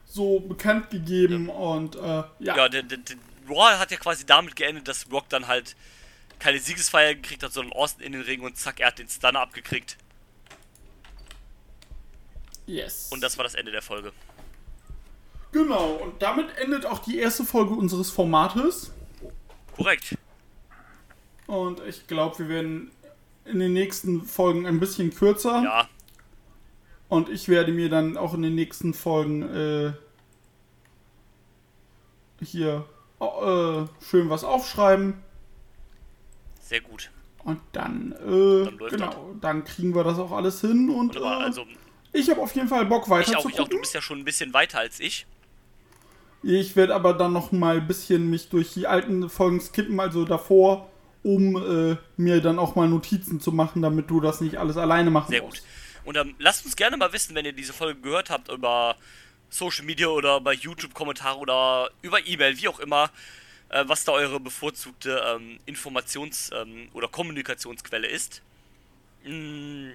[0.04, 2.28] so bekannt gegeben und äh, ja.
[2.40, 3.16] Ja, der, der, der
[3.48, 5.76] Raw hat ja quasi damit geendet, dass Rock dann halt
[6.38, 9.40] keine Siegesfeier gekriegt hat, sondern Austin in den Ring und zack, er hat den Stunner
[9.40, 9.96] abgekriegt.
[12.66, 13.08] Yes.
[13.10, 14.12] Und das war das Ende der Folge.
[15.52, 18.92] Genau, und damit endet auch die erste Folge unseres Formates.
[19.78, 20.16] Korrekt.
[21.46, 22.90] Und ich glaube, wir werden
[23.46, 25.62] in den nächsten Folgen ein bisschen kürzer.
[25.62, 25.88] Ja,
[27.08, 29.92] Und ich werde mir dann auch in den nächsten Folgen äh,
[32.44, 32.84] hier
[33.20, 35.14] äh, schön was aufschreiben.
[36.60, 37.10] sehr gut.
[37.44, 40.90] Und dann, äh, Dann genau, dann kriegen wir das auch alles hin.
[40.90, 41.40] Und Wunderbar.
[41.40, 41.64] äh, Also,
[42.12, 43.68] ich habe auf jeden Fall Bock weiter ich auch, zu ich auch.
[43.68, 45.26] Du bist ja schon ein bisschen weiter als ich.
[46.42, 50.24] Ich werde aber dann noch mal ein bisschen mich durch die alten Folgen skippen, also
[50.24, 50.88] davor,
[51.22, 55.10] um äh, mir dann auch mal Notizen zu machen, damit du das nicht alles alleine
[55.10, 55.62] machen Sehr musst.
[55.62, 55.68] gut.
[56.04, 58.96] Und ähm, lasst uns gerne mal wissen, wenn ihr diese Folge gehört habt, über
[59.50, 63.10] Social Media oder bei YouTube-Kommentare oder über E-Mail, wie auch immer,
[63.68, 68.42] äh, was da eure bevorzugte ähm, Informations- ähm, oder Kommunikationsquelle ist.
[69.24, 69.90] Mm,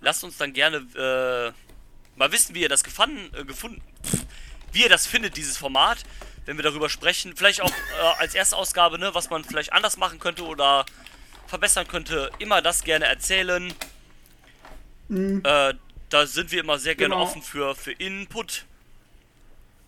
[0.00, 4.26] lasst uns dann gerne äh, mal wissen, wie ihr das gefanden, äh, gefunden, pff,
[4.72, 5.98] wie ihr das findet, dieses Format,
[6.46, 7.36] wenn wir darüber sprechen.
[7.36, 10.86] Vielleicht auch äh, als erste Ausgabe, ne, was man vielleicht anders machen könnte oder
[11.46, 12.30] verbessern könnte.
[12.38, 13.72] Immer das gerne erzählen.
[15.10, 15.74] Äh,
[16.08, 17.24] da sind wir immer sehr gerne Genau.
[17.24, 18.64] offen für, für Input.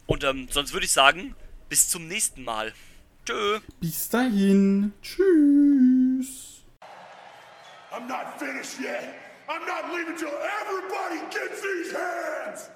[0.06, 1.34] Und ähm, sonst würde ich sagen,
[1.68, 2.72] bis zum nächsten Mal.
[3.24, 3.60] Tschö.
[3.80, 4.92] Bis dahin.
[5.00, 6.62] Tschüss.
[7.92, 9.14] I'm not finished yet.
[9.48, 12.70] I'm not leaving till everybody gets these hands.